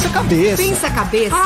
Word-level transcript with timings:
Pensa 0.00 0.08
a 0.08 0.12
cabeça. 0.12 0.56
Pensa 0.56 0.86
a 0.86 0.90
cabeça. 0.90 1.36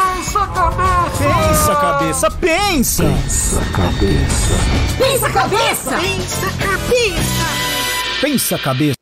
Pensa 1.18 1.72
a 1.72 1.76
cabeça. 1.76 2.30
Pensa. 2.30 3.02
Pensa 3.02 3.60
a 3.60 3.72
cabeça. 3.72 4.54
Pensa 4.96 5.26
a 5.26 5.32
cabeça. 5.32 5.90
Pensa 5.98 6.46
a 6.46 6.52
cabeça. 6.52 8.20
Pensa 8.20 8.54
a 8.54 8.58
cabeça. 8.60 8.98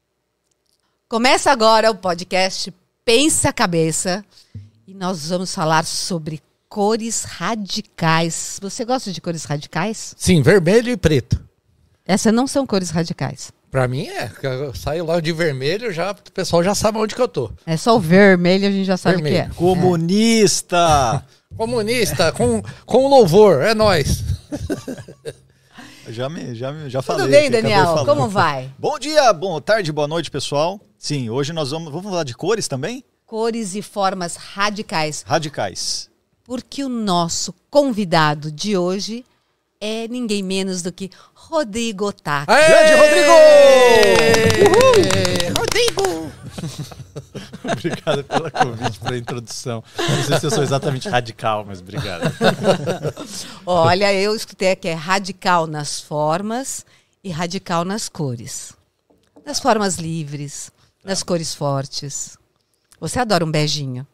Começa 1.06 1.50
agora 1.50 1.90
o 1.90 1.94
podcast 1.94 2.72
Pensa 3.04 3.50
a 3.50 3.52
Cabeça 3.52 4.24
e 4.86 4.94
nós 4.94 5.28
vamos 5.28 5.54
falar 5.54 5.84
sobre 5.84 6.40
cores 6.66 7.24
radicais. 7.24 8.58
Você 8.62 8.86
gosta 8.86 9.12
de 9.12 9.20
cores 9.20 9.44
radicais? 9.44 10.14
Sim, 10.16 10.40
vermelho 10.40 10.90
e 10.90 10.96
preto. 10.96 11.38
Essas 12.06 12.32
não 12.32 12.46
são 12.46 12.66
cores 12.66 12.88
radicais. 12.88 13.52
Pra 13.72 13.88
mim 13.88 14.06
é. 14.06 14.30
Eu 14.42 14.74
saio 14.74 15.02
logo 15.02 15.22
de 15.22 15.32
vermelho, 15.32 15.90
já, 15.90 16.10
o 16.10 16.32
pessoal 16.32 16.62
já 16.62 16.74
sabe 16.74 16.98
onde 16.98 17.14
que 17.14 17.22
eu 17.22 17.26
tô. 17.26 17.50
É 17.64 17.74
só 17.74 17.96
o 17.96 17.98
vermelho, 17.98 18.68
a 18.68 18.70
gente 18.70 18.84
já 18.84 18.98
sabe 18.98 19.22
o 19.22 19.24
que 19.24 19.34
é. 19.34 19.48
Comunista. 19.56 21.24
Comunista, 21.56 22.32
com, 22.32 22.62
com 22.84 23.08
louvor, 23.08 23.62
é 23.62 23.74
nós. 23.74 24.22
Já 26.08 26.28
me, 26.28 26.52
já 26.52 26.72
me, 26.72 26.90
já 26.90 27.00
falei. 27.00 27.22
Tudo 27.22 27.30
bem, 27.30 27.48
Daniel? 27.48 28.04
Como 28.04 28.28
vai? 28.28 28.68
Bom 28.76 28.98
dia, 28.98 29.32
boa 29.32 29.60
tarde, 29.60 29.92
boa 29.92 30.08
noite, 30.08 30.32
pessoal. 30.32 30.80
Sim, 30.98 31.30
hoje 31.30 31.52
nós 31.52 31.70
vamos, 31.70 31.92
vamos 31.92 32.10
falar 32.10 32.24
de 32.24 32.34
cores 32.34 32.66
também? 32.66 33.04
Cores 33.24 33.76
e 33.76 33.82
formas 33.82 34.34
radicais. 34.34 35.22
Radicais. 35.24 36.10
Porque 36.42 36.82
o 36.82 36.88
nosso 36.88 37.54
convidado 37.70 38.50
de 38.50 38.76
hoje 38.76 39.24
é 39.80 40.06
ninguém 40.08 40.42
menos 40.42 40.82
do 40.82 40.92
que 40.92 41.08
Rodrigo 41.62 42.06
Otaku. 42.06 42.46
Grande 42.50 42.94
Rodrigo! 42.94 43.32
Rodrigo! 45.58 46.32
Obrigado 47.70 48.24
pela 48.24 48.50
convite 48.50 48.98
para 48.98 49.14
a 49.14 49.18
introdução. 49.18 49.84
Não 49.98 50.24
sei 50.24 50.40
se 50.40 50.46
eu 50.46 50.50
sou 50.50 50.62
exatamente 50.62 51.10
radical, 51.10 51.62
mas 51.66 51.80
obrigado. 51.80 52.22
Olha, 53.66 54.14
eu 54.14 54.34
escutei 54.34 54.74
que 54.74 54.88
é 54.88 54.94
radical 54.94 55.66
nas 55.66 56.00
formas 56.00 56.86
e 57.22 57.28
radical 57.30 57.84
nas 57.84 58.08
cores. 58.08 58.72
Nas 59.44 59.60
formas 59.60 59.96
livres, 59.96 60.72
nas 61.04 61.22
cores 61.22 61.54
fortes. 61.54 62.38
Você 62.98 63.18
adora 63.18 63.44
um 63.44 63.50
beijinho. 63.50 64.06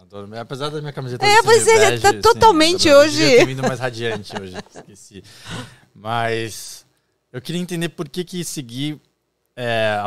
Adoro. 0.00 0.30
Apesar 0.38 0.70
da 0.70 0.80
minha 0.80 0.92
camiseta 0.94 1.26
É, 1.26 1.42
pois 1.42 1.66
é, 1.68 1.90
bege, 1.90 2.00
tá 2.02 2.08
assim, 2.08 2.20
totalmente 2.22 2.88
eu 2.88 2.96
hoje- 2.96 3.44
vindo 3.44 3.60
mais 3.62 3.78
radiante 3.78 4.32
hoje, 4.40 4.56
esqueci. 4.74 5.22
Mas 5.98 6.86
eu 7.32 7.40
queria 7.40 7.60
entender 7.60 7.88
por 7.88 8.08
que 8.08 8.24
que 8.24 8.44
seguir 8.44 9.00
é, 9.56 9.98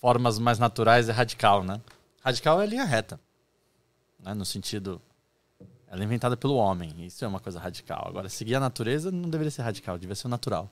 formas 0.00 0.38
mais 0.38 0.58
naturais 0.58 1.08
é 1.08 1.12
radical, 1.12 1.64
né? 1.64 1.80
Radical 2.22 2.60
é 2.60 2.66
linha 2.66 2.84
reta, 2.84 3.18
né? 4.22 4.32
No 4.32 4.44
sentido, 4.44 5.00
ela 5.88 6.02
é 6.02 6.04
inventada 6.04 6.36
pelo 6.36 6.54
homem, 6.54 6.94
isso 7.04 7.24
é 7.24 7.28
uma 7.28 7.40
coisa 7.40 7.58
radical. 7.58 8.06
Agora, 8.06 8.28
seguir 8.28 8.54
a 8.54 8.60
natureza 8.60 9.10
não 9.10 9.28
deveria 9.28 9.50
ser 9.50 9.62
radical, 9.62 9.96
deveria 9.96 10.14
ser 10.14 10.28
natural. 10.28 10.70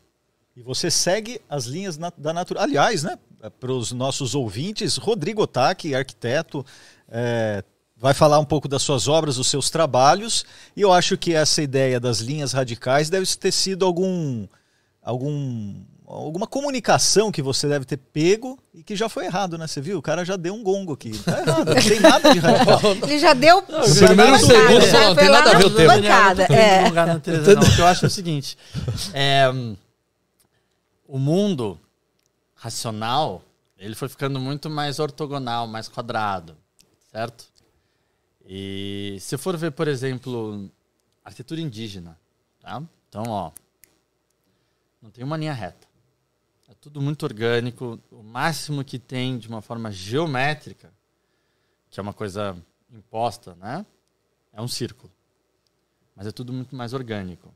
E 0.57 0.63
você 0.63 0.91
segue 0.91 1.41
as 1.49 1.67
linhas 1.67 1.97
da 1.97 2.33
natureza. 2.33 2.65
Aliás, 2.65 3.03
né, 3.03 3.19
para 3.59 3.73
os 3.73 3.93
nossos 3.93 4.35
ouvintes, 4.35 4.97
Rodrigo 4.97 5.43
Otaki, 5.43 5.95
arquiteto, 5.95 6.65
é, 7.09 7.65
vai 7.97 8.15
falar 8.15 8.39
um 8.39 8.45
pouco 8.45 8.69
das 8.69 8.83
suas 8.83 9.09
obras, 9.09 9.37
dos 9.37 9.49
seus 9.49 9.71
trabalhos. 9.71 10.45
E 10.77 10.81
eu 10.81 10.93
acho 10.93 11.19
que 11.19 11.35
essa 11.35 11.63
ideia 11.63 11.99
das 11.99 12.21
linhas 12.21 12.53
radicais 12.53 13.11
deve 13.11 13.27
ter 13.37 13.53
sido 13.53 13.85
algum, 13.85 14.47
algum, 15.09 15.75
alguma 16.07 16.47
comunicação 16.47 17.33
que 17.33 17.41
você 17.41 17.67
deve 17.67 17.87
ter 17.87 17.97
pego 17.97 18.59
e 18.75 18.83
que 18.83 18.95
já 18.95 19.09
foi 19.09 19.25
errado, 19.25 19.57
né? 19.57 19.67
Você 19.67 19.81
viu? 19.81 19.99
O 19.99 20.03
cara 20.03 20.23
já 20.23 20.37
deu 20.37 20.55
um 20.55 20.63
gongo 20.63 20.93
aqui. 20.93 21.19
Tá 21.21 21.41
errado, 21.41 21.75
não 21.75 21.83
tem 21.83 22.01
nada 22.01 22.33
de 22.35 22.39
radical. 22.41 22.81
Ele 23.03 23.19
já 23.19 23.33
deu. 23.33 23.63
Primeiro 23.63 24.39
segundo, 24.39 24.87
já 24.87 25.09
não 25.09 25.17
tem 25.17 25.31
nada 25.31 25.51
a 25.51 25.59
ver 25.59 25.65
o 25.65 25.71
bancada, 25.71 26.47
Não, 26.49 26.57
não 26.95 27.03
é. 27.43 27.55
não. 27.55 27.63
O 27.63 27.75
que 27.75 27.81
eu 27.81 27.87
acho 27.87 28.05
é 28.05 28.09
o 28.09 28.11
seguinte: 28.11 28.59
é, 29.15 29.47
o 31.07 31.19
mundo 31.19 31.81
racional 32.55 33.43
ele 33.79 33.95
foi 33.95 34.09
ficando 34.09 34.39
muito 34.39 34.69
mais 34.69 34.99
ortogonal, 34.99 35.67
mais 35.67 35.89
quadrado, 35.89 36.55
certo? 37.11 37.47
E 38.45 39.17
se 39.21 39.39
for 39.39 39.57
ver, 39.57 39.71
por 39.73 39.89
exemplo, 39.89 40.69
arquitetura 41.25 41.61
indígena, 41.63 42.19
tá? 42.61 42.83
Então, 43.09 43.23
ó, 43.27 43.51
não 45.01 45.11
tem 45.11 45.25
uma 45.25 45.37
linha 45.37 45.53
reta. 45.53 45.87
É 46.69 46.75
tudo 46.81 47.01
muito 47.01 47.23
orgânico. 47.23 47.99
O 48.11 48.23
máximo 48.23 48.85
que 48.85 48.99
tem 48.99 49.39
de 49.39 49.49
uma 49.49 49.63
forma 49.63 49.91
geométrica, 49.91 50.93
que 51.91 51.99
é 51.99 52.03
uma 52.03 52.13
coisa 52.13 52.57
imposta, 52.91 53.55
né? 53.55 53.85
É 54.53 54.61
um 54.61 54.69
círculo. 54.69 55.11
Mas 56.15 56.27
é 56.27 56.33
tudo 56.33 56.53
muito 56.53 56.75
mais 56.77 56.93
orgânico. 56.93 57.53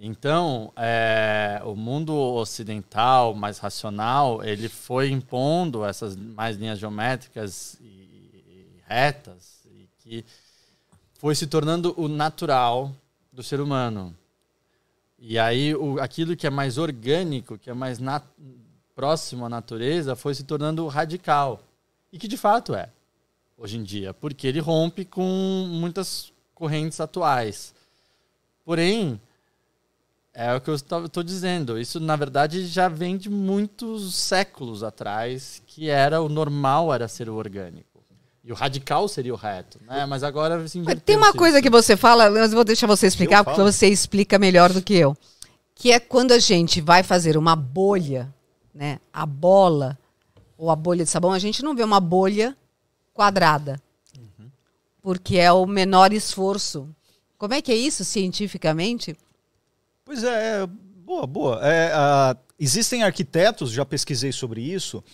Então, 0.00 0.72
é, 0.76 1.60
o 1.64 1.74
mundo 1.74 2.14
ocidental, 2.14 3.34
mais 3.34 3.58
racional, 3.58 4.44
ele 4.44 4.68
foi 4.68 5.10
impondo 5.10 5.84
essas 5.84 6.14
mais 6.14 6.56
linhas 6.56 6.78
geométricas 6.78 7.76
e, 7.80 7.84
e 7.84 8.82
retas, 8.86 9.60
e 9.66 9.88
que 9.98 10.24
foi 11.14 11.34
se 11.34 11.48
tornando 11.48 11.94
o 12.00 12.06
natural 12.06 12.94
do 13.32 13.42
ser 13.42 13.60
humano. 13.60 14.16
E 15.18 15.38
aí, 15.38 15.74
o, 15.74 15.98
aquilo 16.00 16.36
que 16.36 16.46
é 16.46 16.50
mais 16.50 16.78
orgânico, 16.78 17.58
que 17.58 17.70
é 17.70 17.74
mais 17.74 17.98
nat- 17.98 18.24
próximo 18.94 19.44
à 19.44 19.48
natureza, 19.48 20.14
foi 20.14 20.34
se 20.34 20.44
tornando 20.44 20.86
radical. 20.86 21.60
E 22.12 22.18
que 22.18 22.28
de 22.28 22.36
fato 22.36 22.74
é, 22.74 22.88
hoje 23.56 23.76
em 23.76 23.82
dia, 23.82 24.14
porque 24.14 24.46
ele 24.46 24.60
rompe 24.60 25.04
com 25.04 25.66
muitas 25.68 26.32
correntes 26.54 27.00
atuais. 27.00 27.74
Porém, 28.64 29.20
é 30.32 30.54
o 30.54 30.60
que 30.60 30.70
eu 30.70 30.74
estou 30.74 31.22
dizendo. 31.22 31.78
Isso, 31.78 31.98
na 31.98 32.14
verdade, 32.14 32.66
já 32.66 32.88
vem 32.88 33.16
de 33.16 33.28
muitos 33.28 34.14
séculos 34.14 34.82
atrás, 34.84 35.60
que 35.66 35.88
era 35.88 36.20
o 36.22 36.28
normal 36.28 36.94
era 36.94 37.08
ser 37.08 37.28
o 37.28 37.34
orgânico. 37.34 37.97
E 38.48 38.52
o 38.52 38.54
radical 38.54 39.06
seria 39.08 39.34
o 39.34 39.36
reto, 39.36 39.78
né? 39.86 40.06
Mas 40.06 40.22
agora 40.22 40.66
se 40.66 40.80
Mas 40.80 40.98
Tem 41.04 41.16
uma 41.16 41.34
coisa 41.34 41.58
isso. 41.58 41.62
que 41.62 41.68
você 41.68 41.98
fala, 41.98 42.30
mas 42.30 42.50
vou 42.50 42.64
deixar 42.64 42.86
você 42.86 43.06
explicar, 43.06 43.44
porque 43.44 43.60
você 43.60 43.88
explica 43.88 44.38
melhor 44.38 44.72
do 44.72 44.80
que 44.80 44.94
eu. 44.94 45.14
Que 45.74 45.92
é 45.92 46.00
quando 46.00 46.32
a 46.32 46.38
gente 46.38 46.80
vai 46.80 47.02
fazer 47.02 47.36
uma 47.36 47.54
bolha, 47.54 48.34
né? 48.74 49.00
A 49.12 49.26
bola 49.26 49.98
ou 50.56 50.70
a 50.70 50.76
bolha 50.76 51.04
de 51.04 51.10
sabão, 51.10 51.30
a 51.30 51.38
gente 51.38 51.62
não 51.62 51.76
vê 51.76 51.84
uma 51.84 52.00
bolha 52.00 52.56
quadrada. 53.12 53.78
Porque 55.02 55.36
é 55.36 55.52
o 55.52 55.66
menor 55.66 56.14
esforço. 56.14 56.88
Como 57.36 57.52
é 57.52 57.60
que 57.60 57.70
é 57.70 57.76
isso 57.76 58.02
cientificamente? 58.02 59.14
Pois 60.06 60.24
é, 60.24 60.62
é, 60.62 60.66
boa, 60.66 61.26
boa. 61.26 61.60
É, 61.62 61.92
ah, 61.92 62.34
existem 62.58 63.02
arquitetos, 63.02 63.70
já 63.70 63.84
pesquisei 63.84 64.32
sobre 64.32 64.62
isso, 64.62 65.04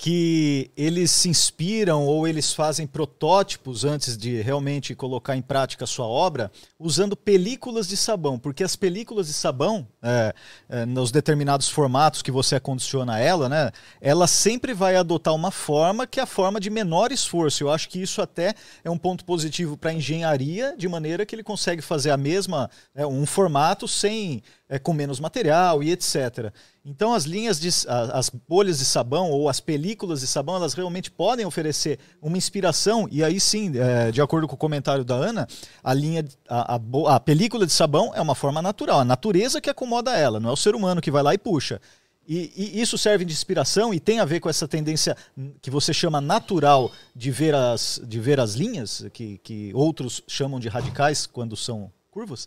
que 0.00 0.70
eles 0.76 1.10
se 1.10 1.28
inspiram 1.28 2.06
ou 2.06 2.26
eles 2.28 2.52
fazem 2.52 2.86
protótipos 2.86 3.84
antes 3.84 4.16
de 4.16 4.40
realmente 4.40 4.94
colocar 4.94 5.34
em 5.34 5.42
prática 5.42 5.82
a 5.82 5.88
sua 5.88 6.06
obra, 6.06 6.52
usando 6.78 7.16
películas 7.16 7.88
de 7.88 7.96
sabão, 7.96 8.38
porque 8.38 8.62
as 8.62 8.76
películas 8.76 9.26
de 9.26 9.32
sabão, 9.32 9.88
é, 10.00 10.32
é, 10.68 10.86
nos 10.86 11.10
determinados 11.10 11.68
formatos 11.68 12.22
que 12.22 12.30
você 12.30 12.54
acondiciona 12.54 13.18
ela, 13.18 13.48
né, 13.48 13.72
ela 14.00 14.28
sempre 14.28 14.72
vai 14.72 14.94
adotar 14.94 15.34
uma 15.34 15.50
forma 15.50 16.06
que 16.06 16.20
é 16.20 16.22
a 16.22 16.26
forma 16.26 16.60
de 16.60 16.70
menor 16.70 17.10
esforço. 17.10 17.64
Eu 17.64 17.70
acho 17.70 17.88
que 17.88 18.00
isso 18.00 18.22
até 18.22 18.54
é 18.84 18.90
um 18.90 18.96
ponto 18.96 19.24
positivo 19.24 19.76
para 19.76 19.90
a 19.90 19.94
engenharia, 19.94 20.76
de 20.78 20.86
maneira 20.86 21.26
que 21.26 21.34
ele 21.34 21.42
consegue 21.42 21.82
fazer 21.82 22.12
a 22.12 22.16
mesma, 22.16 22.70
é, 22.94 23.04
um 23.04 23.26
formato 23.26 23.88
sem 23.88 24.44
é, 24.68 24.78
com 24.78 24.92
menos 24.92 25.18
material 25.18 25.82
e 25.82 25.90
etc. 25.90 26.52
Então 26.84 27.14
as 27.14 27.24
linhas 27.24 27.58
de 27.58 27.68
as 27.88 28.28
bolhas 28.28 28.78
de 28.78 28.84
sabão 28.84 29.30
ou 29.30 29.48
as 29.48 29.60
películas 29.60 30.20
de 30.20 30.26
sabão, 30.26 30.56
elas 30.56 30.74
realmente 30.74 31.10
podem 31.10 31.46
oferecer 31.46 31.98
uma 32.20 32.36
inspiração 32.36 33.08
e 33.10 33.24
aí 33.24 33.40
sim, 33.40 33.72
é, 33.76 34.10
de 34.10 34.20
acordo 34.20 34.46
com 34.46 34.54
o 34.54 34.58
comentário 34.58 35.04
da 35.04 35.14
Ana, 35.14 35.46
a 35.82 35.94
linha 35.94 36.24
a, 36.48 36.76
a 36.76 36.80
a 37.14 37.20
película 37.20 37.66
de 37.66 37.72
sabão 37.72 38.12
é 38.14 38.20
uma 38.20 38.34
forma 38.34 38.60
natural, 38.60 39.00
a 39.00 39.04
natureza 39.04 39.60
que 39.60 39.70
acomoda 39.70 40.16
ela, 40.16 40.40
não 40.40 40.50
é 40.50 40.52
o 40.52 40.56
ser 40.56 40.74
humano 40.74 41.00
que 41.00 41.10
vai 41.10 41.22
lá 41.22 41.34
e 41.34 41.38
puxa. 41.38 41.80
E, 42.28 42.52
e 42.54 42.80
isso 42.82 42.98
serve 42.98 43.24
de 43.24 43.32
inspiração 43.32 43.94
e 43.94 43.98
tem 43.98 44.20
a 44.20 44.24
ver 44.26 44.38
com 44.38 44.50
essa 44.50 44.68
tendência 44.68 45.16
que 45.62 45.70
você 45.70 45.94
chama 45.94 46.20
natural 46.20 46.92
de 47.16 47.30
ver 47.30 47.54
as, 47.54 47.98
de 48.06 48.20
ver 48.20 48.38
as 48.38 48.52
linhas, 48.52 49.06
que, 49.14 49.38
que 49.38 49.72
outros 49.72 50.22
chamam 50.28 50.60
de 50.60 50.68
radicais 50.68 51.26
quando 51.26 51.56
são 51.56 51.90
curvas? 52.10 52.46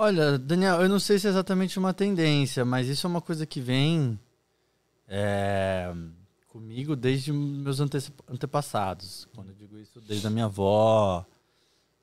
Olha, 0.00 0.38
Daniel, 0.38 0.80
eu 0.82 0.88
não 0.88 1.00
sei 1.00 1.18
se 1.18 1.26
é 1.26 1.30
exatamente 1.30 1.76
uma 1.76 1.92
tendência, 1.92 2.64
mas 2.64 2.86
isso 2.86 3.04
é 3.04 3.10
uma 3.10 3.20
coisa 3.20 3.44
que 3.44 3.60
vem 3.60 4.16
é, 5.08 5.92
comigo 6.46 6.94
desde 6.94 7.32
meus 7.32 7.80
ante- 7.80 8.12
antepassados. 8.28 9.26
Quando 9.34 9.48
eu 9.48 9.56
digo 9.56 9.76
isso, 9.76 10.00
desde 10.00 10.24
a 10.24 10.30
minha 10.30 10.44
avó, 10.44 11.26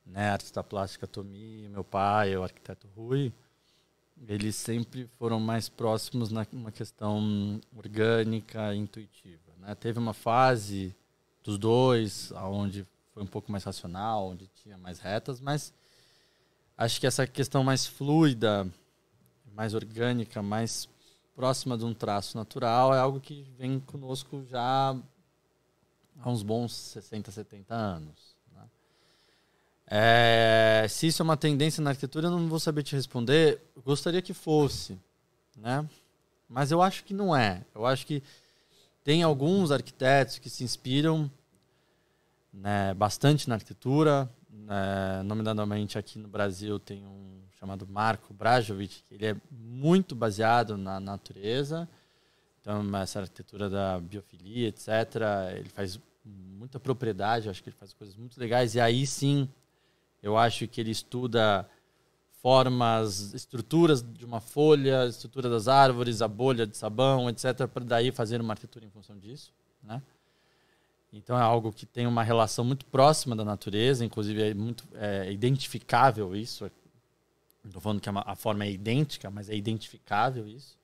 né, 0.05 0.31
artista 0.31 0.61
plástica 0.61 1.07
Tomi, 1.07 1.69
meu 1.69 1.85
pai, 1.85 2.35
o 2.35 2.43
arquiteto 2.43 2.85
Rui, 2.97 3.31
eles 4.27 4.57
sempre 4.57 5.09
foram 5.17 5.39
mais 5.39 5.69
próximos 5.69 6.31
na 6.31 6.45
uma 6.51 6.73
questão 6.73 7.61
orgânica, 7.73 8.75
intuitiva. 8.75 9.53
Né? 9.57 9.73
Teve 9.73 9.99
uma 9.99 10.13
fase 10.13 10.93
dos 11.41 11.57
dois, 11.57 12.29
aonde 12.33 12.85
foi 13.13 13.23
um 13.23 13.27
pouco 13.27 13.49
mais 13.49 13.63
racional, 13.63 14.27
onde 14.27 14.49
tinha 14.61 14.77
mais 14.77 14.99
retas, 14.99 15.39
mas 15.39 15.71
acho 16.77 16.99
que 16.99 17.07
essa 17.07 17.25
questão 17.25 17.63
mais 17.63 17.85
fluida, 17.85 18.67
mais 19.53 19.73
orgânica, 19.73 20.41
mais 20.41 20.89
próxima 21.35 21.77
de 21.77 21.85
um 21.85 21.93
traço 21.93 22.37
natural 22.37 22.93
é 22.93 22.99
algo 22.99 23.19
que 23.19 23.43
vem 23.57 23.79
conosco 23.79 24.45
já 24.49 24.95
há 26.21 26.29
uns 26.29 26.43
bons 26.43 26.73
60, 26.73 27.31
70 27.31 27.73
anos. 27.75 28.35
né? 28.53 28.63
É, 29.87 30.85
se 30.89 31.07
isso 31.07 31.21
é 31.21 31.23
uma 31.23 31.37
tendência 31.37 31.83
na 31.83 31.91
arquitetura, 31.91 32.27
eu 32.27 32.31
não 32.31 32.47
vou 32.47 32.59
saber 32.59 32.83
te 32.83 32.95
responder. 32.95 33.61
Gostaria 33.83 34.21
que 34.21 34.33
fosse, 34.33 34.97
né? 35.55 35.87
Mas 36.47 36.71
eu 36.71 36.81
acho 36.81 37.03
que 37.03 37.13
não 37.13 37.35
é. 37.35 37.63
Eu 37.73 37.85
acho 37.85 38.05
que 38.05 38.23
tem 39.03 39.23
alguns 39.23 39.71
arquitetos 39.71 40.39
que 40.39 40.49
se 40.49 40.63
inspiram 40.63 41.29
né, 42.53 42.93
bastante 42.93 43.49
na 43.49 43.55
arquitetura. 43.55 44.29
Né, 44.57 45.21
nomeadamente 45.23 45.97
aqui 45.97 46.17
no 46.17 46.27
Brasil 46.27 46.79
tem 46.79 47.05
um 47.05 47.41
chamado 47.59 47.85
Marco 47.87 48.33
Brajovic, 48.33 49.03
que 49.03 49.13
ele 49.15 49.25
é 49.25 49.35
muito 49.51 50.15
baseado 50.15 50.77
na 50.77 50.99
natureza. 50.99 51.87
Então, 52.61 52.83
essa 52.97 53.19
arquitetura 53.19 53.69
da 53.69 53.99
biofilia, 53.99 54.69
etc. 54.69 54.87
Ele 55.55 55.69
faz 55.69 55.99
muita 56.23 56.79
propriedade, 56.79 57.49
acho 57.49 57.61
que 57.61 57.69
ele 57.69 57.75
faz 57.77 57.93
coisas 57.93 58.15
muito 58.15 58.39
legais. 58.39 58.75
E 58.75 58.79
aí 58.79 59.05
sim, 59.05 59.47
eu 60.23 60.37
acho 60.37 60.67
que 60.67 60.81
ele 60.81 60.91
estuda 60.91 61.69
formas, 62.41 63.33
estruturas 63.33 64.01
de 64.01 64.23
uma 64.25 64.39
folha, 64.39 65.05
estrutura 65.05 65.49
das 65.49 65.67
árvores, 65.67 66.21
a 66.21 66.27
bolha 66.27 66.65
de 66.65 66.77
sabão, 66.77 67.29
etc., 67.29 67.67
para 67.67 67.83
daí 67.83 68.11
fazer 68.11 68.39
uma 68.39 68.53
arquitetura 68.53 68.85
em 68.85 68.89
função 68.89 69.17
disso, 69.17 69.51
né? 69.83 70.01
Então 71.15 71.37
é 71.37 71.41
algo 71.41 71.71
que 71.71 71.85
tem 71.85 72.05
uma 72.05 72.23
relação 72.23 72.65
muito 72.65 72.85
próxima 72.85 73.37
da 73.37 73.45
natureza, 73.45 74.03
inclusive 74.03 74.49
é 74.49 74.53
muito 74.53 74.83
é, 74.95 75.31
identificável 75.31 76.35
isso. 76.35 76.69
Estou 77.65 77.81
falando 77.81 78.01
que 78.01 78.09
a, 78.09 78.13
a 78.25 78.35
forma 78.35 78.65
é 78.65 78.71
idêntica, 78.71 79.31
mas 79.31 79.49
é 79.49 79.55
identificável 79.55 80.45
isso. 80.45 80.77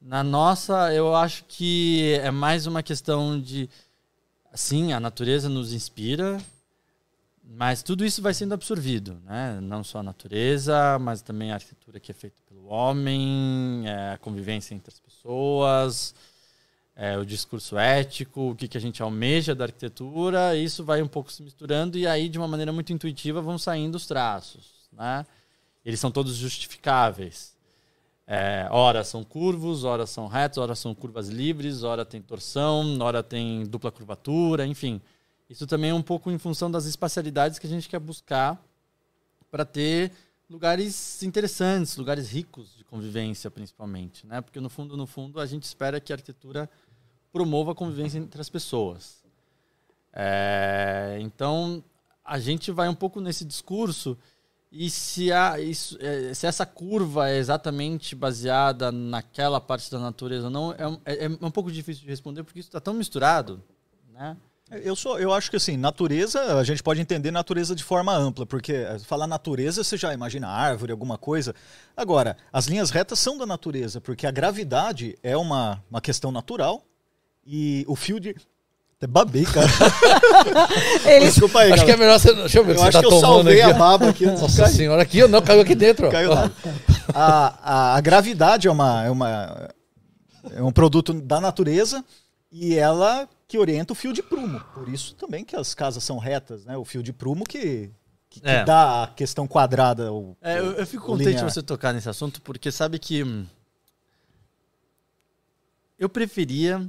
Na 0.00 0.24
nossa, 0.24 0.92
eu 0.92 1.14
acho 1.14 1.44
que 1.44 2.14
é 2.22 2.30
mais 2.32 2.66
uma 2.66 2.82
questão 2.82 3.40
de. 3.40 3.70
Sim, 4.52 4.92
a 4.92 4.98
natureza 4.98 5.48
nos 5.48 5.72
inspira, 5.72 6.40
mas 7.42 7.82
tudo 7.84 8.04
isso 8.04 8.20
vai 8.20 8.34
sendo 8.34 8.52
absorvido, 8.52 9.16
né? 9.24 9.60
Não 9.60 9.84
só 9.84 9.98
a 9.98 10.02
natureza, 10.02 10.98
mas 10.98 11.22
também 11.22 11.52
a 11.52 11.54
arquitetura 11.54 12.00
que 12.00 12.10
é 12.10 12.14
feita 12.14 12.36
pelo 12.48 12.66
homem, 12.66 13.84
é, 13.86 14.12
a 14.12 14.18
convivência 14.18 14.74
entre 14.74 14.92
as 14.92 14.98
pessoas, 14.98 16.14
é, 16.96 17.18
o 17.18 17.24
discurso 17.24 17.76
ético, 17.76 18.50
o 18.50 18.54
que, 18.54 18.68
que 18.68 18.78
a 18.78 18.80
gente 18.80 19.02
almeja 19.02 19.54
da 19.54 19.64
arquitetura. 19.64 20.56
Isso 20.56 20.84
vai 20.84 21.02
um 21.02 21.08
pouco 21.08 21.32
se 21.32 21.42
misturando 21.42 21.98
e 21.98 22.06
aí, 22.06 22.28
de 22.28 22.38
uma 22.38 22.48
maneira 22.48 22.72
muito 22.72 22.92
intuitiva, 22.92 23.42
vão 23.42 23.58
saindo 23.58 23.96
os 23.96 24.06
traços, 24.06 24.88
né? 24.92 25.26
Eles 25.84 26.00
são 26.00 26.10
todos 26.10 26.36
justificáveis. 26.36 27.54
É, 28.26 28.66
ora 28.70 29.04
são 29.04 29.22
curvos, 29.22 29.84
ora 29.84 30.06
são 30.06 30.26
retos, 30.26 30.56
ora 30.56 30.74
são 30.74 30.94
curvas 30.94 31.28
livres, 31.28 31.82
ora 31.82 32.06
tem 32.06 32.22
torção, 32.22 32.98
ora 33.00 33.22
tem 33.22 33.64
dupla 33.66 33.92
curvatura, 33.92 34.66
enfim. 34.66 35.00
Isso 35.48 35.66
também 35.66 35.90
é 35.90 35.94
um 35.94 36.02
pouco 36.02 36.30
em 36.30 36.38
função 36.38 36.70
das 36.70 36.86
espacialidades 36.86 37.58
que 37.58 37.66
a 37.66 37.70
gente 37.70 37.88
quer 37.88 37.98
buscar 37.98 38.58
para 39.50 39.64
ter 39.64 40.10
lugares 40.48 41.22
interessantes, 41.22 41.96
lugares 41.96 42.30
ricos 42.30 42.76
de 42.76 42.84
convivência, 42.84 43.50
principalmente, 43.50 44.26
né? 44.26 44.40
Porque 44.40 44.60
no 44.60 44.68
fundo, 44.68 44.96
no 44.96 45.06
fundo, 45.06 45.40
a 45.40 45.46
gente 45.46 45.62
espera 45.62 46.00
que 46.00 46.12
a 46.12 46.16
arquitetura 46.16 46.68
promova 47.32 47.72
a 47.72 47.74
convivência 47.74 48.18
entre 48.18 48.40
as 48.40 48.48
pessoas. 48.48 49.24
É, 50.12 51.18
então, 51.20 51.82
a 52.24 52.38
gente 52.38 52.70
vai 52.70 52.88
um 52.88 52.94
pouco 52.94 53.20
nesse 53.20 53.44
discurso 53.44 54.16
e 54.70 54.90
se, 54.90 55.32
a, 55.32 55.60
isso, 55.60 55.96
é, 56.00 56.34
se 56.34 56.46
essa 56.46 56.66
curva 56.66 57.30
é 57.30 57.38
exatamente 57.38 58.14
baseada 58.14 58.90
naquela 58.90 59.60
parte 59.60 59.90
da 59.90 59.98
natureza 59.98 60.46
ou 60.46 60.50
não, 60.50 60.72
é, 60.72 60.76
é, 61.04 61.24
é 61.26 61.28
um 61.28 61.50
pouco 61.50 61.70
difícil 61.70 62.02
de 62.02 62.08
responder 62.08 62.42
porque 62.42 62.60
isso 62.60 62.68
está 62.68 62.80
tão 62.80 62.94
misturado, 62.94 63.62
né? 64.12 64.36
Eu, 64.82 64.96
sou, 64.96 65.18
eu 65.18 65.32
acho 65.32 65.50
que 65.50 65.56
assim, 65.56 65.76
natureza, 65.76 66.58
a 66.58 66.64
gente 66.64 66.82
pode 66.82 67.00
entender 67.00 67.30
natureza 67.30 67.74
de 67.74 67.84
forma 67.84 68.14
ampla, 68.14 68.44
porque 68.46 68.72
eh, 68.72 68.98
falar 69.06 69.26
natureza, 69.26 69.84
você 69.84 69.96
já 69.96 70.12
imagina 70.14 70.48
árvore, 70.48 70.90
alguma 70.92 71.16
coisa. 71.18 71.54
Agora, 71.96 72.36
as 72.52 72.66
linhas 72.66 72.90
retas 72.90 73.18
são 73.18 73.36
da 73.38 73.46
natureza, 73.46 74.00
porque 74.00 74.26
a 74.26 74.30
gravidade 74.30 75.16
é 75.22 75.36
uma, 75.36 75.82
uma 75.90 76.00
questão 76.00 76.32
natural 76.32 76.82
e 77.46 77.84
o 77.88 77.94
fio 77.94 78.18
de. 78.18 78.34
Até 78.96 79.06
babei, 79.06 79.44
cara. 79.44 79.66
Ele- 81.04 81.26
Desculpa 81.26 81.60
aí, 81.60 81.72
Acho 81.72 81.84
que 81.84 81.90
é 81.90 81.96
melhor 81.96 82.18
você. 82.18 82.32
Deixa 82.34 82.58
eu 82.58 82.64
ver 82.64 82.76
Eu 82.76 82.82
acho 82.82 82.92
tá 82.92 83.00
que 83.00 83.06
eu 83.06 83.10
tomando 83.10 83.26
salvei 83.26 83.60
aqui. 83.60 83.70
a 83.70 83.74
baba 83.74 84.08
aqui. 84.08 84.26
Nossa 84.26 84.66
senhora, 84.68 85.02
aqui 85.02 85.26
não, 85.26 85.42
caiu 85.42 85.60
aqui 85.62 85.74
dentro. 85.74 86.10
Caiu 86.10 86.30
lá. 86.32 86.50
A, 87.12 87.54
a, 87.62 87.96
a 87.96 88.00
gravidade 88.00 88.68
é, 88.68 88.70
uma, 88.70 89.04
é, 89.04 89.10
uma, 89.10 89.70
é 90.52 90.62
um 90.62 90.70
produto 90.72 91.12
da 91.12 91.40
natureza 91.40 92.04
e 92.50 92.76
ela 92.76 93.28
que 93.54 93.58
orienta 93.58 93.92
o 93.92 93.94
fio 93.94 94.12
de 94.12 94.20
prumo. 94.20 94.60
Por 94.74 94.88
isso 94.88 95.14
também 95.14 95.44
que 95.44 95.54
as 95.54 95.76
casas 95.76 96.02
são 96.02 96.18
retas, 96.18 96.64
né? 96.64 96.76
O 96.76 96.84
fio 96.84 97.04
de 97.04 97.12
prumo 97.12 97.44
que, 97.44 97.88
que, 98.28 98.40
que 98.40 98.48
É. 98.48 98.64
dá 98.64 99.04
a 99.04 99.06
questão 99.06 99.46
quadrada. 99.46 100.12
O, 100.12 100.36
É, 100.42 100.58
eu, 100.58 100.72
eu 100.72 100.84
fico 100.84 101.06
contente 101.06 101.26
de 101.26 101.30
linear. 101.36 101.48
você 101.52 101.62
tocar 101.62 101.92
nesse 101.92 102.08
assunto, 102.08 102.42
porque 102.42 102.72
sabe 102.72 102.98
que 102.98 103.22
hum, 103.22 103.46
eu 105.96 106.08
preferia 106.08 106.84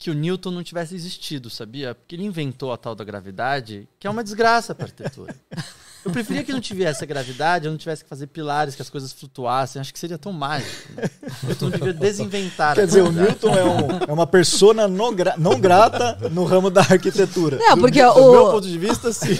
que 0.00 0.10
o 0.10 0.14
Newton 0.14 0.50
não 0.50 0.62
tivesse 0.64 0.94
existido, 0.94 1.50
sabia? 1.50 1.94
Porque 1.94 2.16
ele 2.16 2.24
inventou 2.24 2.72
a 2.72 2.78
tal 2.78 2.94
da 2.94 3.04
gravidade, 3.04 3.86
que 3.98 4.06
é 4.06 4.10
uma 4.10 4.24
desgraça 4.24 4.74
para 4.74 4.86
a 4.86 4.88
arquitetura. 4.88 5.36
Eu 6.02 6.10
preferia 6.10 6.42
que 6.42 6.50
não 6.50 6.62
tivesse 6.62 7.04
a 7.04 7.06
gravidade, 7.06 7.66
eu 7.66 7.70
não 7.70 7.76
tivesse 7.76 8.02
que 8.02 8.08
fazer 8.08 8.26
pilares, 8.28 8.74
que 8.74 8.80
as 8.80 8.88
coisas 8.88 9.12
flutuassem. 9.12 9.78
Acho 9.78 9.92
que 9.92 9.98
seria 9.98 10.16
tão 10.16 10.32
mágico. 10.32 10.94
Né? 10.94 11.02
Newton 11.42 11.68
devia 11.68 11.92
desinventar 11.92 12.74
Quer 12.74 12.84
a 12.84 12.86
dizer, 12.86 13.02
o. 13.02 13.12
Newton 13.12 13.54
é, 13.54 13.64
um, 13.64 13.98
é 14.08 14.10
uma 14.10 14.26
persona 14.26 14.88
não, 14.88 15.14
gra- 15.14 15.34
não 15.36 15.60
grata 15.60 16.16
no 16.30 16.46
ramo 16.46 16.70
da 16.70 16.80
arquitetura. 16.80 17.58
Não, 17.58 17.76
porque 17.78 18.02
Do 18.02 18.14
meu 18.14 18.46
o, 18.46 18.50
ponto 18.52 18.66
de 18.66 18.78
vista, 18.78 19.12
sim. 19.12 19.36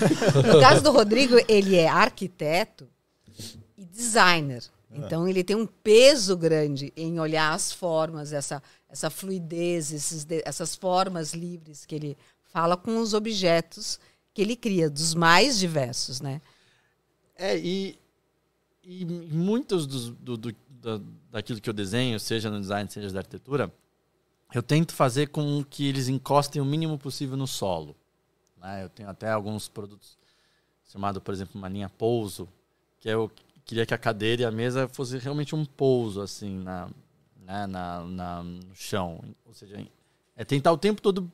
no 0.53 0.61
caso 0.61 0.83
do 0.83 0.91
Rodrigo, 0.93 1.37
ele 1.49 1.77
é 1.77 1.89
arquiteto 1.89 2.87
e 3.79 3.87
designer. 3.87 4.63
Então 4.93 5.27
ele 5.27 5.43
tem 5.43 5.57
um 5.57 5.67
peso 5.67 6.37
grande 6.37 6.93
em 6.95 7.19
olhar 7.21 7.55
as 7.55 7.73
formas, 7.73 8.33
essa, 8.35 8.63
essa 8.91 9.09
fluidez, 9.11 9.93
esses 9.93 10.27
essas 10.45 10.75
formas 10.75 11.33
livres 11.33 11.87
que 11.87 11.95
ele 11.95 12.19
fala 12.53 12.77
com 12.77 12.99
os 12.99 13.15
objetos 13.15 13.99
que 14.35 14.43
ele 14.43 14.57
cria, 14.57 14.91
dos 14.91 15.15
mais 15.15 15.59
diversos, 15.59 16.21
né? 16.21 16.41
É, 17.37 17.57
e, 17.59 17.99
e 18.85 19.05
muitos 19.05 19.87
dos, 19.87 20.11
do, 20.11 20.37
do- 20.37 20.57
da, 20.69 21.01
daquilo 21.31 21.61
que 21.61 21.69
eu 21.69 21.75
desenho, 21.75 22.19
seja 22.19 22.51
no 22.51 22.61
design, 22.61 22.91
seja 22.91 23.11
da 23.13 23.21
arquitetura, 23.21 23.73
eu 24.55 24.63
tento 24.63 24.93
fazer 24.95 25.29
com 25.29 25.63
que 25.65 25.87
eles 25.87 26.09
encostem 26.09 26.61
o 26.61 26.65
mínimo 26.65 26.99
possível 26.99 27.37
no 27.37 27.47
solo. 27.47 27.95
né? 28.57 28.83
Eu 28.85 28.89
tenho 28.89 29.09
até 29.09 29.31
alguns 29.31 29.69
produtos 29.69 30.19
chamado, 30.91 31.21
por 31.21 31.33
exemplo, 31.33 31.57
uma 31.59 31.69
linha 31.69 31.89
pouso, 31.89 32.49
que 32.99 33.09
eu 33.09 33.31
queria 33.65 33.87
que 33.87 33.95
a 33.95 33.99
cadeira 33.99 34.43
e 34.43 34.45
a 34.45 34.51
mesa 34.51 34.89
fosse 34.89 35.17
realmente 35.19 35.55
um 35.55 35.65
pouso 35.65 36.21
assim 36.21 36.59
na, 36.59 36.89
né, 37.51 37.67
na, 37.67 38.05
na- 38.05 38.43
no 38.43 38.75
chão. 38.75 39.21
Ou 39.45 39.53
seja, 39.55 39.85
é 40.37 40.45
tentar 40.45 40.73
o 40.73 40.79
tempo 40.79 41.03
todo 41.03 41.31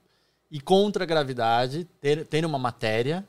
ir 0.50 0.60
contra 0.60 1.04
a 1.04 1.06
gravidade, 1.06 1.84
ter, 2.00 2.26
ter 2.26 2.44
uma 2.44 2.58
matéria 2.58 3.26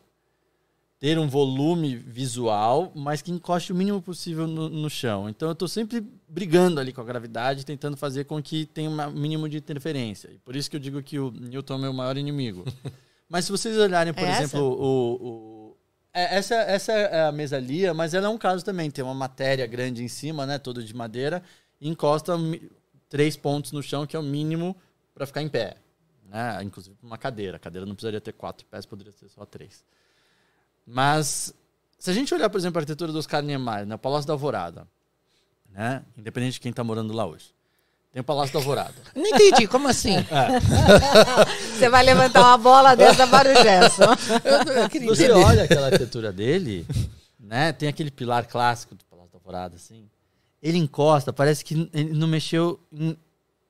ter 1.00 1.20
um 1.20 1.28
volume 1.28 1.96
visual, 1.96 2.92
mas 2.96 3.22
que 3.22 3.32
encoste 3.32 3.72
o 3.72 3.76
mínimo 3.76 4.02
possível 4.02 4.48
no, 4.48 4.68
no 4.68 4.90
chão. 4.90 5.30
Então 5.30 5.48
eu 5.50 5.54
estou 5.54 5.68
sempre 5.68 6.04
brigando 6.28 6.80
ali 6.80 6.92
com 6.92 7.00
a 7.00 7.04
gravidade, 7.04 7.64
tentando 7.64 7.96
fazer 7.96 8.24
com 8.24 8.42
que 8.42 8.66
tenha 8.66 8.90
um 8.90 9.12
mínimo 9.12 9.48
de 9.48 9.58
interferência. 9.58 10.28
E 10.34 10.40
por 10.40 10.56
isso 10.56 10.68
que 10.72 10.76
eu 10.76 10.80
digo 10.80 11.04
que 11.04 11.20
o 11.20 11.30
Newton 11.30 11.76
é 11.76 11.78
o 11.78 11.82
meu 11.82 11.94
maior 11.94 12.18
inimigo. 12.18 12.66
mas 13.30 13.46
se 13.46 13.52
vocês 13.52 13.78
olharem, 13.78 14.12
por 14.12 14.24
É 14.24 14.30
essa? 14.32 14.42
exemplo, 14.44 14.66
o, 14.74 15.14
o- 15.14 15.78
é, 16.12 16.36
essa, 16.38 16.56
essa 16.56 16.92
é 16.92 17.28
a 17.28 17.32
mesalia, 17.32 17.94
mas 17.94 18.16
ela 18.16 18.26
é 18.26 18.30
um 18.30 18.38
caso 18.40 18.66
também. 18.66 18.90
Tem 18.90 19.06
uma 19.06 19.14
matéria 19.14 19.68
grande 19.68 20.04
em 20.04 20.08
cima, 20.08 20.48
né, 20.48 20.58
toda 20.58 20.82
de 20.82 20.96
madeira, 20.96 21.44
e 21.80 21.88
encosta 21.88 22.36
três 23.10 23.36
pontos 23.38 23.72
no 23.72 23.82
chão, 23.82 24.06
que 24.06 24.16
é 24.16 24.20
o 24.20 24.24
mínimo 24.24 24.76
para 25.14 25.26
ficar 25.26 25.42
em 25.42 25.50
pé. 25.50 25.78
Né? 26.30 26.64
Inclusive 26.64 26.96
pra 26.96 27.08
uma 27.08 27.18
cadeira. 27.18 27.58
A 27.58 27.60
cadeira 27.60 27.86
não 27.86 27.96
precisaria 27.96 28.22
ter 28.22 28.34
quatro 28.34 28.66
pés, 28.66 28.86
poderia 28.86 29.14
ter 29.14 29.30
só 29.30 29.46
três. 29.46 29.84
Mas, 30.86 31.54
se 32.00 32.10
a 32.10 32.14
gente 32.14 32.34
olhar, 32.34 32.50
por 32.50 32.58
exemplo, 32.58 32.78
a 32.78 32.82
arquitetura 32.82 33.12
dos 33.12 33.26
Oscar 33.26 33.42
Niemeyer, 33.42 33.86
né? 33.86 33.96
o 33.96 34.00
Palácio 34.00 34.28
da 34.28 34.34
Alvorada, 34.34 34.88
né? 35.70 36.04
independente 36.18 36.54
de 36.54 36.60
quem 36.60 36.70
está 36.70 36.84
morando 36.84 37.14
lá 37.14 37.26
hoje, 37.26 37.54
tem 38.12 38.22
o 38.22 38.24
Palácio 38.24 38.54
da 38.54 38.60
Alvorada. 38.60 38.96
Não 39.16 39.26
entendi, 39.26 39.68
como 39.68 39.88
assim? 39.88 40.16
Você 41.78 41.90
vai 41.90 42.04
levantar 42.04 42.42
uma 42.42 42.58
bola 42.58 42.96
dessa 42.96 43.28
para 43.28 43.52
o 43.52 43.64
Gerson. 43.64 44.16
Você 45.08 45.32
olha 45.32 45.64
aquela 45.64 45.88
arquitetura 45.88 46.32
dele, 46.32 46.86
né? 47.40 47.74
tem 47.74 47.90
aquele 47.90 48.10
pilar 48.10 48.48
clássico 48.48 48.96
do 48.96 49.04
Palácio 49.06 49.32
da 49.32 49.38
Alvorada, 49.38 49.76
assim, 49.76 50.10
ele 50.62 50.78
encosta, 50.78 51.32
parece 51.32 51.64
que 51.64 51.90
ele 51.94 52.14
não 52.14 52.28
mexeu 52.28 52.80
em 52.92 53.18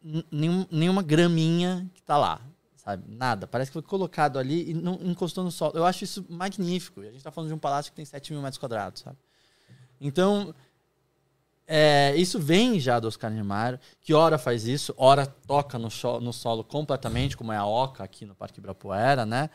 em 0.04 0.24
nenhum- 0.32 0.66
nenhuma 0.72 1.02
graminha 1.02 1.86
que 1.94 2.00
está 2.00 2.18
lá, 2.18 2.40
sabe? 2.78 3.04
Nada. 3.10 3.46
Parece 3.46 3.70
que 3.72 3.74
foi 3.74 3.82
colocado 3.82 4.40
ali 4.40 4.70
e 4.70 4.74
não 4.74 4.98
encostou 5.02 5.44
no 5.44 5.52
solo. 5.52 5.74
Eu 5.76 5.86
acho 5.86 6.06
isso 6.06 6.26
magnífico. 6.30 7.02
A 7.02 7.06
gente 7.06 7.18
está 7.18 7.32
falando 7.32 7.50
de 7.50 7.54
um 7.56 7.60
palácio 7.60 7.92
que 7.92 7.96
tem 7.98 8.06
7 8.06 8.32
mil 8.32 8.42
metros 8.42 8.58
quadrados, 8.58 9.02
sabe? 9.02 9.18
Então, 10.00 10.56
é, 11.68 12.16
isso 12.16 12.40
vem 12.40 12.80
já 12.80 13.00
do 13.00 13.08
Oscar 13.10 13.30
Niemeyer, 13.30 13.80
que 14.00 14.14
ora 14.14 14.38
faz 14.38 14.66
isso, 14.66 14.94
ora 14.98 15.26
toca 15.26 15.78
no, 15.78 15.90
no 16.22 16.32
solo 16.32 16.64
completamente, 16.64 17.36
como 17.36 17.52
é 17.52 17.58
a 17.58 17.66
Oca 17.66 18.04
aqui 18.06 18.26
no 18.26 18.34
Parque 18.34 18.60
Ibirapuera, 18.60 19.26
né? 19.26 19.50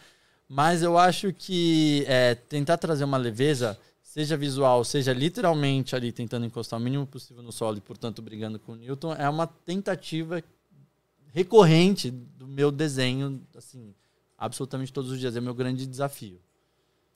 Mas 0.46 0.82
eu 0.82 0.98
acho 0.98 1.32
que 1.32 2.04
é, 2.06 2.34
tentar 2.34 2.76
trazer 2.76 3.04
uma 3.04 3.16
leveza, 3.16 3.78
seja 4.12 4.36
visual, 4.36 4.84
seja 4.84 5.10
literalmente 5.10 5.96
ali 5.96 6.12
tentando 6.12 6.44
encostar 6.44 6.78
o 6.78 6.82
mínimo 6.82 7.06
possível 7.06 7.42
no 7.42 7.50
solo 7.50 7.78
e, 7.78 7.80
portanto, 7.80 8.20
brigando 8.20 8.58
com 8.58 8.72
o 8.72 8.76
Newton, 8.76 9.14
é 9.14 9.26
uma 9.26 9.46
tentativa 9.46 10.44
recorrente 11.32 12.10
do 12.10 12.46
meu 12.46 12.70
desenho, 12.70 13.40
assim, 13.56 13.94
absolutamente 14.36 14.92
todos 14.92 15.10
os 15.10 15.18
dias. 15.18 15.34
É 15.34 15.40
o 15.40 15.42
meu 15.42 15.54
grande 15.54 15.86
desafio. 15.86 16.38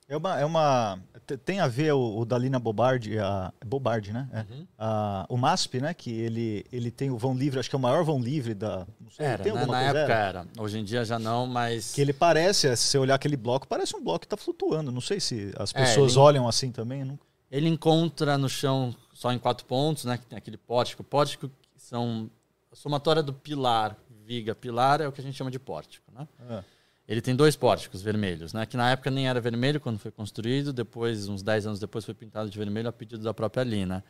É 0.09 0.15
uma, 0.15 0.39
é 0.39 0.45
uma 0.45 0.99
te- 1.25 1.35
tem 1.37 1.59
a 1.59 1.67
ver 1.67 1.91
o, 1.93 2.19
o 2.19 2.23
Dalina 2.25 2.57
Bobardi, 2.57 3.19
a 3.19 3.51
Bobardi, 3.65 4.13
né? 4.13 4.29
É. 4.31 4.39
Uhum. 4.53 4.67
A- 4.77 5.25
o 5.27 5.35
MASP, 5.37 5.81
né? 5.81 5.93
Que 5.93 6.09
ele, 6.11 6.65
ele 6.71 6.89
tem 6.89 7.11
o 7.11 7.17
vão 7.17 7.35
livre, 7.35 7.59
acho 7.59 7.69
que 7.69 7.75
é 7.75 7.79
o 7.79 7.81
maior 7.81 8.03
vão 8.05 8.17
livre 8.19 8.53
da. 8.53 8.87
Sei, 9.11 9.25
Era, 9.25 9.43
tem 9.43 9.53
né? 9.53 9.65
na 9.65 9.81
época 9.81 9.99
Era? 9.99 10.13
era. 10.39 10.47
Hoje 10.57 10.79
em 10.79 10.83
dia 10.85 11.03
já 11.03 11.19
não, 11.19 11.45
mas... 11.45 11.93
Que 11.93 11.99
ele 11.99 12.13
parece, 12.13 12.73
se 12.77 12.83
você 12.87 12.97
olhar 12.97 13.15
aquele 13.15 13.35
bloco, 13.35 13.67
parece 13.67 13.95
um 13.97 14.03
bloco 14.03 14.19
que 14.19 14.25
está 14.27 14.37
flutuando. 14.37 14.91
Não 14.93 15.01
sei 15.01 15.19
se 15.19 15.53
as 15.57 15.73
É, 15.75 15.79
pessoas 15.83 16.13
ele- 16.13 16.21
olham 16.21 16.47
assim 16.47 16.71
também. 16.71 17.03
Não... 17.03 17.19
Ele 17.51 17.67
encontra 17.67 18.37
no 18.37 18.47
chão 18.47 18.95
só 19.13 19.31
em 19.33 19.39
quatro 19.39 19.65
pontos, 19.65 20.05
né? 20.05 20.17
Que 20.17 20.25
tem 20.25 20.37
aquele 20.37 20.57
pórtico. 20.57 21.03
Pórtico 21.03 21.49
que 21.49 21.81
são 21.81 22.29
a 22.71 22.75
somatória 22.75 23.21
do 23.23 23.33
pilar, 23.33 23.97
viga, 24.25 24.55
pilar 24.55 25.01
é 25.01 25.07
o 25.07 25.11
que 25.11 25.19
a 25.19 25.23
gente 25.23 25.35
chama 25.35 25.51
de 25.51 25.59
pórtico, 25.59 26.05
né? 26.13 26.25
É. 26.49 26.63
Ele 27.07 27.21
tem 27.21 27.35
dois 27.35 27.55
pórticos 27.55 28.01
vermelhos, 28.01 28.51
né? 28.51 28.65
Que 28.65 28.75
na 28.75 28.91
época 28.91 29.09
nem 29.09 29.29
era 29.29 29.39
vermelho 29.39 29.79
quando 29.79 29.97
foi 29.97 30.11
construído, 30.11 30.73
depois, 30.73 31.29
uns 31.29 31.41
10 31.41 31.67
anos 31.67 31.79
depois, 31.79 32.03
foi 32.03 32.13
pintado 32.13 32.49
de 32.49 32.57
vermelho 32.57 32.89
a 32.89 32.91
pedido 32.91 33.23
da 33.23 33.33
própria 33.33 33.63
Lina. 33.63 34.03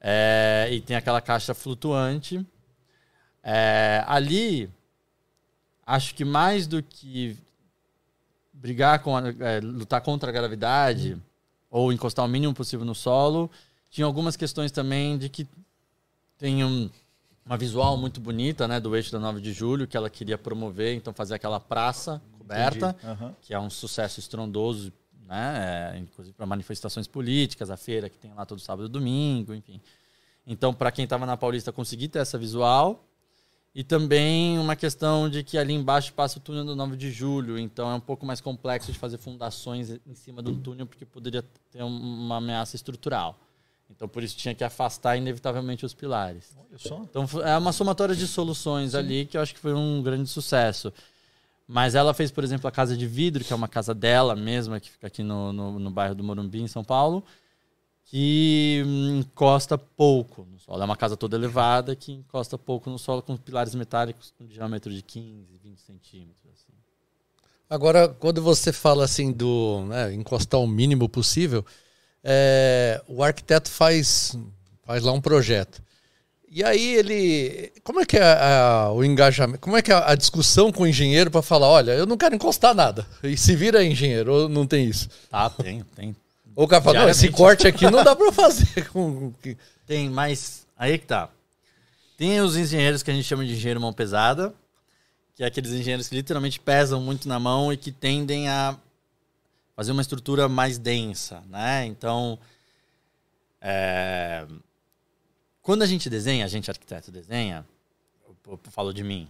É, 0.00 0.68
e 0.70 0.80
tem 0.80 0.96
aquela 0.96 1.20
caixa 1.20 1.54
flutuante. 1.54 2.46
É, 3.42 4.04
ali, 4.06 4.70
acho 5.84 6.14
que 6.14 6.24
mais 6.24 6.68
do 6.68 6.82
que 6.82 7.36
brigar 8.52 9.00
com 9.00 9.16
a, 9.16 9.22
é, 9.40 9.60
lutar 9.60 10.00
contra 10.00 10.30
a 10.30 10.32
gravidade 10.32 11.20
ou 11.68 11.92
encostar 11.92 12.24
o 12.24 12.28
mínimo 12.28 12.54
possível 12.54 12.84
no 12.84 12.94
solo, 12.94 13.50
tinha 13.90 14.04
algumas 14.04 14.36
questões 14.36 14.70
também 14.70 15.18
de 15.18 15.28
que 15.28 15.48
tem 16.38 16.64
um, 16.64 16.88
uma 17.44 17.56
visual 17.56 17.96
muito 17.96 18.20
bonita, 18.20 18.68
né, 18.68 18.78
do 18.78 18.94
eixo 18.94 19.10
da 19.12 19.18
9 19.18 19.40
de 19.40 19.52
julho 19.52 19.86
que 19.86 19.96
ela 19.96 20.08
queria 20.10 20.38
promover, 20.38 20.94
então 20.94 21.12
fazer 21.12 21.34
aquela 21.34 21.58
praça 21.60 22.22
coberta. 22.38 22.96
Aham. 23.04 23.34
que 23.42 23.54
é 23.54 23.58
um 23.60 23.70
sucesso 23.70 24.18
estrondoso, 24.20 24.92
né, 25.26 25.92
é, 25.94 25.98
inclusive 25.98 26.34
para 26.34 26.46
manifestações 26.46 27.06
políticas, 27.06 27.70
a 27.70 27.76
feira 27.76 28.08
que 28.08 28.18
tem 28.18 28.32
lá 28.34 28.44
todo 28.44 28.60
sábado 28.60 28.86
e 28.86 28.88
domingo, 28.90 29.54
enfim. 29.54 29.80
Então, 30.46 30.72
para 30.74 30.90
quem 30.90 31.04
estava 31.04 31.24
na 31.26 31.36
Paulista 31.36 31.70
conseguir 31.72 32.08
ter 32.08 32.18
essa 32.18 32.36
visual, 32.38 33.04
e 33.72 33.84
também 33.84 34.58
uma 34.58 34.74
questão 34.74 35.28
de 35.30 35.44
que 35.44 35.56
ali 35.56 35.72
embaixo 35.72 36.12
passa 36.12 36.38
o 36.38 36.40
túnel 36.42 36.64
do 36.64 36.74
9 36.74 36.96
de 36.96 37.12
julho, 37.12 37.56
então 37.56 37.88
é 37.88 37.94
um 37.94 38.00
pouco 38.00 38.26
mais 38.26 38.40
complexo 38.40 38.90
de 38.90 38.98
fazer 38.98 39.16
fundações 39.18 39.90
em 40.04 40.14
cima 40.14 40.42
do 40.42 40.56
túnel, 40.56 40.86
porque 40.86 41.06
poderia 41.06 41.44
ter 41.70 41.80
um- 41.84 41.86
uma 42.26 42.38
ameaça 42.38 42.74
estrutural. 42.74 43.38
Então, 43.90 44.08
por 44.08 44.22
isso 44.22 44.36
tinha 44.36 44.54
que 44.54 44.64
afastar 44.64 45.16
inevitavelmente 45.16 45.84
os 45.84 45.92
pilares. 45.92 46.56
Olha 46.56 46.78
só. 46.78 47.02
Então 47.02 47.26
é 47.42 47.56
uma 47.58 47.72
somatória 47.72 48.14
de 48.14 48.26
soluções 48.26 48.94
ali 48.94 49.26
que 49.26 49.36
eu 49.36 49.42
acho 49.42 49.52
que 49.52 49.60
foi 49.60 49.74
um 49.74 50.02
grande 50.02 50.28
sucesso. 50.28 50.92
Mas 51.66 51.94
ela 51.94 52.12
fez, 52.12 52.30
por 52.30 52.42
exemplo, 52.42 52.66
a 52.66 52.72
Casa 52.72 52.96
de 52.96 53.06
Vidro, 53.06 53.44
que 53.44 53.52
é 53.52 53.56
uma 53.56 53.68
casa 53.68 53.94
dela 53.94 54.34
mesma, 54.34 54.80
que 54.80 54.90
fica 54.90 55.06
aqui 55.06 55.22
no, 55.22 55.52
no, 55.52 55.78
no 55.78 55.90
bairro 55.90 56.16
do 56.16 56.24
Morumbi, 56.24 56.60
em 56.60 56.66
São 56.66 56.82
Paulo, 56.82 57.22
que 58.06 58.82
hum, 58.84 59.20
encosta 59.20 59.78
pouco 59.78 60.44
no 60.50 60.58
solo. 60.58 60.82
É 60.82 60.84
uma 60.84 60.96
casa 60.96 61.16
toda 61.16 61.36
elevada 61.36 61.94
que 61.94 62.10
encosta 62.10 62.58
pouco 62.58 62.90
no 62.90 62.98
solo, 62.98 63.22
com 63.22 63.36
pilares 63.36 63.72
metálicos 63.74 64.32
com 64.36 64.44
diâmetro 64.46 64.92
de 64.92 65.00
15, 65.00 65.46
20 65.62 65.80
centímetros. 65.80 66.52
assim. 66.52 66.72
Agora, 67.68 68.08
quando 68.08 68.42
você 68.42 68.72
fala 68.72 69.04
assim 69.04 69.30
do 69.30 69.84
né, 69.86 70.12
encostar 70.12 70.58
o 70.58 70.66
mínimo 70.66 71.08
possível, 71.08 71.64
é, 72.24 73.00
o 73.08 73.22
arquiteto 73.22 73.70
faz, 73.70 74.36
faz 74.84 75.02
lá 75.02 75.12
um 75.12 75.20
projeto. 75.20 75.82
E 76.52 76.64
aí 76.64 76.96
ele. 76.96 77.72
Como 77.84 78.00
é 78.00 78.04
que 78.04 78.16
é 78.16 78.22
a- 78.24 78.90
o 78.92 79.04
engajamento? 79.04 79.60
Como 79.60 79.76
é 79.76 79.82
que 79.82 79.92
é 79.92 79.94
a 79.94 80.14
discussão 80.16 80.72
com 80.72 80.82
o 80.82 80.86
engenheiro 80.86 81.30
para 81.30 81.42
falar, 81.42 81.68
olha, 81.68 81.92
eu 81.92 82.06
não 82.06 82.16
quero 82.16 82.34
encostar 82.34 82.74
nada. 82.74 83.06
E 83.22 83.36
se 83.36 83.54
vira 83.54 83.84
engenheiro, 83.84 84.32
ou 84.32 84.48
não 84.48 84.66
tem 84.66 84.86
isso? 84.86 85.08
Tá, 85.30 85.48
tem, 85.48 85.84
tem. 85.94 86.16
Ou 86.56 86.64
o 86.64 86.68
cara 86.68 86.82
fala, 86.82 87.00
não, 87.02 87.08
esse 87.08 87.28
corte 87.30 87.68
aqui 87.68 87.88
não 87.88 88.02
dá 88.02 88.16
para 88.16 88.32
fazer. 88.32 88.88
com- 88.90 89.32
Tem, 89.86 90.10
mas 90.10 90.66
aí 90.76 90.98
que 90.98 91.06
tá. 91.06 91.28
Tem 92.18 92.40
os 92.40 92.56
engenheiros 92.56 93.02
que 93.04 93.10
a 93.12 93.14
gente 93.14 93.24
chama 93.26 93.46
de 93.46 93.52
engenheiro 93.52 93.80
mão 93.80 93.92
pesada, 93.92 94.52
que 95.36 95.44
é 95.44 95.46
aqueles 95.46 95.70
engenheiros 95.70 96.08
que 96.08 96.16
literalmente 96.16 96.58
pesam 96.58 97.00
muito 97.00 97.28
na 97.28 97.38
mão 97.38 97.72
e 97.72 97.76
que 97.76 97.92
tendem 97.92 98.48
a 98.48 98.76
fazer 99.80 99.92
uma 99.92 100.02
estrutura 100.02 100.46
mais 100.46 100.76
densa, 100.76 101.42
né? 101.48 101.86
Então, 101.86 102.38
é, 103.62 104.46
quando 105.62 105.80
a 105.80 105.86
gente 105.86 106.10
desenha, 106.10 106.44
a 106.44 106.48
gente 106.48 106.70
arquiteto 106.70 107.10
desenha, 107.10 107.64
eu, 108.28 108.36
eu 108.46 108.60
falo 108.64 108.92
de 108.92 109.02
mim, 109.02 109.26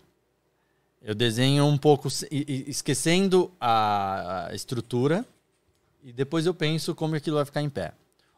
eu 1.00 1.14
desenho 1.14 1.64
um 1.66 1.78
pouco 1.78 2.08
esquecendo 2.32 3.52
a, 3.60 4.48
a 4.48 4.52
estrutura 4.52 5.24
e 6.02 6.12
depois 6.12 6.46
eu 6.46 6.52
penso 6.52 6.96
como 6.96 7.14
aquilo 7.14 7.36
vai 7.36 7.44
ficar 7.44 7.62
em 7.62 7.70
pé. 7.70 7.92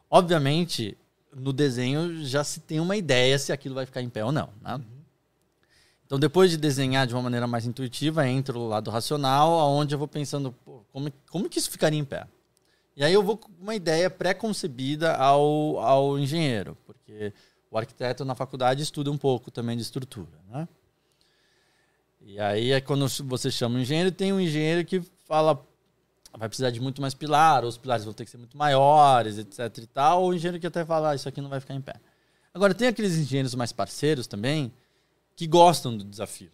Obviamente, 0.07 0.95
no 1.35 1.51
desenho 1.51 2.23
já 2.23 2.43
se 2.43 2.59
tem 2.59 2.79
uma 2.79 2.95
ideia 2.95 3.39
se 3.39 3.51
aquilo 3.51 3.73
vai 3.73 3.87
ficar 3.87 4.03
em 4.03 4.09
pé 4.09 4.23
ou 4.23 4.31
não. 4.31 4.49
Né? 4.61 4.79
Então, 6.05 6.19
depois 6.19 6.51
de 6.51 6.57
desenhar 6.57 7.07
de 7.07 7.13
uma 7.13 7.21
maneira 7.21 7.47
mais 7.47 7.65
intuitiva, 7.65 8.27
entra 8.27 8.57
o 8.57 8.67
lado 8.67 8.91
racional, 8.91 9.59
aonde 9.59 9.95
eu 9.95 9.99
vou 9.99 10.07
pensando 10.07 10.53
como, 10.91 11.11
como 11.29 11.49
que 11.49 11.57
isso 11.57 11.71
ficaria 11.71 11.99
em 11.99 12.05
pé. 12.05 12.27
E 12.95 13.03
aí 13.03 13.13
eu 13.13 13.23
vou 13.23 13.37
com 13.37 13.49
uma 13.59 13.73
ideia 13.73 14.09
pré-concebida 14.09 15.15
ao, 15.15 15.79
ao 15.79 16.19
engenheiro, 16.19 16.77
porque 16.85 17.33
o 17.71 17.77
arquiteto 17.77 18.23
na 18.23 18.35
faculdade 18.35 18.83
estuda 18.83 19.09
um 19.09 19.17
pouco 19.17 19.49
também 19.49 19.75
de 19.75 19.81
estrutura. 19.81 20.37
Né? 20.49 20.67
E 22.21 22.39
aí 22.39 22.71
é 22.71 22.79
quando 22.79 23.07
você 23.23 23.49
chama 23.49 23.77
um 23.77 23.81
engenheiro, 23.81 24.11
tem 24.11 24.31
um 24.31 24.39
engenheiro 24.39 24.85
que 24.85 25.01
fala 25.27 25.65
vai 26.37 26.49
precisar 26.49 26.71
de 26.71 26.81
muito 26.81 27.01
mais 27.01 27.13
pilar, 27.13 27.63
ou 27.63 27.69
os 27.69 27.77
pilares 27.77 28.03
vão 28.03 28.13
ter 28.13 28.25
que 28.25 28.31
ser 28.31 28.37
muito 28.37 28.57
maiores, 28.57 29.37
etc 29.37 29.77
e 29.77 29.87
tal, 29.87 30.23
ou 30.23 30.29
o 30.29 30.33
engenheiro 30.33 30.59
que 30.59 30.67
até 30.67 30.83
fala, 30.83 31.11
ah, 31.11 31.15
isso 31.15 31.29
aqui 31.29 31.39
não 31.41 31.49
vai 31.49 31.59
ficar 31.59 31.75
em 31.75 31.81
pé. 31.81 31.93
Agora, 32.53 32.73
tem 32.73 32.87
aqueles 32.87 33.15
engenheiros 33.17 33.55
mais 33.55 33.71
parceiros 33.71 34.27
também, 34.27 34.71
que 35.35 35.47
gostam 35.47 35.95
do 35.97 36.03
desafio. 36.03 36.51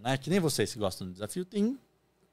Né? 0.00 0.16
Que 0.16 0.30
nem 0.30 0.40
vocês 0.40 0.72
que 0.72 0.78
gostam 0.78 1.06
do 1.06 1.12
desafio, 1.12 1.44
tem, 1.44 1.78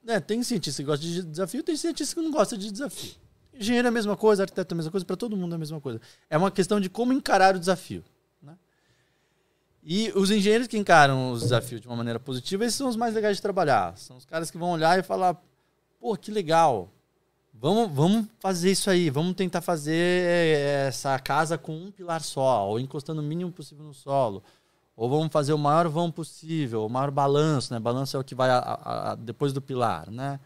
né, 0.04 0.20
tem 0.20 0.42
cientista 0.44 0.82
que 0.82 0.88
gosta 0.88 1.06
de 1.06 1.24
desafio, 1.24 1.64
tem 1.64 1.76
cientista 1.76 2.16
que 2.16 2.22
não 2.22 2.32
gosta 2.32 2.58
de 2.58 2.72
desafio. 2.72 3.14
Engenheiro 3.54 3.88
é 3.88 3.90
a 3.90 3.92
mesma 3.92 4.18
coisa, 4.18 4.44
arquiteto 4.44 4.74
é 4.74 4.76
a 4.76 4.78
mesma 4.78 4.92
coisa, 4.92 5.06
para 5.06 5.16
todo 5.16 5.38
mundo 5.38 5.54
é 5.54 5.56
a 5.56 5.60
mesma 5.60 5.80
coisa. 5.80 6.02
É 6.30 6.38
uma 6.38 6.50
questão 6.50 6.80
de 6.80 6.90
como 6.90 7.14
encarar 7.14 7.56
o 7.56 7.60
desafio. 7.60 8.04
né? 8.42 8.58
E 9.84 10.12
os 10.16 10.32
engenheiros 10.32 10.68
que 10.68 10.78
encaram 10.78 11.32
os 11.32 11.44
desafios 11.44 11.80
de 11.80 11.88
uma 11.88 11.96
maneira 11.96 12.20
positiva, 12.20 12.66
esses 12.66 12.76
são 12.76 12.90
os 12.90 12.96
mais 12.96 13.14
legais 13.14 13.38
de 13.38 13.42
trabalhar. 13.42 13.96
São 13.98 14.18
os 14.18 14.26
caras 14.26 14.50
que 14.50 14.58
vão 14.58 14.72
olhar 14.72 14.98
e 14.98 15.04
falar, 15.04 15.40
pô, 16.00 16.18
que 16.18 16.32
legal. 16.32 16.90
Vamos, 17.54 17.92
vamos 17.96 18.26
fazer 18.40 18.72
isso 18.72 18.90
aí. 18.90 19.12
Vamos 19.12 19.36
tentar 19.36 19.62
fazer 19.62 19.94
eh, 19.94 20.88
essa 20.88 21.18
casa 21.20 21.56
com 21.56 21.78
um 21.78 21.92
pilar 21.92 22.22
só, 22.24 22.68
ou 22.68 22.80
encostando 22.80 23.22
o 23.22 23.24
mínimo 23.24 23.52
possível 23.52 23.86
no 23.86 23.94
solo. 23.94 24.44
Ou 24.96 25.10
vamos 25.10 25.32
fazer 25.32 25.54
o 25.54 25.58
maior 25.58 25.88
vão 25.90 26.12
possível, 26.12 26.86
o 26.86 26.90
maior 26.90 27.10
balanço, 27.10 27.74
né? 27.74 27.80
Balanço 27.80 28.16
é 28.16 28.20
o 28.20 28.24
que 28.24 28.36
vai 28.36 28.50
a- 28.50 28.60
a- 28.60 29.12
a- 29.12 29.16
depois 29.16 29.52
do 29.52 29.62
pilar, 29.62 30.10
né? 30.12 30.40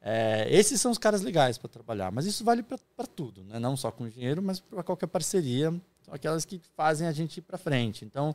É, 0.00 0.46
esses 0.48 0.80
são 0.80 0.92
os 0.92 0.98
caras 0.98 1.22
legais 1.22 1.58
para 1.58 1.68
trabalhar, 1.68 2.12
mas 2.12 2.24
isso 2.24 2.44
vale 2.44 2.62
para 2.62 3.06
tudo, 3.06 3.42
né? 3.44 3.58
Não 3.58 3.76
só 3.76 3.90
com 3.90 4.06
engenheiro, 4.06 4.40
mas 4.40 4.60
para 4.60 4.82
qualquer 4.82 5.08
parceria. 5.08 5.70
São 6.02 6.14
aquelas 6.14 6.44
que 6.44 6.60
fazem 6.76 7.06
a 7.08 7.12
gente 7.12 7.38
ir 7.38 7.42
para 7.42 7.58
frente. 7.58 8.04
Então, 8.04 8.34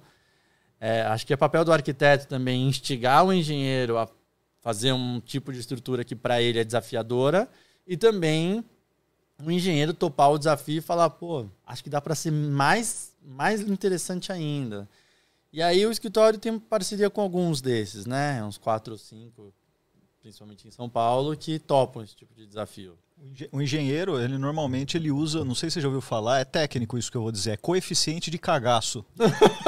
é, 0.80 1.02
acho 1.04 1.26
que 1.26 1.34
é 1.34 1.38
papel 1.38 1.64
do 1.64 1.72
arquiteto 1.72 2.28
também 2.28 2.68
instigar 2.68 3.26
o 3.26 3.32
engenheiro 3.32 3.98
a 3.98 4.08
fazer 4.60 4.92
um 4.92 5.20
tipo 5.22 5.52
de 5.54 5.60
estrutura 5.60 6.04
que 6.04 6.16
para 6.16 6.42
ele 6.42 6.60
é 6.60 6.64
desafiadora 6.64 7.50
e 7.88 7.96
também 7.98 8.64
o 9.44 9.50
engenheiro 9.50 9.94
topar 9.94 10.32
o 10.32 10.38
desafio 10.38 10.78
e 10.78 10.82
falar, 10.82 11.10
pô, 11.10 11.46
acho 11.66 11.84
que 11.84 11.90
dá 11.90 12.00
para 12.02 12.14
ser 12.16 12.32
mais, 12.32 13.14
mais 13.22 13.62
interessante 13.62 14.32
ainda. 14.32 14.88
E 15.54 15.62
aí 15.62 15.86
o 15.86 15.92
escritório 15.92 16.40
tem 16.40 16.58
parceria 16.58 17.10
com 17.10 17.22
alguns 17.22 17.62
desses, 17.62 18.06
né? 18.08 18.44
Uns 18.44 18.58
quatro 18.58 18.94
ou 18.94 19.00
cinco 19.00 19.54
principalmente 20.22 20.66
em 20.66 20.72
São 20.72 20.88
Paulo, 20.88 21.36
que 21.36 21.60
topam 21.60 22.02
esse 22.02 22.16
tipo 22.16 22.34
de 22.34 22.46
desafio. 22.48 22.94
O 23.22 23.28
engen- 23.30 23.50
O 23.52 23.62
engenheiro, 23.62 24.18
ele 24.22 24.38
normalmente 24.38 24.96
ele 24.96 25.12
usa, 25.12 25.44
não 25.44 25.54
sei 25.54 25.70
se 25.70 25.74
você 25.74 25.82
já 25.82 25.88
ouviu 25.90 26.00
falar, 26.00 26.40
é 26.40 26.46
técnico 26.46 26.98
isso 26.98 27.12
que 27.12 27.18
eu 27.18 27.22
vou 27.22 27.32
dizer, 27.32 27.52
é 27.52 27.58
coeficiente 27.58 28.32
de 28.32 28.38
cagaço. 28.38 29.04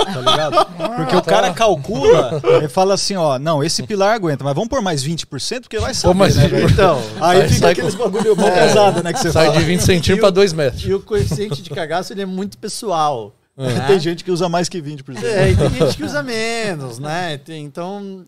Tá 0.06 0.22
ligado? 0.22 0.56
Porque 0.96 1.16
o 1.16 1.22
cara 1.22 1.54
calcula 1.54 2.42
e 2.64 2.70
fala 2.70 2.94
assim, 2.94 3.16
ó, 3.18 3.38
não, 3.38 3.62
esse 3.64 3.84
pilar 3.84 4.16
aguenta, 4.16 4.44
mas 4.46 4.54
vamos 4.54 4.70
pôr 4.70 4.82
mais 4.82 5.04
20% 5.04 5.62
porque 5.64 5.78
vai 5.80 5.94
saber, 5.94 6.14
mais 6.18 6.36
né, 6.38 6.48
velho? 6.48 6.68
20%. 6.70 6.72
Então, 6.72 6.98
aí 7.20 7.40
Sai- 7.40 7.48
fica 7.50 7.60
sai 7.60 7.72
aqueles 7.74 7.96
com- 7.96 8.04
bagulho 8.10 8.36
mó 8.38 8.50
pesado, 8.52 9.04
né, 9.04 9.12
que 9.12 9.20
você 9.20 9.32
Sai 9.34 9.48
fala. 9.48 9.58
de 9.60 9.66
20 9.66 9.82
centímetros 9.82 10.20
para 10.22 10.30
2 10.30 10.54
metros. 10.54 10.84
E 10.86 10.94
o 10.94 11.02
coeficiente 11.02 11.62
de 11.62 11.70
cagaço 11.70 12.14
ele 12.14 12.22
é 12.22 12.26
muito 12.26 12.58
pessoal. 12.58 13.36
Né? 13.58 13.88
Tem 13.88 14.00
gente 14.00 14.24
que 14.24 14.32
usa 14.32 14.50
mais 14.50 14.68
que 14.70 14.82
20%. 14.82 15.24
É, 15.24 15.52
e 15.52 15.56
tem 15.56 15.70
gente 15.70 15.96
que 15.98 16.04
usa 16.04 16.22
menos, 16.22 17.00
né? 17.00 17.38
Tem- 17.38 17.64
então, 17.64 18.26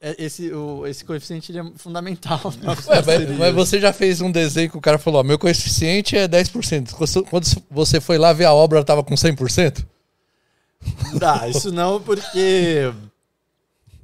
é, 0.00 0.16
esse, 0.18 0.50
o, 0.52 0.86
esse 0.86 1.04
coeficiente 1.04 1.52
ele 1.52 1.60
é 1.60 1.64
fundamental. 1.76 2.40
Ué, 2.88 3.02
mas, 3.06 3.38
mas 3.38 3.54
você 3.54 3.78
já 3.80 3.92
fez 3.92 4.20
um 4.20 4.30
desenho 4.32 4.70
que 4.70 4.76
o 4.76 4.80
cara 4.80 4.98
falou, 4.98 5.20
ó, 5.20 5.22
meu 5.22 5.38
coeficiente 5.38 6.16
é 6.16 6.26
10%. 6.26 6.92
Quando- 6.92 7.24
Quando 7.30 7.46
você 7.70 8.00
foi 8.00 8.18
lá 8.18 8.32
ver 8.32 8.46
a 8.46 8.52
obra, 8.52 8.78
ela 8.78 8.84
tava 8.84 9.04
com 9.04 9.14
100%? 9.14 9.84
Dá, 11.18 11.46
isso 11.46 11.70
não, 11.70 12.00
porque 12.00 12.90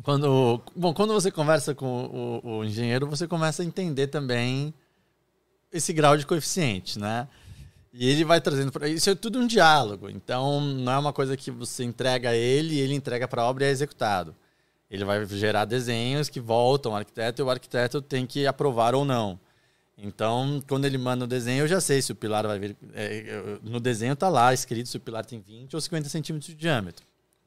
quando, 0.02 0.60
bom, 0.76 0.92
quando 0.92 1.12
você 1.14 1.30
conversa 1.30 1.74
com 1.74 2.40
o, 2.44 2.58
o 2.58 2.64
engenheiro, 2.64 3.06
você 3.08 3.26
começa 3.26 3.62
a 3.62 3.64
entender 3.64 4.08
também 4.08 4.72
esse 5.72 5.92
grau 5.92 6.16
de 6.16 6.26
coeficiente, 6.26 6.98
né? 6.98 7.26
E 7.98 8.10
ele 8.10 8.24
vai 8.24 8.40
trazendo 8.40 8.70
para 8.70 8.88
isso 8.88 9.08
é 9.08 9.14
tudo 9.14 9.38
um 9.38 9.46
diálogo. 9.46 10.10
Então, 10.10 10.60
não 10.60 10.92
é 10.92 10.98
uma 10.98 11.12
coisa 11.12 11.36
que 11.36 11.50
você 11.50 11.82
entrega 11.82 12.30
a 12.30 12.36
ele 12.36 12.78
ele 12.78 12.94
entrega 12.94 13.26
para 13.26 13.42
a 13.42 13.46
obra 13.46 13.64
e 13.64 13.68
é 13.68 13.70
executado. 13.70 14.34
Ele 14.90 15.04
vai 15.04 15.24
gerar 15.26 15.64
desenhos 15.64 16.28
que 16.28 16.38
voltam 16.38 16.92
ao 16.92 16.98
arquiteto 16.98 17.40
e 17.40 17.44
o 17.44 17.50
arquiteto 17.50 18.02
tem 18.02 18.26
que 18.26 18.46
aprovar 18.46 18.94
ou 18.94 19.04
não. 19.04 19.38
Então, 19.98 20.62
quando 20.68 20.84
ele 20.84 20.98
manda 20.98 21.24
o 21.24 21.28
desenho, 21.28 21.64
eu 21.64 21.68
já 21.68 21.80
sei 21.80 22.02
se 22.02 22.12
o 22.12 22.14
pilar 22.14 22.46
vai 22.46 22.58
vir. 22.58 22.76
é, 22.94 23.58
no 23.62 23.80
desenho 23.80 24.14
tá 24.14 24.28
lá 24.28 24.52
escrito 24.52 24.88
se 24.88 24.96
o 24.98 25.00
pilar 25.00 25.24
tem 25.24 25.40
20 25.40 25.74
ou 25.74 25.80
50 25.80 26.08
centímetros 26.08 26.48
de 26.48 26.54
diâmetro. 26.54 27.04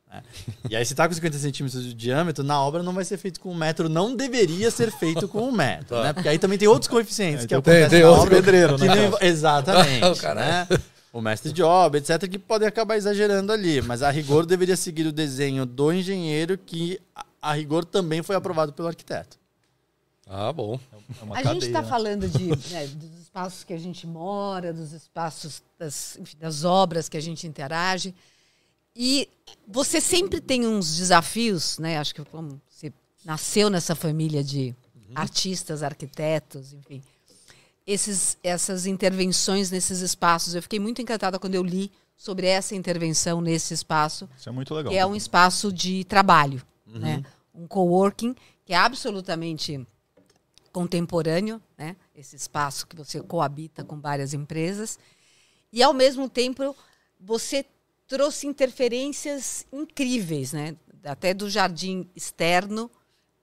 Né? 0.09 0.23
E 0.69 0.75
aí, 0.75 0.85
se 0.85 0.95
tá 0.95 1.07
com 1.07 1.13
50 1.13 1.37
centímetros 1.37 1.83
de 1.83 1.93
diâmetro, 1.93 2.43
na 2.43 2.61
obra 2.61 2.81
não 2.81 2.93
vai 2.93 3.05
ser 3.05 3.17
feito 3.17 3.39
com 3.39 3.51
um 3.51 3.55
metro, 3.55 3.87
não 3.87 4.15
deveria 4.15 4.71
ser 4.71 4.91
feito 4.91 5.27
com 5.27 5.41
um 5.47 5.51
metro, 5.51 6.01
né? 6.01 6.13
Porque 6.13 6.27
aí 6.29 6.39
também 6.39 6.57
tem 6.57 6.67
outros 6.67 6.87
coeficientes 6.89 7.43
que 7.43 7.49
Tem- 7.49 7.57
acontecem 7.57 7.89
tem 7.89 8.01
na 8.01 8.11
obra. 8.11 8.35
pedreiro, 8.35 8.75
que 8.77 8.85
né? 8.87 8.95
Exatamente. 9.21 10.05
O 10.05 10.15
cara- 10.15 10.67
né? 10.69 10.79
O 11.11 11.21
mestre 11.21 11.51
de 11.51 11.63
obra, 11.63 11.99
etc., 11.99 12.27
que 12.29 12.37
podem 12.37 12.67
acabar 12.67 12.95
exagerando 12.95 13.51
ali. 13.51 13.81
Mas 13.81 14.03
a 14.03 14.11
rigor 14.11 14.45
deveria 14.45 14.75
seguir 14.75 15.07
o 15.07 15.11
desenho 15.11 15.65
do 15.65 15.91
engenheiro, 15.91 16.55
que 16.57 16.99
a- 17.41 17.53
rigor 17.53 17.83
também 17.83 18.21
foi 18.21 18.35
aprovado 18.35 18.71
pelo 18.73 18.87
arquiteto. 18.87 19.37
Ah, 20.27 20.53
bom. 20.53 20.79
É 21.19 21.23
uma 21.23 21.35
a 21.35 21.37
gente 21.39 21.45
cadeia, 21.53 21.67
está 21.69 21.81
né? 21.81 21.87
falando 21.87 22.27
de, 22.27 22.45
né, 22.71 22.85
dos 22.87 23.19
espaços 23.21 23.63
que 23.63 23.73
a 23.73 23.77
gente 23.79 24.05
mora, 24.05 24.71
dos 24.71 24.91
espaços 24.93 25.63
das, 25.79 26.15
enfim, 26.19 26.37
das 26.39 26.63
obras 26.63 27.09
que 27.09 27.17
a 27.17 27.21
gente 27.21 27.47
interage. 27.47 28.13
E 29.01 29.29
você 29.65 30.01
sempre 30.01 30.41
tem 30.41 30.67
uns 30.67 30.97
desafios, 30.97 31.79
né? 31.79 31.97
Acho 31.97 32.13
que 32.13 32.25
como 32.25 32.61
você 32.69 32.91
nasceu 33.23 33.69
nessa 33.69 33.95
família 33.95 34.43
de 34.43 34.75
artistas, 35.15 35.81
arquitetos, 35.81 36.73
enfim. 36.73 37.01
Esses, 37.87 38.37
essas 38.43 38.85
intervenções 38.85 39.71
nesses 39.71 40.01
espaços. 40.01 40.53
Eu 40.53 40.61
fiquei 40.61 40.81
muito 40.81 41.01
encantada 41.01 41.39
quando 41.39 41.55
eu 41.55 41.63
li 41.63 41.89
sobre 42.17 42.47
essa 42.47 42.75
intervenção 42.75 43.39
nesse 43.39 43.73
espaço 43.73 44.29
Isso 44.37 44.49
é 44.49 44.51
muito 44.51 44.73
legal. 44.73 44.91
que 44.91 44.97
é 44.97 45.05
um 45.05 45.15
espaço 45.15 45.71
de 45.71 46.03
trabalho, 46.03 46.61
né? 46.85 47.23
Um 47.55 47.65
coworking 47.65 48.35
que 48.65 48.73
é 48.73 48.75
absolutamente 48.77 49.87
contemporâneo, 50.73 51.61
né? 51.77 51.95
Esse 52.13 52.35
espaço 52.35 52.85
que 52.85 52.97
você 52.97 53.21
coabita 53.21 53.81
com 53.81 53.97
várias 54.01 54.33
empresas 54.33 54.99
e 55.71 55.81
ao 55.81 55.93
mesmo 55.93 56.29
tempo 56.29 56.75
você 57.17 57.65
trouxe 58.09 58.47
interferências 58.47 59.65
incríveis, 59.71 60.51
né? 60.51 60.75
Até 61.05 61.33
do 61.33 61.49
jardim 61.49 62.09
externo 62.15 62.91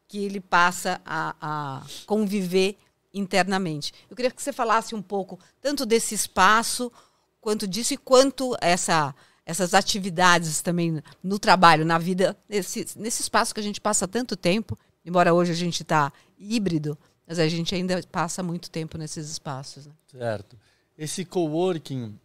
que 0.09 0.19
ele 0.19 0.41
passa 0.41 1.01
a, 1.07 1.35
a 1.41 1.87
conviver 2.05 2.77
internamente. 3.15 3.95
Eu 4.11 4.17
queria 4.17 4.31
que 4.31 4.43
você 4.43 4.53
falasse 4.53 4.95
um 4.95 5.01
pouco 5.01 5.39
tanto 5.61 5.87
desse 5.87 6.15
espaço 6.15 6.93
quanto 7.41 7.67
disso 7.67 7.95
e 7.95 7.97
quanto 7.97 8.55
essa 8.61 9.15
essas 9.49 9.75
atividades 9.75 10.61
também 10.61 11.01
no 11.23 11.39
trabalho, 11.39 11.85
na 11.85 11.99
vida, 11.99 12.37
nesse, 12.49 12.85
nesse 12.97 13.23
espaço 13.23 13.55
que 13.55 13.61
a 13.61 13.63
gente 13.63 13.81
passa 13.81 14.09
tanto 14.09 14.37
tempo, 14.37 14.77
embora 15.05 15.33
hoje 15.33 15.53
a 15.53 15.55
gente 15.55 15.83
está 15.83 16.13
híbrido, 16.37 16.99
mas 17.25 17.39
a 17.39 17.47
gente 17.47 17.73
ainda 17.73 18.03
passa 18.11 18.43
muito 18.43 18.69
tempo 18.69 18.99
nesses 18.99 19.31
espaços. 19.31 19.87
Né? 19.87 19.93
Certo. 20.11 20.59
Esse 20.99 21.25
coworking, 21.25 22.19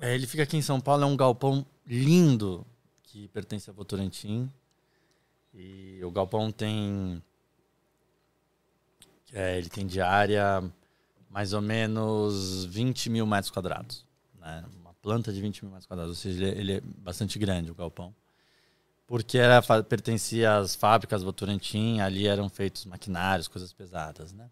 é, 0.00 0.16
ele 0.16 0.26
fica 0.26 0.42
aqui 0.42 0.56
em 0.56 0.62
São 0.62 0.80
Paulo, 0.80 1.04
é 1.04 1.06
um 1.06 1.16
galpão 1.16 1.64
lindo 1.86 2.66
que 3.02 3.28
pertence 3.28 3.70
a 3.70 3.72
Votorantim. 3.72 4.50
E 5.52 6.00
o 6.02 6.10
galpão 6.10 6.50
tem. 6.50 7.22
é, 9.32 9.56
ele 9.58 9.68
tem 9.68 9.86
de 9.86 10.00
área 10.00 10.62
mais 11.30 11.52
ou 11.52 11.60
menos 11.60 12.64
20 12.66 13.10
mil 13.10 13.26
metros 13.26 13.50
quadrados. 13.50 14.04
Né? 14.38 14.64
Uma 14.80 14.94
planta 14.94 15.32
de 15.32 15.40
20 15.40 15.62
mil 15.62 15.72
metros 15.72 15.86
quadrados, 15.86 16.10
ou 16.10 16.20
seja, 16.20 16.44
ele 16.44 16.50
é, 16.50 16.60
ele 16.60 16.72
é 16.74 16.80
bastante 16.80 17.38
grande 17.38 17.70
o 17.70 17.74
galpão. 17.74 18.14
Porque 19.06 19.36
era, 19.36 19.60
pertencia 19.82 20.56
às 20.56 20.74
fábricas 20.74 21.22
Votorantim, 21.22 22.00
ali 22.00 22.26
eram 22.26 22.48
feitos 22.48 22.84
maquinários, 22.84 23.48
coisas 23.48 23.72
pesadas, 23.72 24.32
né? 24.32 24.48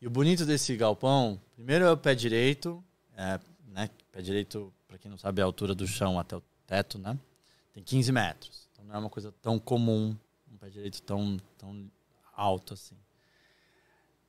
E 0.00 0.06
o 0.06 0.10
bonito 0.10 0.44
desse 0.44 0.76
galpão, 0.76 1.40
primeiro 1.54 1.84
é 1.84 1.90
o 1.90 1.96
pé 1.96 2.14
direito, 2.14 2.84
é, 3.16 3.40
né? 3.68 3.90
Pé 4.12 4.20
direito, 4.20 4.72
para 4.86 4.98
quem 4.98 5.10
não 5.10 5.18
sabe, 5.18 5.40
é 5.40 5.42
a 5.42 5.46
altura 5.46 5.74
do 5.74 5.86
chão 5.86 6.18
até 6.18 6.36
o 6.36 6.42
teto, 6.68 6.98
né? 6.98 7.18
Tem 7.74 7.82
15 7.82 8.12
metros. 8.12 8.68
Então 8.72 8.84
não 8.84 8.94
é 8.94 8.98
uma 8.98 9.10
coisa 9.10 9.32
tão 9.42 9.58
comum, 9.58 10.16
um 10.52 10.56
pé 10.56 10.68
direito 10.68 11.02
tão, 11.02 11.40
tão 11.56 11.90
alto 12.36 12.74
assim. 12.74 12.94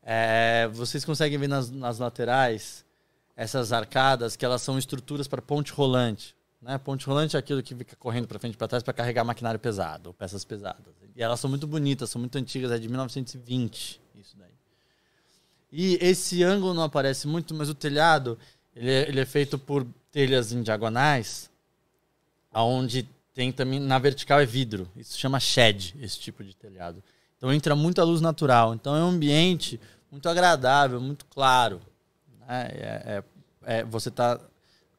É, 0.02 0.68
vocês 0.72 1.06
conseguem 1.06 1.38
ver 1.38 1.50
nas, 1.50 1.70
nas 1.70 2.00
laterais 2.00 2.84
essas 3.36 3.72
arcadas 3.72 4.36
que 4.36 4.44
elas 4.44 4.62
são 4.62 4.80
estruturas 4.80 5.28
para 5.28 5.42
ponte 5.42 5.72
rolante. 5.72 6.36
Né? 6.62 6.78
Ponte 6.78 7.06
rolante 7.06 7.36
é 7.36 7.40
aquilo 7.40 7.62
que 7.62 7.76
fica 7.76 7.96
correndo 7.96 8.28
para 8.28 8.40
frente 8.40 8.56
e 8.56 8.58
para 8.58 8.68
trás 8.68 8.84
para 8.84 8.94
carregar 8.94 9.24
maquinário 9.24 9.60
pesado, 9.60 10.10
ou 10.10 10.14
peças 10.14 10.44
pesadas. 10.44 10.94
E 11.16 11.22
elas 11.22 11.40
são 11.40 11.50
muito 11.50 11.68
bonitas, 11.68 12.10
são 12.10 12.20
muito 12.20 12.38
antigas, 12.38 12.72
é 12.72 12.80
de 12.80 12.88
1920 12.88 14.02
isso 14.16 14.36
daí. 14.38 14.50
E 15.72 15.98
esse 16.02 16.44
ângulo 16.44 16.74
não 16.74 16.84
aparece 16.84 17.28
muito, 17.28 17.54
mas 17.54 17.70
o 17.70 17.76
telhado 17.76 18.38
ele 18.76 18.90
é, 18.90 19.10
ele 19.10 19.20
é 19.20 19.26
feito 19.26 19.60
por 19.60 19.86
telhas 20.12 20.52
em 20.52 20.62
diagonais, 20.62 21.49
aonde 22.52 23.08
tem 23.34 23.52
também 23.52 23.80
na 23.80 23.98
vertical 24.00 24.40
é 24.40 24.46
vidro. 24.46 24.90
Isso 24.96 25.18
chama 25.18 25.40
shed, 25.40 25.96
esse 26.02 26.20
tipo 26.20 26.44
de 26.44 26.56
telhado. 26.56 27.04
Então 27.38 27.54
entra 27.54 27.76
muita 27.76 28.04
luz 28.04 28.22
natural. 28.22 28.74
Então 28.74 28.96
é 28.96 29.04
um 29.04 29.10
ambiente 29.10 29.80
muito 30.12 30.28
agradável, 30.28 31.00
muito 31.00 31.26
claro. 31.26 31.80
né? 32.48 32.68
É, 32.72 33.24
é- 33.66 33.80
é- 33.80 33.84
você 33.84 34.10
está 34.10 34.40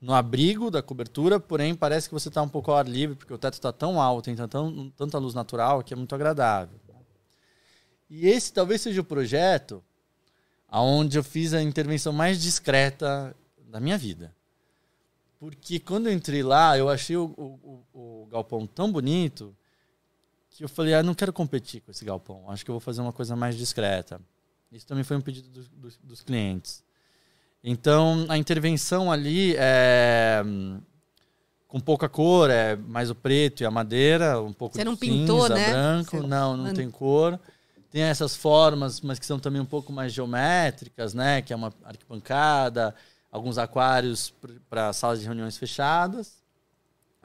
no 0.01 0.15
abrigo 0.15 0.71
da 0.71 0.81
cobertura, 0.83 1.39
porém 1.39 1.75
parece 1.75 2.09
que 2.09 2.15
você 2.15 2.29
está 2.29 2.41
um 2.41 2.49
pouco 2.49 2.71
ao 2.71 2.79
ar 2.79 2.89
livre, 2.89 3.15
porque 3.17 3.35
o 3.35 3.39
teto 3.39 3.55
está 3.55 3.71
tão 3.73 4.01
alto, 4.01 4.31
entra 4.31 4.49
tão, 4.49 4.91
tanta 4.97 5.19
luz 5.19 5.35
natural 5.35 5.83
que 5.83 5.93
é 5.93 5.97
muito 5.97 6.15
agradável. 6.15 6.81
E 8.09 8.27
esse 8.27 8.53
talvez 8.53 8.81
seja 8.81 9.01
o 9.01 9.05
projeto 9.05 9.83
aonde 10.69 11.19
eu 11.19 11.23
fiz 11.23 11.53
a 11.55 11.63
intervenção 11.63 12.13
mais 12.13 12.41
discreta 12.41 13.37
da 13.69 13.79
minha 13.79 13.97
vida. 13.99 14.35
Porque 15.41 15.81
quando 15.81 16.07
eu 16.09 16.13
entrei 16.13 16.43
lá, 16.43 16.77
eu 16.79 16.89
achei 16.89 17.17
o, 17.17 17.25
o- 17.37 17.83
o- 17.95 18.27
galpão 18.31 18.67
tão 18.67 18.93
bonito 18.93 19.57
que 20.51 20.63
eu 20.63 20.69
falei, 20.69 20.93
ah, 20.95 21.03
não 21.03 21.15
quero 21.15 21.33
competir 21.33 21.81
com 21.81 21.91
esse 21.91 22.05
galpão. 22.05 22.45
Acho 22.51 22.63
que 22.65 22.71
eu 22.71 22.75
vou 22.75 22.81
fazer 22.81 23.01
uma 23.01 23.13
coisa 23.13 23.35
mais 23.35 23.57
discreta. 23.57 24.21
Isso 24.71 24.87
também 24.87 25.03
foi 25.03 25.17
um 25.17 25.21
pedido 25.23 25.49
dos, 25.49 25.67
dos- 25.69 25.97
dos 26.03 26.21
clientes. 26.21 26.85
Então, 27.65 28.27
a 28.29 28.37
intervenção 28.37 29.11
ali 29.11 29.55
é 29.57 30.43
com 31.67 31.79
pouca 31.81 32.09
cor, 32.09 32.51
é 32.51 32.75
mais 32.77 33.11
o 33.11 33.15
preto 33.15 33.63
e 33.63 33.67
a 33.67 33.71
madeira, 33.71 34.41
um 34.43 34.53
pouco 34.53 34.75
Você 34.77 34.83
não 34.85 34.97
pintou, 34.97 35.43
cinza, 35.43 35.55
né? 35.55 35.71
branco. 35.71 36.11
Você- 36.19 36.27
Não, 36.27 36.57
não 36.57 36.75
tem 36.75 36.91
cor. 36.91 37.39
Tem 37.91 38.03
essas 38.03 38.37
formas, 38.37 39.01
mas 39.01 39.19
que 39.19 39.27
são 39.27 39.39
também 39.39 39.61
um 39.61 39.65
pouco 39.67 39.93
mais 39.93 40.13
geométricas, 40.13 41.15
né? 41.15 41.41
Que 41.43 41.53
é 41.53 41.57
uma 41.57 41.73
arquibancada, 41.85 42.95
alguns 43.31 43.59
aquários 43.59 44.35
para 44.69 44.93
salas 44.93 45.21
de 45.21 45.27
reuniões 45.27 45.57
fechadas. 45.57 46.41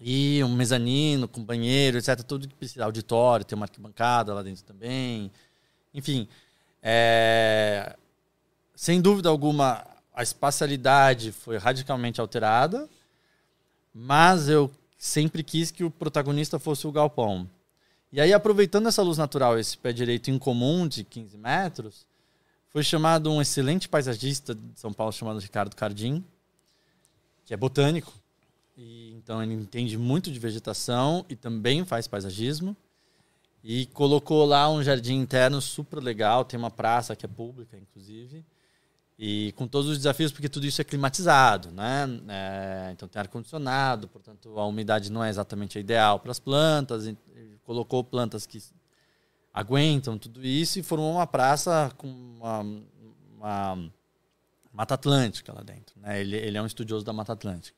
E 0.01 0.43
um 0.43 0.53
mezanino 0.53 1.27
com 1.27 1.43
banheiro, 1.43 1.97
etc. 1.97 2.21
Tudo 2.21 2.47
que 2.47 2.55
precisa. 2.55 2.83
Auditório, 2.83 3.45
tem 3.45 3.55
uma 3.55 3.65
arquibancada 3.65 4.33
lá 4.33 4.43
dentro 4.43 4.63
também. 4.63 5.31
Enfim, 5.93 6.27
é, 6.83 7.95
sem 8.75 9.01
dúvida 9.01 9.29
alguma, 9.29 9.87
a 10.13 10.21
espacialidade 10.21 11.31
foi 11.31 11.57
radicalmente 11.57 12.19
alterada, 12.19 12.89
mas 13.93 14.49
eu 14.49 14.69
sempre 14.97 15.41
quis 15.41 15.71
que 15.71 15.83
o 15.83 15.89
protagonista 15.89 16.59
fosse 16.59 16.85
o 16.85 16.91
galpão. 16.91 17.49
E 18.11 18.21
aí, 18.21 18.33
aproveitando 18.33 18.87
essa 18.87 19.01
luz 19.01 19.17
natural, 19.17 19.57
esse 19.57 19.77
pé 19.77 19.91
direito 19.91 20.29
incomum 20.29 20.87
de 20.87 21.03
15 21.03 21.37
metros, 21.37 22.05
foi 22.75 22.83
chamado 22.83 23.31
um 23.31 23.41
excelente 23.41 23.87
paisagista 23.87 24.53
de 24.53 24.77
São 24.77 24.91
Paulo 24.91 25.13
chamado 25.13 25.39
Ricardo 25.39 25.73
Cardim, 25.73 26.21
que 27.45 27.53
é 27.53 27.57
botânico. 27.57 28.11
E, 28.75 29.13
então 29.13 29.41
ele 29.41 29.53
entende 29.53 29.97
muito 29.97 30.29
de 30.29 30.37
vegetação 30.37 31.25
e 31.29 31.37
também 31.37 31.85
faz 31.85 32.05
paisagismo. 32.05 32.75
E 33.63 33.85
colocou 33.85 34.43
lá 34.43 34.69
um 34.69 34.83
jardim 34.83 35.15
interno 35.15 35.61
super 35.61 36.03
legal, 36.03 36.43
tem 36.43 36.59
uma 36.59 36.69
praça 36.69 37.15
que 37.15 37.25
é 37.25 37.29
pública, 37.29 37.77
inclusive. 37.77 38.43
E 39.17 39.53
com 39.55 39.69
todos 39.69 39.89
os 39.89 39.97
desafios, 39.97 40.33
porque 40.33 40.49
tudo 40.49 40.65
isso 40.65 40.81
é 40.81 40.83
climatizado, 40.83 41.71
né? 41.71 42.05
É, 42.27 42.89
então 42.91 43.07
tem 43.07 43.21
ar-condicionado, 43.21 44.09
portanto 44.09 44.59
a 44.59 44.65
umidade 44.65 45.09
não 45.09 45.23
é 45.23 45.29
exatamente 45.29 45.77
a 45.77 45.81
ideal 45.81 46.19
para 46.19 46.31
as 46.31 46.39
plantas. 46.39 47.05
colocou 47.63 48.03
plantas 48.03 48.45
que 48.45 48.61
aguentam 49.55 50.17
tudo 50.17 50.45
isso 50.45 50.77
e 50.77 50.83
formou 50.83 51.13
uma 51.13 51.25
praça 51.25 51.89
com 51.95 52.07
uma, 52.09 52.59
uma 53.37 53.91
Mata 54.73 54.95
Atlântica 54.95 55.53
lá 55.53 55.63
dentro. 55.63 55.97
Né? 56.01 56.19
Ele, 56.19 56.35
ele 56.35 56.57
é 56.57 56.61
um 56.61 56.65
estudioso 56.65 57.05
da 57.05 57.13
Mata 57.13 57.31
Atlântica. 57.31 57.77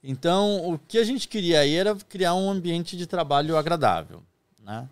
Então, 0.00 0.72
o 0.72 0.78
que 0.78 0.98
a 0.98 1.02
gente 1.02 1.26
queria 1.26 1.58
aí 1.58 1.74
era 1.74 1.96
criar 1.96 2.34
um 2.34 2.48
ambiente 2.48 2.96
de 2.96 3.04
trabalho 3.04 3.56
agradável. 3.56 4.22
Né? 4.62 4.88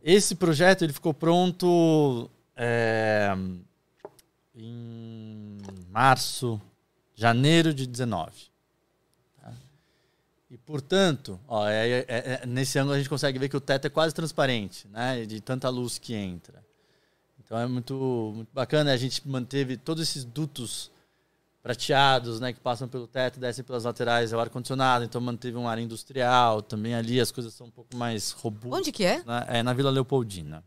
Esse 0.00 0.36
projeto 0.36 0.84
ele 0.84 0.92
ficou 0.92 1.12
pronto 1.12 2.30
é, 2.54 3.32
em 4.54 5.58
março, 5.90 6.62
janeiro 7.16 7.74
de 7.74 7.84
19. 7.84 8.51
E, 10.52 10.58
portanto, 10.58 11.40
ó, 11.48 11.66
é- 11.66 11.88
é- 11.88 12.06
é- 12.08 12.46
nesse 12.46 12.78
ângulo 12.78 12.94
a 12.94 12.98
gente 12.98 13.08
consegue 13.08 13.38
ver 13.38 13.48
que 13.48 13.56
o 13.56 13.60
teto 13.60 13.86
é 13.86 13.88
quase 13.88 14.14
transparente, 14.14 14.86
né? 14.88 15.24
de 15.24 15.40
tanta 15.40 15.66
luz 15.70 15.96
que 15.96 16.14
entra. 16.14 16.62
Então 17.42 17.58
é 17.58 17.66
muito, 17.66 18.32
muito 18.36 18.50
bacana. 18.52 18.92
A 18.92 18.96
gente 18.98 19.26
manteve 19.26 19.78
todos 19.78 20.02
esses 20.06 20.24
dutos 20.24 20.90
prateados, 21.62 22.38
né, 22.38 22.52
que 22.52 22.60
passam 22.60 22.86
pelo 22.88 23.06
teto, 23.06 23.40
descem 23.40 23.64
pelas 23.64 23.84
laterais, 23.84 24.32
é 24.32 24.36
o 24.36 24.40
ar 24.40 24.50
condicionado. 24.50 25.04
Então 25.06 25.20
manteve 25.22 25.56
um 25.56 25.66
ar 25.66 25.78
industrial. 25.78 26.60
Também 26.60 26.94
ali 26.94 27.18
as 27.18 27.30
coisas 27.30 27.54
são 27.54 27.68
um 27.68 27.70
pouco 27.70 27.96
mais 27.96 28.32
robustas. 28.32 28.78
Onde 28.78 28.92
que 28.92 29.04
é? 29.04 29.22
né? 29.24 29.46
É 29.48 29.62
na 29.62 29.72
Vila 29.72 29.90
Leopoldina. 29.90 30.62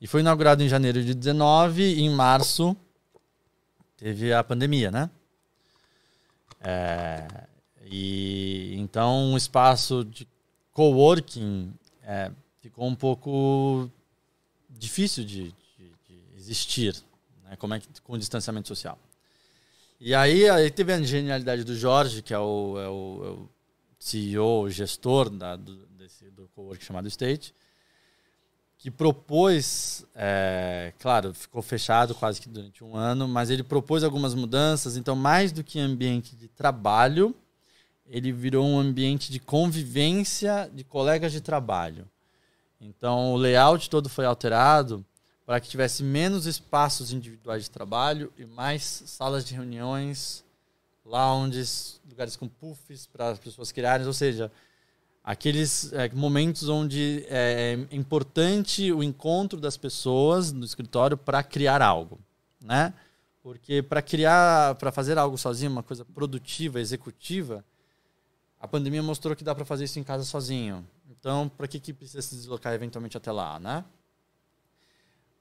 E 0.00 0.06
foi 0.06 0.20
inaugurado 0.20 0.62
em 0.62 0.68
janeiro 0.68 1.02
de 1.02 1.14
19 1.14 1.82
e 1.82 2.02
em 2.02 2.10
março 2.10 2.76
teve 3.96 4.34
a 4.34 4.44
pandemia, 4.44 4.90
né? 4.90 5.08
É, 6.60 7.45
e 7.88 8.74
então 8.76 9.32
um 9.32 9.36
espaço 9.36 10.04
de 10.04 10.26
coworking 10.72 11.72
é, 12.02 12.30
ficou 12.60 12.86
um 12.86 12.94
pouco 12.94 13.90
difícil 14.68 15.24
de, 15.24 15.44
de- 15.78 15.92
de 16.08 16.20
existir, 16.36 16.94
né? 17.44 17.56
Como 17.56 17.74
é 17.74 17.80
que 17.80 17.88
com 18.02 18.18
distanciamento 18.18 18.68
social? 18.68 18.98
E 19.98 20.14
aí, 20.14 20.48
aí 20.50 20.70
teve 20.70 20.92
a 20.92 21.00
genialidade 21.00 21.64
do 21.64 21.74
Jorge, 21.74 22.20
que 22.20 22.34
é 22.34 22.38
o, 22.38 22.78
é 22.78 22.88
o, 22.88 23.24
é 23.24 23.30
o 23.30 23.48
CEO, 23.98 24.68
gestor 24.68 25.30
da, 25.30 25.56
do, 25.56 25.74
desse, 25.98 26.30
do 26.30 26.48
coworking 26.54 26.84
chamado 26.84 27.08
State, 27.08 27.54
que 28.78 28.90
propôs, 28.90 30.04
é, 30.14 30.92
claro, 30.98 31.32
ficou 31.32 31.62
fechado 31.62 32.14
quase 32.14 32.40
que 32.40 32.48
durante 32.48 32.84
um 32.84 32.94
ano, 32.94 33.26
mas 33.26 33.48
ele 33.48 33.62
propôs 33.62 34.04
algumas 34.04 34.34
mudanças. 34.34 34.98
Então, 34.98 35.16
mais 35.16 35.50
do 35.50 35.64
que 35.64 35.78
ambiente 35.80 36.36
de 36.36 36.46
trabalho, 36.46 37.34
ele 38.08 38.32
virou 38.32 38.66
um 38.66 38.78
ambiente 38.78 39.30
de 39.30 39.40
convivência 39.40 40.70
de 40.72 40.84
colegas 40.84 41.32
de 41.32 41.40
trabalho. 41.40 42.08
Então, 42.80 43.32
o 43.32 43.36
layout 43.36 43.88
todo 43.90 44.08
foi 44.08 44.24
alterado 44.24 45.04
para 45.44 45.60
que 45.60 45.68
tivesse 45.68 46.02
menos 46.02 46.46
espaços 46.46 47.12
individuais 47.12 47.64
de 47.64 47.70
trabalho 47.70 48.32
e 48.36 48.44
mais 48.44 48.82
salas 49.06 49.44
de 49.44 49.54
reuniões, 49.54 50.44
lounges, 51.04 52.00
lugares 52.08 52.36
com 52.36 52.48
puffs 52.48 53.06
para 53.06 53.30
as 53.30 53.38
pessoas 53.38 53.70
criarem, 53.70 54.06
ou 54.06 54.12
seja, 54.12 54.50
aqueles 55.22 55.92
é, 55.92 56.08
momentos 56.10 56.68
onde 56.68 57.24
é 57.28 57.78
importante 57.92 58.92
o 58.92 59.02
encontro 59.02 59.60
das 59.60 59.76
pessoas 59.76 60.52
no 60.52 60.64
escritório 60.64 61.16
para 61.16 61.42
criar 61.42 61.80
algo, 61.80 62.18
né? 62.60 62.92
Porque 63.42 63.82
para 63.82 64.02
criar, 64.02 64.74
para 64.74 64.90
fazer 64.90 65.16
algo 65.16 65.38
sozinho, 65.38 65.70
uma 65.70 65.82
coisa 65.82 66.04
produtiva, 66.04 66.80
executiva, 66.80 67.64
a 68.66 68.68
pandemia 68.68 69.02
mostrou 69.02 69.36
que 69.36 69.44
dá 69.44 69.54
para 69.54 69.64
fazer 69.64 69.84
isso 69.84 69.98
em 69.98 70.04
casa 70.04 70.24
sozinho. 70.24 70.84
Então, 71.08 71.48
para 71.48 71.68
que 71.68 71.78
que 71.78 71.92
precisa 71.92 72.20
se 72.20 72.34
deslocar 72.34 72.74
eventualmente 72.74 73.16
até 73.16 73.30
lá, 73.30 73.60
né? 73.60 73.84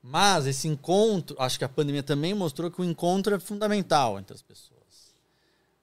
Mas 0.01 0.45
esse 0.45 0.67
encontro, 0.67 1.35
acho 1.39 1.57
que 1.57 1.65
a 1.65 1.69
pandemia 1.69 2.03
também 2.03 2.35
mostrou 2.35 2.69
que 2.69 2.79
o 2.79 2.83
encontro 2.83 3.33
é 3.33 3.39
fundamental 3.39 4.19
entre 4.19 4.35
as 4.35 4.43
pessoas. 4.43 5.15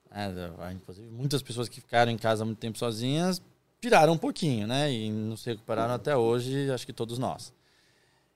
É, 0.09 0.73
inclusive, 0.73 1.11
muitas 1.11 1.43
pessoas 1.43 1.69
que 1.69 1.81
ficaram 1.81 2.13
em 2.13 2.17
casa 2.17 2.45
muito 2.45 2.59
tempo 2.59 2.79
sozinhas 2.79 3.43
piraram 3.81 4.13
um 4.13 4.19
pouquinho, 4.19 4.69
né? 4.69 4.93
E 4.93 5.11
não 5.11 5.37
se 5.37 5.51
recuperaram 5.51 5.95
até 5.95 6.17
hoje, 6.17 6.71
acho 6.71 6.87
que 6.87 6.93
todos 6.93 7.19
nós. 7.19 7.53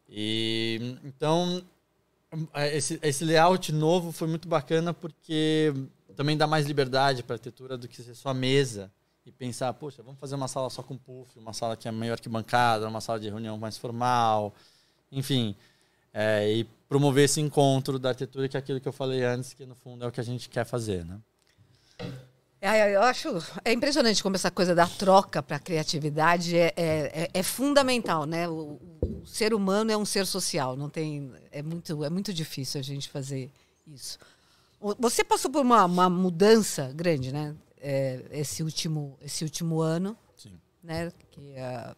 E 0.09 0.99
então 1.05 1.63
esse, 2.73 2.99
esse 3.01 3.25
layout 3.25 3.73
novo 3.73 4.11
foi 4.11 4.27
muito 4.27 4.49
bacana 4.49 4.93
porque 4.93 5.73
também 6.17 6.37
dá 6.37 6.47
mais 6.49 6.67
liberdade 6.67 7.23
para 7.23 7.35
a 7.35 7.37
arquitetura 7.37 7.79
do 7.79 7.87
que 7.87 8.03
ser 8.03 8.15
só 8.17 8.35
mesa 8.35 8.91
e 9.27 9.33
pensar, 9.33 9.73
poxa, 9.75 10.03
vamos 10.03 10.21
fazer 10.21 10.37
uma 10.37 10.47
sala 10.47 10.71
só 10.71 10.83
com 10.83 10.97
puff, 10.97 11.37
uma 11.39 11.53
sala 11.53 11.77
que 11.77 11.89
é 11.89 11.91
maior 11.91 12.19
que 12.21 12.29
bancada, 12.29 12.89
uma 12.89 13.01
sala 13.01 13.19
de 13.19 13.29
reunião 13.29 13.59
mais 13.59 13.77
formal, 13.77 14.55
enfim, 15.11 15.57
é, 16.15 16.49
e 16.51 16.65
promover 16.89 17.25
esse 17.25 17.41
encontro 17.41 17.99
da 17.99 18.11
arquitetura 18.11 18.49
que 18.49 18.57
é 18.57 18.61
aquilo 18.61 18.81
que 18.81 18.87
eu 18.87 18.93
falei 18.93 19.25
antes, 19.25 19.53
que 19.53 19.67
no 19.67 19.75
fundo 19.75 20.05
é 20.05 20.09
o 20.09 20.13
que 20.13 20.21
a 20.21 20.25
gente 20.25 20.49
quer 20.49 20.65
fazer, 20.65 21.05
né? 21.05 21.19
É, 22.61 22.95
eu 22.95 23.03
acho 23.03 23.29
é 23.65 23.73
impressionante 23.73 24.23
como 24.23 24.35
essa 24.35 24.51
coisa 24.51 24.75
da 24.75 24.87
troca 24.87 25.43
para 25.43 25.57
a 25.57 25.61
criatividade 25.61 26.57
é, 26.57 26.73
é, 26.77 27.23
é- 27.25 27.31
é 27.35 27.43
fundamental, 27.43 28.25
né? 28.25 28.49
O, 28.49 28.81
o 29.03 29.27
ser 29.27 29.53
humano 29.53 29.91
é 29.93 29.97
um 29.97 30.07
ser 30.07 30.27
social, 30.27 30.77
não 30.77 30.89
tem 30.89 31.33
é 31.53 31.63
muito 31.63 32.03
é 32.05 32.09
muito 32.09 32.33
difícil 32.33 32.81
a 32.81 32.83
gente 32.83 33.09
fazer 33.09 33.51
isso. 33.87 34.19
Você 34.99 35.23
passou 35.23 35.51
por 35.51 35.61
uma, 35.63 35.85
uma 35.85 36.09
mudança 36.09 36.93
grande, 36.95 37.33
né? 37.33 37.55
É, 37.81 38.25
esse 38.31 38.63
último 38.63 39.19
esse 39.21 39.45
último 39.45 39.81
ano, 39.81 40.17
Sim. 40.37 40.53
né? 40.83 41.11
Que 41.31 41.53
é, 41.53 41.95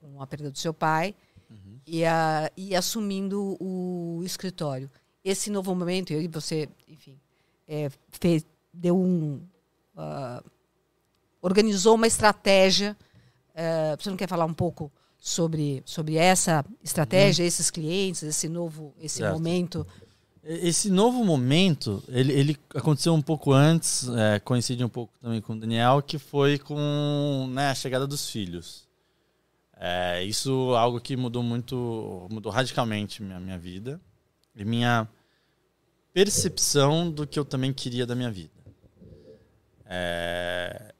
com 0.00 0.20
a 0.22 0.26
perda 0.26 0.50
do 0.50 0.58
seu 0.58 0.72
pai 0.74 1.14
Uhum. 1.50 1.78
e, 1.86 2.02
a, 2.04 2.50
e 2.56 2.74
assumindo 2.74 3.56
o 3.60 4.22
escritório. 4.24 4.90
Esse 5.22 5.50
novo 5.50 5.74
momento, 5.74 6.12
e 6.14 6.26
você, 6.26 6.66
enfim, 6.88 7.20
é, 7.68 7.90
fez, 8.10 8.44
deu 8.72 8.96
um. 8.98 9.42
ah, 9.96 10.42
organizou 11.42 11.94
uma 11.96 12.06
estratégia. 12.06 12.96
eh, 13.54 13.94
você 13.98 14.08
não 14.08 14.16
quer 14.16 14.28
falar 14.28 14.46
um 14.46 14.54
pouco 14.54 14.90
sobre, 15.18 15.82
sobre 15.84 16.16
essa 16.16 16.64
estratégia, 16.82 17.44
esses 17.44 17.70
clientes, 17.70 18.22
esse 18.22 18.48
novo 18.48 18.94
esse 18.98 19.18
Certo. 19.18 19.34
momento? 19.34 19.86
Esse 20.44 20.90
novo 20.90 21.24
momento, 21.24 22.02
ele, 22.08 22.32
ele 22.32 22.58
aconteceu 22.74 23.14
um 23.14 23.22
pouco 23.22 23.52
antes, 23.52 24.08
é, 24.08 24.40
coincide 24.40 24.82
um 24.84 24.88
pouco 24.88 25.16
também 25.20 25.40
com 25.40 25.52
o 25.52 25.60
Daniel, 25.60 26.02
que 26.02 26.18
foi 26.18 26.58
com 26.58 27.48
né, 27.52 27.70
a 27.70 27.74
chegada 27.74 28.08
dos 28.08 28.28
filhos. 28.28 28.88
É, 29.76 30.24
isso 30.24 30.74
é 30.74 30.78
algo 30.78 31.00
que 31.00 31.16
mudou 31.16 31.44
muito, 31.44 32.26
mudou 32.28 32.50
radicalmente 32.50 33.22
minha, 33.22 33.38
minha 33.38 33.58
vida 33.58 34.00
e 34.54 34.64
minha 34.64 35.08
percepção 36.12 37.08
do 37.08 37.24
que 37.24 37.38
eu 37.38 37.44
também 37.44 37.72
queria 37.72 38.04
da 38.04 38.14
minha 38.16 38.30
vida. 38.30 38.52
É, 39.86 40.92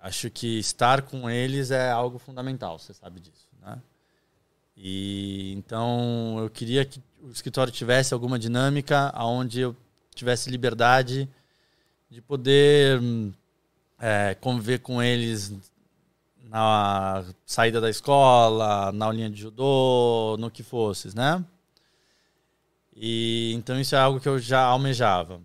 acho 0.00 0.30
que 0.30 0.58
estar 0.58 1.02
com 1.02 1.28
eles 1.28 1.72
é 1.72 1.90
algo 1.90 2.18
fundamental, 2.18 2.78
você 2.78 2.94
sabe 2.94 3.18
disso, 3.18 3.48
né? 3.60 3.82
E 4.76 5.52
então 5.56 6.38
eu 6.38 6.48
queria 6.48 6.84
que 6.84 7.02
o 7.22 7.30
escritório 7.30 7.72
tivesse 7.72 8.14
alguma 8.14 8.38
dinâmica 8.38 9.12
onde 9.16 9.60
eu 9.60 9.76
tivesse 10.14 10.50
liberdade 10.50 11.28
de 12.10 12.20
poder 12.22 13.00
é, 13.98 14.34
conviver 14.40 14.78
com 14.78 15.02
eles 15.02 15.52
na 16.44 17.24
saída 17.44 17.80
da 17.80 17.90
escola, 17.90 18.90
na 18.92 19.06
aulinha 19.06 19.28
de 19.28 19.40
judô, 19.40 20.36
no 20.38 20.50
que 20.50 20.62
fosse, 20.62 21.14
né? 21.14 21.44
E 22.96 23.52
então 23.54 23.78
isso 23.78 23.94
é 23.94 23.98
algo 23.98 24.18
que 24.18 24.28
eu 24.28 24.38
já 24.38 24.62
almejava. 24.62 25.40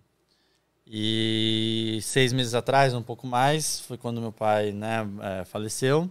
E 0.87 1.99
seis 2.01 2.31
meses 2.33 2.53
atrás, 2.53 2.93
um 2.93 3.01
pouco 3.01 3.27
mais, 3.27 3.79
foi 3.81 3.97
quando 3.97 4.21
meu 4.21 4.31
pai 4.31 4.71
né, 4.71 5.07
é, 5.21 5.45
faleceu. 5.45 6.09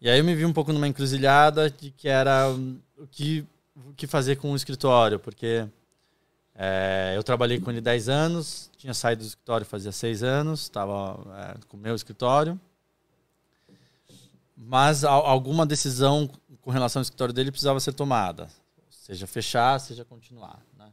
E 0.00 0.08
aí 0.08 0.18
eu 0.18 0.24
me 0.24 0.34
vi 0.34 0.44
um 0.44 0.52
pouco 0.52 0.72
numa 0.72 0.88
encruzilhada 0.88 1.70
de 1.70 1.90
que 1.90 2.08
era 2.08 2.48
o 2.98 3.06
que, 3.06 3.46
que 3.96 4.06
fazer 4.06 4.36
com 4.36 4.52
o 4.52 4.56
escritório, 4.56 5.18
porque 5.18 5.66
é, 6.54 7.12
eu 7.16 7.22
trabalhei 7.22 7.60
com 7.60 7.70
ele 7.70 7.80
10 7.80 8.08
anos, 8.08 8.70
tinha 8.76 8.94
saído 8.94 9.22
do 9.22 9.26
escritório 9.28 9.66
fazia 9.66 9.92
6 9.92 10.22
anos, 10.22 10.62
estava 10.62 11.20
é, 11.38 11.58
com 11.68 11.76
o 11.76 11.80
meu 11.80 11.94
escritório. 11.94 12.58
mas 14.56 15.04
al- 15.04 15.26
alguma 15.26 15.66
decisão 15.66 16.30
com 16.62 16.70
relação 16.70 17.00
ao 17.00 17.02
escritório 17.02 17.34
dele 17.34 17.50
precisava 17.50 17.80
ser 17.80 17.92
tomada. 17.92 18.48
Seja 18.88 19.26
fechar, 19.26 19.78
seja 19.80 20.04
continuar. 20.04 20.62
Né? 20.78 20.90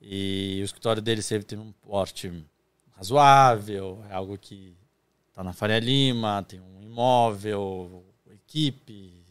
E 0.00 0.58
o 0.62 0.64
escritório 0.64 1.00
dele 1.02 1.22
sempre 1.22 1.44
teve 1.46 1.62
um 1.62 1.72
porte 1.72 2.44
razoável, 2.96 4.04
é 4.10 4.14
algo 4.14 4.36
que 4.38 4.74
está 5.28 5.42
na 5.44 5.52
Faria 5.52 5.78
Lima, 5.78 6.44
tem 6.48 6.60
um 6.60 6.80
imóvel, 6.82 8.04
equipe, 8.30 9.22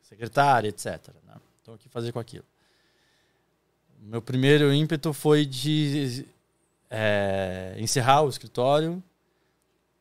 secretária, 0.00 0.68
etc. 0.68 1.08
Então, 1.68 1.76
o 1.76 1.78
que 1.78 1.86
fazer 1.90 2.12
com 2.12 2.18
aquilo? 2.18 2.46
Meu 4.00 4.22
primeiro 4.22 4.72
ímpeto 4.72 5.12
foi 5.12 5.44
de 5.44 6.24
é, 6.88 7.76
encerrar 7.78 8.22
o 8.22 8.30
escritório, 8.30 9.04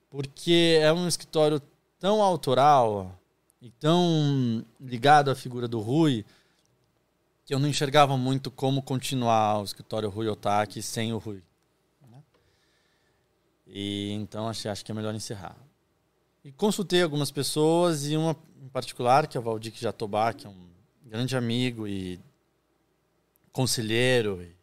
porque 0.10 0.80
é 0.82 0.94
um 0.94 1.10
escritório 1.10 1.62
tão 2.00 2.24
autoral 2.24 3.20
e 3.62 3.70
tão 3.70 4.66
ligado 4.80 5.30
à 5.30 5.36
figura 5.36 5.68
do 5.68 5.82
Rui 5.82 6.24
que 7.46 7.54
eu 7.54 7.60
não 7.60 7.68
enxergava 7.68 8.16
muito 8.16 8.50
como 8.50 8.82
continuar 8.82 9.60
o 9.60 9.66
escritório 9.66 10.10
Rui 10.10 10.30
Otaki 10.30 10.82
sem 10.82 11.12
o 11.12 11.18
Rui. 11.18 11.44
E 13.66 14.14
então 14.14 14.48
achei, 14.48 14.72
acho 14.72 14.86
que 14.86 14.92
é 14.94 14.96
melhor 14.96 15.14
encerrar. 15.14 15.58
E 16.46 16.52
consultei 16.54 17.04
algumas 17.04 17.30
pessoas 17.30 18.08
e 18.08 18.16
uma 18.16 18.38
em 18.64 18.70
particular, 18.70 19.28
que 19.28 19.36
é 19.36 19.40
o 19.42 19.44
Valdir 19.44 19.74
Jatobá, 19.76 20.32
que 20.32 20.48
é 20.48 20.50
um 20.50 20.77
grande 21.08 21.38
amigo 21.38 21.88
e 21.88 22.20
conselheiro 23.52 24.42
e 24.42 24.56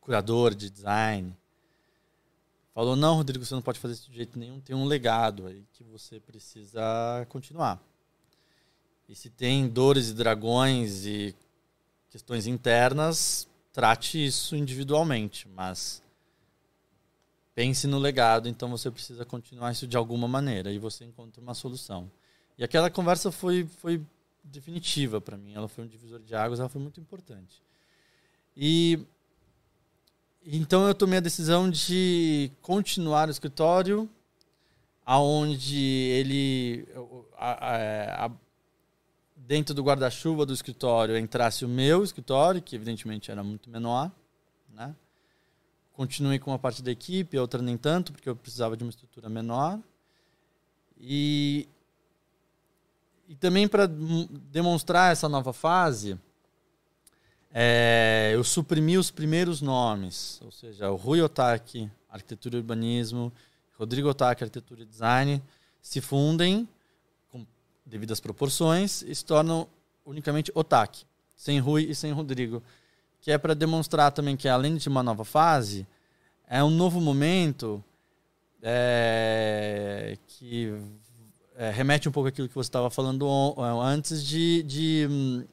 curador 0.00 0.54
de 0.54 0.70
design. 0.70 1.36
Falou: 2.74 2.96
Não, 2.96 3.16
Rodrigo, 3.16 3.44
você 3.44 3.54
não 3.54 3.62
pode 3.62 3.78
fazer 3.78 3.94
isso 3.94 4.10
de 4.10 4.16
jeito 4.16 4.38
nenhum. 4.38 4.60
Tem 4.60 4.74
um 4.74 4.86
legado 4.86 5.46
aí 5.46 5.64
que 5.72 5.84
você 5.84 6.20
precisa 6.20 7.26
continuar. 7.28 7.82
E 9.08 9.14
se 9.14 9.28
tem 9.28 9.68
dores 9.68 10.08
e 10.08 10.14
dragões 10.14 11.04
e 11.04 11.34
questões 12.08 12.46
internas, 12.46 13.48
trate 13.72 14.24
isso 14.24 14.54
individualmente, 14.54 15.48
mas 15.48 16.02
pense 17.54 17.86
no 17.86 17.98
legado, 17.98 18.48
então 18.48 18.70
você 18.70 18.90
precisa 18.90 19.24
continuar 19.24 19.72
isso 19.72 19.86
de 19.86 19.96
alguma 19.96 20.26
maneira 20.26 20.72
e 20.72 20.78
você 20.78 21.04
encontra 21.04 21.42
uma 21.42 21.54
solução. 21.54 22.10
E 22.56 22.64
aquela 22.64 22.90
conversa 22.90 23.30
foi, 23.30 23.66
foi 23.66 24.00
definitiva 24.44 25.20
para 25.20 25.36
mim, 25.36 25.54
ela 25.54 25.68
foi 25.68 25.84
um 25.84 25.86
divisor 25.88 26.20
de 26.20 26.34
águas, 26.34 26.60
ela 26.60 26.68
foi 26.68 26.80
muito 26.80 27.00
importante. 27.00 27.62
E 28.56 28.98
então 30.44 30.86
eu 30.88 30.94
tomei 30.94 31.18
a 31.18 31.22
decisão 31.22 31.70
de 31.70 32.50
continuar 32.60 33.28
o 33.28 33.30
escritório, 33.30 34.10
aonde 35.06 35.78
ele 35.78 36.86
a- 37.36 37.66
a- 37.74 38.26
a- 38.26 38.30
dentro 39.36 39.74
do 39.74 39.82
guarda-chuva 39.82 40.46
do 40.46 40.52
escritório 40.52 41.16
entrasse 41.16 41.64
o 41.64 41.68
meu 41.68 42.02
escritório, 42.02 42.62
que 42.62 42.74
evidentemente 42.76 43.30
era 43.30 43.42
muito 43.42 43.70
menor, 43.70 44.10
né? 44.72 44.94
Continuei 45.92 46.38
com 46.38 46.50
uma 46.50 46.58
parte 46.58 46.82
da 46.82 46.90
equipe, 46.90 47.38
outra 47.38 47.60
nem 47.60 47.76
tanto, 47.76 48.12
porque 48.12 48.28
eu 48.28 48.34
precisava 48.34 48.76
de 48.76 48.82
uma 48.82 48.90
estrutura 48.90 49.28
menor. 49.28 49.78
E 50.98 51.68
e 53.32 53.34
também 53.34 53.66
para 53.66 53.86
demonstrar 53.86 55.10
essa 55.10 55.26
nova 55.26 55.54
fase, 55.54 56.18
é, 57.50 58.32
eu 58.34 58.44
suprimi 58.44 58.98
os 58.98 59.10
primeiros 59.10 59.62
nomes, 59.62 60.38
ou 60.44 60.52
seja, 60.52 60.90
o 60.90 60.96
Rui 60.96 61.22
Otaki, 61.22 61.90
Arquitetura 62.10 62.56
e 62.56 62.58
Urbanismo, 62.58 63.32
Rodrigo 63.78 64.10
Otaki, 64.10 64.44
Arquitetura 64.44 64.82
e 64.82 64.84
Design, 64.84 65.42
se 65.80 66.02
fundem 66.02 66.68
com 67.30 67.46
devidas 67.86 68.20
proporções 68.20 69.00
e 69.00 69.14
se 69.14 69.24
tornam 69.24 69.66
unicamente 70.04 70.52
Otaki, 70.54 71.06
sem 71.34 71.58
Rui 71.58 71.84
e 71.84 71.94
sem 71.94 72.12
Rodrigo, 72.12 72.62
que 73.18 73.32
é 73.32 73.38
para 73.38 73.54
demonstrar 73.54 74.12
também 74.12 74.36
que 74.36 74.46
além 74.46 74.76
de 74.76 74.90
uma 74.90 75.02
nova 75.02 75.24
fase, 75.24 75.86
é 76.46 76.62
um 76.62 76.70
novo 76.70 77.00
momento 77.00 77.82
é, 78.60 80.18
que 80.26 80.70
é, 81.56 81.70
remete 81.70 82.08
um 82.08 82.12
pouco 82.12 82.28
àquilo 82.28 82.48
que 82.48 82.54
você 82.54 82.68
estava 82.68 82.90
falando 82.90 83.26
on- 83.26 83.80
antes 83.82 84.24
de, 84.24 84.62
de 84.62 85.06
hum, 85.10 85.44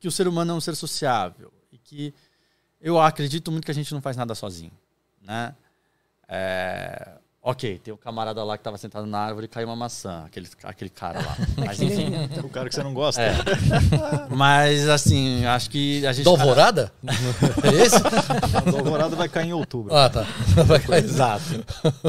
que 0.00 0.08
o 0.08 0.12
ser 0.12 0.26
humano 0.28 0.52
é 0.52 0.54
um 0.54 0.60
ser 0.60 0.74
sociável 0.74 1.52
e 1.70 1.78
que 1.78 2.14
eu 2.80 2.98
acredito 3.00 3.50
muito 3.52 3.64
que 3.64 3.70
a 3.70 3.74
gente 3.74 3.92
não 3.94 4.00
faz 4.00 4.16
nada 4.16 4.34
sozinho, 4.34 4.72
né? 5.20 5.54
É, 6.28 7.18
ok, 7.42 7.78
tem 7.80 7.92
o 7.92 7.96
camarada 7.96 8.42
lá 8.44 8.56
que 8.56 8.60
estava 8.60 8.78
sentado 8.78 9.04
na 9.04 9.18
árvore 9.18 9.46
e 9.46 9.48
caiu 9.48 9.66
uma 9.66 9.74
maçã, 9.74 10.22
aquele, 10.24 10.48
aquele 10.62 10.90
cara 10.90 11.20
lá. 11.20 11.36
Mas 11.66 11.82
enfim, 11.82 12.10
O 12.42 12.48
cara 12.48 12.68
que 12.68 12.74
você 12.74 12.82
não 12.82 12.94
gosta. 12.94 13.20
é. 13.20 13.34
mas 14.30 14.88
assim, 14.88 15.44
acho 15.44 15.68
que 15.68 16.06
a 16.06 16.12
gente 16.12 16.24
Da 16.24 16.30
Alvorada? 16.30 16.92
É 17.64 17.82
esse? 17.82 17.96
O 18.72 18.78
Alvorada 18.78 19.16
vai 19.16 19.28
cair 19.28 19.48
em 19.48 19.52
outubro. 19.52 19.94
Ah, 19.94 20.08
tá. 20.08 20.24
Vai 20.66 20.78
cair. 20.78 21.04
Exato. 21.04 21.64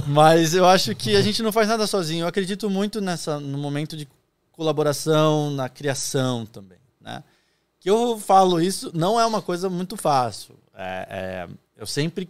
Mas 0.08 0.54
eu 0.54 0.66
acho 0.68 0.96
que 0.96 1.16
a 1.16 1.22
gente 1.22 1.42
não 1.42 1.52
faz 1.52 1.68
nada 1.68 1.88
sozinho. 1.88 2.24
Eu 2.24 2.28
acredito 2.28 2.70
muito 2.70 3.02
nessa 3.02 3.40
no 3.40 3.58
momento 3.58 3.98
de 3.98 4.08
colaboração, 4.52 5.50
na 5.50 5.68
criação 5.68 6.46
também, 6.46 6.78
né? 7.02 7.24
Que 7.80 7.90
eu 7.90 8.18
falo 8.20 8.62
isso 8.62 8.92
não 8.94 9.20
é 9.20 9.26
uma 9.26 9.42
coisa 9.42 9.70
muito 9.70 9.98
fácil. 9.98 10.56
É, 10.76 11.08
é, 11.10 11.54
eu 11.76 11.86
sempre 11.86 12.30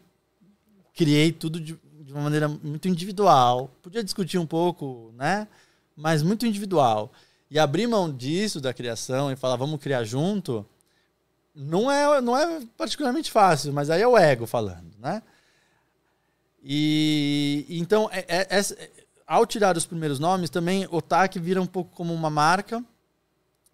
criei 0.95 1.31
tudo 1.31 1.59
de, 1.59 1.77
de 2.13 2.17
uma 2.17 2.23
maneira 2.25 2.47
muito 2.47 2.87
individual. 2.87 3.71
Podia 3.81 4.03
discutir 4.03 4.37
um 4.37 4.45
pouco, 4.45 5.11
né? 5.17 5.47
Mas 5.97 6.21
muito 6.21 6.45
individual. 6.45 7.11
E 7.49 7.57
abrir 7.57 7.87
mão 7.87 8.11
disso 8.11 8.61
da 8.61 8.73
criação 8.73 9.31
e 9.31 9.35
falar 9.35 9.55
vamos 9.55 9.79
criar 9.81 10.03
junto, 10.03 10.65
não 11.55 11.91
é, 11.91 12.21
não 12.21 12.37
é 12.37 12.61
particularmente 12.77 13.31
fácil, 13.31 13.73
mas 13.73 13.89
aí 13.89 14.01
é 14.01 14.07
o 14.07 14.17
ego 14.17 14.45
falando, 14.45 14.91
né? 14.99 15.21
E 16.63 17.65
então, 17.69 18.09
é- 18.11 18.25
é- 18.27 18.59
é- 18.59 18.91
ao 19.25 19.45
tirar 19.45 19.75
os 19.75 19.85
primeiros 19.85 20.19
nomes, 20.19 20.49
também 20.49 20.87
o 20.91 21.01
TAC 21.01 21.39
vira 21.39 21.61
um 21.61 21.65
pouco 21.65 21.95
como 21.95 22.13
uma 22.13 22.29
marca 22.29 22.83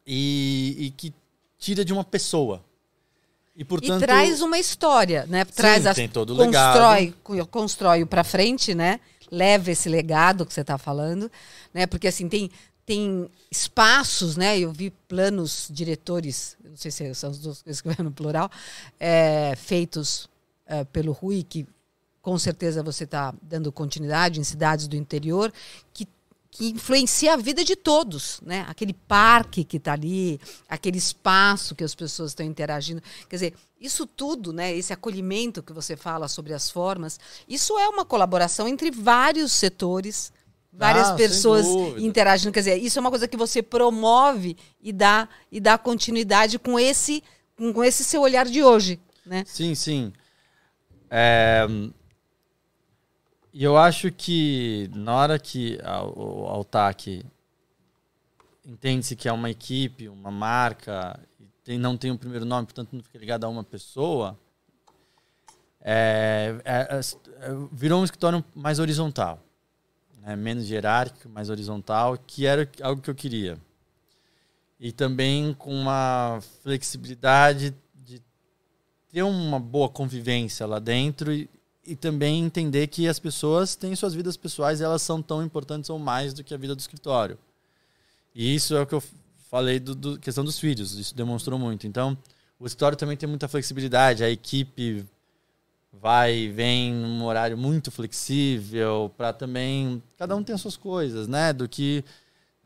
e, 0.07 0.75
e 0.79 0.91
que 0.91 1.13
tira 1.57 1.83
de 1.83 1.91
uma 1.93 2.03
pessoa. 2.03 2.63
E, 3.59 3.65
portanto, 3.65 4.01
e 4.01 4.05
traz 4.05 4.41
uma 4.41 4.57
história, 4.57 5.25
né? 5.27 5.43
Traz 5.43 5.83
Sim, 5.83 5.89
as, 5.89 5.95
tem 5.97 6.07
todo 6.07 6.33
o 6.33 6.45
constrói, 6.45 7.13
co- 7.21 7.45
constrói 7.47 8.05
para 8.05 8.23
frente, 8.23 8.73
né? 8.73 9.01
Leva 9.29 9.69
esse 9.69 9.89
legado 9.89 10.45
que 10.45 10.53
você 10.53 10.61
está 10.61 10.77
falando, 10.77 11.29
né? 11.73 11.85
Porque 11.85 12.07
assim 12.07 12.29
tem 12.29 12.49
tem 12.85 13.29
espaços, 13.51 14.37
né? 14.37 14.57
Eu 14.57 14.71
vi 14.71 14.89
planos 14.89 15.67
diretores, 15.69 16.55
não 16.63 16.77
sei 16.77 16.89
se 16.89 17.13
são 17.13 17.31
as 17.31 17.37
duas 17.37 17.61
coisas 17.61 17.81
que 17.81 17.87
vai 17.89 17.97
no 17.99 18.11
plural, 18.11 18.49
é, 18.97 19.53
feitos 19.57 20.29
é, 20.65 20.85
pelo 20.85 21.11
Rui 21.11 21.43
que 21.43 21.67
com 22.21 22.39
certeza 22.39 22.81
você 22.81 23.03
está 23.03 23.33
dando 23.41 23.73
continuidade 23.73 24.39
em 24.39 24.43
cidades 24.43 24.87
do 24.87 24.95
interior 24.95 25.51
que 25.93 26.07
que 26.51 26.69
influencia 26.69 27.33
a 27.33 27.37
vida 27.37 27.63
de 27.63 27.75
todos, 27.75 28.41
né? 28.43 28.65
Aquele 28.67 28.93
parque 28.93 29.63
que 29.63 29.77
está 29.77 29.93
ali, 29.93 30.39
aquele 30.67 30.97
espaço 30.97 31.75
que 31.75 31.83
as 31.83 31.93
pessoas 31.93 32.31
estão 32.31 32.45
interagindo. 32.45 33.01
Quer 33.29 33.35
dizer, 33.35 33.53
isso 33.79 34.05
tudo, 34.07 34.51
né? 34.51 34.75
Esse 34.75 34.91
acolhimento 34.91 35.61
que 35.61 35.71
você 35.71 35.95
fala 35.95 36.27
sobre 36.27 36.53
as 36.53 36.69
formas, 36.69 37.19
isso 37.47 37.77
é 37.77 37.87
uma 37.87 38.03
colaboração 38.03 38.67
entre 38.67 38.89
vários 38.89 39.51
setores, 39.51 40.33
várias 40.73 41.09
Ah, 41.09 41.15
pessoas 41.15 41.67
interagindo. 41.97 42.51
Quer 42.51 42.61
dizer, 42.61 42.77
isso 42.77 42.97
é 42.97 43.01
uma 43.01 43.11
coisa 43.11 43.27
que 43.27 43.37
você 43.37 43.61
promove 43.61 44.57
e 44.81 44.91
dá 44.91 45.29
e 45.51 45.59
dá 45.59 45.77
continuidade 45.77 46.57
com 46.57 46.79
esse 46.79 47.23
com 47.57 47.83
esse 47.83 48.03
seu 48.03 48.21
olhar 48.21 48.45
de 48.45 48.63
hoje, 48.63 48.99
né? 49.25 49.43
Sim, 49.45 49.75
sim. 49.75 50.13
É, 51.11 51.67
E 53.51 53.63
eu 53.63 53.77
acho 53.77 54.11
que 54.11 54.89
na 54.93 55.15
hora 55.15 55.39
que 55.39 55.79
a- 55.83 56.03
o 56.03 56.45
Altac 56.47 57.25
entende-se 58.65 59.15
que 59.15 59.27
é 59.27 59.31
uma 59.31 59.49
equipe, 59.49 60.07
uma 60.07 60.29
marca, 60.29 61.19
e 61.39 61.45
tem- 61.63 61.79
não 61.79 61.97
tem 61.97 62.11
um 62.11 62.17
primeiro 62.17 62.45
nome, 62.45 62.67
portanto 62.67 62.89
não 62.93 63.01
fica 63.01 63.17
ligado 63.17 63.43
a 63.45 63.49
uma 63.49 63.63
pessoa, 63.63 64.37
é, 65.81 66.55
é- 66.63 66.99
é- 66.99 67.67
virou 67.71 68.01
um 68.01 68.03
escritório 68.03 68.43
mais 68.53 68.79
horizontal. 68.79 69.43
né? 70.21 70.35
Menos 70.35 70.69
hierárquico, 70.69 71.29
mais 71.29 71.49
horizontal, 71.49 72.17
que 72.17 72.45
era 72.45 72.69
algo 72.81 73.01
que 73.01 73.09
eu 73.09 73.15
queria. 73.15 73.57
E 74.77 74.91
também 74.91 75.53
com 75.53 75.73
uma 75.73 76.39
flexibilidade 76.61 77.73
de 77.95 78.21
ter 79.09 79.23
uma 79.23 79.57
boa 79.61 79.87
convivência 79.87 80.65
lá 80.67 80.77
dentro 80.77 81.31
e 81.89 81.95
também 81.95 82.43
entender 82.43 82.87
que 82.87 83.07
as 83.07 83.19
pessoas 83.19 83.75
têm 83.75 83.95
suas 83.95 84.13
vidas 84.13 84.37
pessoais 84.37 84.79
e 84.79 84.83
elas 84.83 85.01
são 85.01 85.21
tão 85.21 85.43
importantes 85.43 85.89
ou 85.89 85.97
mais 85.97 86.33
do 86.33 86.43
que 86.43 86.53
a 86.53 86.57
vida 86.57 86.75
do 86.75 86.79
escritório. 86.79 87.37
E 88.33 88.53
isso 88.55 88.75
é 88.75 88.81
o 88.81 88.85
que 88.85 88.93
eu 88.93 89.03
falei 89.49 89.79
do, 89.79 89.95
do 89.95 90.19
questão 90.19 90.45
dos 90.45 90.59
filhos, 90.59 90.93
isso 90.97 91.15
demonstrou 91.15 91.57
muito. 91.57 91.87
Então, 91.87 92.17
o 92.59 92.65
escritório 92.67 92.97
também 92.97 93.17
tem 93.17 93.27
muita 93.27 93.47
flexibilidade, 93.47 94.23
a 94.23 94.29
equipe 94.29 95.05
vai 95.91 96.35
e 96.35 96.49
vem 96.49 96.93
num 96.93 97.23
horário 97.25 97.57
muito 97.57 97.89
flexível 97.89 99.11
para 99.17 99.33
também 99.33 100.01
cada 100.17 100.35
um 100.35 100.43
tem 100.43 100.53
as 100.53 100.61
suas 100.61 100.77
coisas, 100.77 101.27
né? 101.27 101.51
Do 101.51 101.67
que 101.67 102.03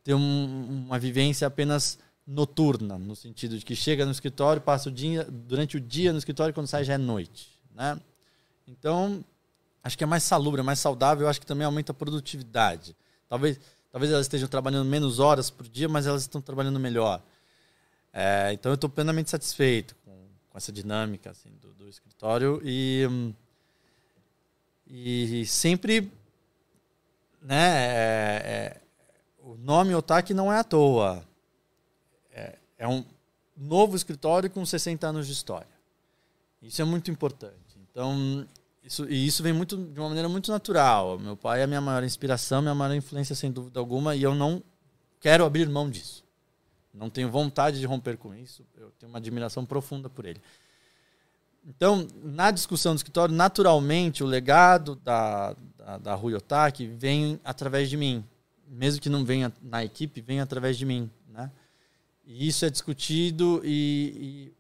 ter 0.03 0.13
um- 0.13 0.83
uma 0.85 0.99
vivência 0.99 1.47
apenas 1.47 1.97
noturna, 2.27 2.97
no 2.97 3.15
sentido 3.15 3.57
de 3.57 3.63
que 3.65 3.75
chega 3.75 4.05
no 4.05 4.11
escritório, 4.11 4.61
passa 4.61 4.89
o 4.89 4.91
dia 4.91 5.25
durante 5.29 5.77
o 5.77 5.79
dia 5.79 6.11
no 6.11 6.19
escritório 6.19 6.51
e 6.51 6.53
quando 6.53 6.67
sai 6.67 6.83
já 6.83 6.93
é 6.93 6.97
noite, 6.97 7.49
né? 7.73 7.97
Então, 8.67 9.23
acho 9.83 9.97
que 9.97 10.03
é 10.03 10.07
mais 10.07 10.23
salubre, 10.23 10.61
é 10.61 10.63
mais 10.63 10.79
saudável, 10.79 11.27
acho 11.27 11.39
que 11.39 11.45
também 11.45 11.65
aumenta 11.65 11.91
a 11.91 11.95
produtividade. 11.95 12.95
Talvez, 13.27 13.59
talvez 13.91 14.11
elas 14.11 14.25
estejam 14.25 14.47
trabalhando 14.47 14.87
menos 14.87 15.19
horas 15.19 15.49
por 15.49 15.67
dia, 15.67 15.89
mas 15.89 16.07
elas 16.07 16.21
estão 16.21 16.41
trabalhando 16.41 16.79
melhor. 16.79 17.21
É, 18.13 18.51
então 18.53 18.71
eu 18.71 18.75
estou 18.75 18.89
plenamente 18.89 19.29
satisfeito 19.31 19.95
com, 20.05 20.27
com 20.49 20.57
essa 20.57 20.71
dinâmica 20.71 21.31
assim, 21.31 21.49
do, 21.59 21.73
do 21.73 21.89
escritório 21.89 22.61
e, 22.63 23.33
e 24.87 25.45
sempre 25.47 26.11
né, 27.41 27.87
é- 27.87 28.41
é- 28.45 28.81
o 29.39 29.55
nome 29.57 29.93
Otaki 29.93 30.33
não 30.33 30.53
é 30.53 30.59
à 30.59 30.63
toa. 30.63 31.27
É, 32.31 32.55
é 32.77 32.87
um 32.87 33.03
novo 33.57 33.95
escritório 33.95 34.49
com 34.49 34.65
60 34.65 35.05
anos 35.07 35.27
de 35.27 35.33
história. 35.33 35.67
Isso 36.61 36.81
é 36.81 36.85
muito 36.85 37.11
importante. 37.11 37.53
Então, 37.93 38.47
isso, 38.83 39.05
e 39.07 39.25
isso 39.27 39.43
vem 39.43 39.53
muito, 39.53 39.77
de 39.77 39.99
uma 39.99 40.07
maneira 40.09 40.27
muito 40.27 40.51
natural. 40.51 41.19
Meu 41.19 41.37
pai 41.37 41.61
é 41.61 41.63
a 41.63 41.67
minha 41.67 41.79
maior 41.79 42.03
inspiração, 42.03 42.59
minha 42.59 42.73
maior 42.73 42.95
influência, 42.95 43.35
sem 43.35 43.51
dúvida 43.51 43.79
alguma, 43.79 44.15
e 44.15 44.23
eu 44.23 44.33
não 44.33 44.63
quero 45.21 45.45
abrir 45.45 45.69
mão 45.69 45.87
disso. 45.87 46.23
Não 46.91 47.07
tenho 47.09 47.29
vontade 47.29 47.79
de 47.79 47.85
romper 47.85 48.17
com 48.17 48.33
isso. 48.33 48.65
Eu 48.75 48.91
tenho 48.99 49.11
uma 49.11 49.19
admiração 49.19 49.63
profunda 49.63 50.09
por 50.09 50.25
ele. 50.25 50.41
Então, 51.65 52.07
na 52.23 52.51
discussão 52.51 52.93
do 52.93 52.97
escritório, 52.97 53.33
naturalmente, 53.33 54.23
o 54.23 54.27
legado 54.27 54.95
da, 54.95 55.55
da, 55.77 55.97
da 55.99 56.15
Rui 56.15 56.33
Otaki 56.33 56.87
vem 56.87 57.39
através 57.43 57.89
de 57.89 57.95
mim. 57.95 58.23
Mesmo 58.67 58.99
que 58.99 59.09
não 59.09 59.23
venha 59.23 59.53
na 59.61 59.83
equipe, 59.83 60.19
vem 60.19 60.39
através 60.39 60.77
de 60.77 60.85
mim. 60.85 61.09
Né? 61.29 61.49
E 62.25 62.47
isso 62.47 62.65
é 62.65 62.69
discutido 62.69 63.61
e, 63.63 64.49
e- 64.49 64.53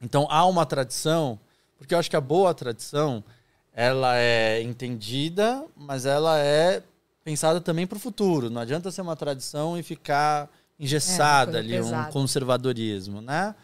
Então, 0.00 0.26
há 0.30 0.46
uma 0.46 0.64
tradição, 0.64 1.38
porque 1.78 1.94
eu 1.94 1.98
acho 1.98 2.10
que 2.10 2.16
a 2.16 2.20
boa 2.20 2.52
tradição, 2.52 3.24
ela 3.72 4.16
é 4.16 4.60
entendida, 4.60 5.64
mas 5.76 6.04
ela 6.04 6.38
é 6.38 6.82
pensada 7.24 7.60
também 7.60 7.86
para 7.86 7.96
o 7.96 8.00
futuro. 8.00 8.50
Não 8.50 8.60
adianta 8.60 8.90
ser 8.90 9.00
uma 9.00 9.16
tradição 9.16 9.78
e 9.78 9.82
ficar 9.82 10.50
engessada 10.78 11.52
coisa 11.52 11.58
ali, 11.58 11.80
um 11.80 11.84
pesada. 11.84 12.12
conservadorismo, 12.12 13.20
né? 13.20 13.54